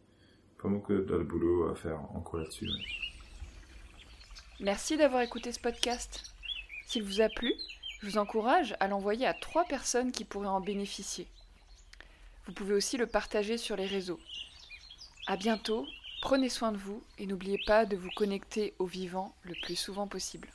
pas 0.62 0.68
mal 0.68 0.82
de, 0.88 1.01
de 1.01 1.22
boulot 1.22 1.68
à 1.68 1.74
faire 1.74 2.01
encore 2.14 2.40
là-dessus. 2.40 2.68
Merci 4.61 4.96
d'avoir 4.96 5.22
écouté 5.22 5.53
ce 5.53 5.61
podcast. 5.61 6.34
S'il 6.86 7.03
vous 7.03 7.20
a 7.20 7.28
plu, 7.28 7.53
je 8.01 8.07
vous 8.07 8.18
encourage 8.18 8.74
à 8.80 8.88
l'envoyer 8.88 9.26
à 9.26 9.34
trois 9.34 9.64
personnes 9.64 10.12
qui 10.12 10.24
pourraient 10.24 10.46
en 10.46 10.61
bénéficier. 10.61 11.26
Vous 12.46 12.53
pouvez 12.53 12.74
aussi 12.74 12.96
le 12.96 13.07
partager 13.07 13.59
sur 13.59 13.76
les 13.76 13.86
réseaux. 13.86 14.20
À 15.26 15.36
bientôt, 15.36 15.86
prenez 16.22 16.48
soin 16.48 16.72
de 16.72 16.78
vous 16.78 17.03
et 17.18 17.26
n'oubliez 17.26 17.61
pas 17.66 17.84
de 17.84 17.96
vous 17.96 18.11
connecter 18.16 18.74
au 18.78 18.86
vivant 18.86 19.34
le 19.42 19.55
plus 19.62 19.76
souvent 19.76 20.07
possible. 20.07 20.48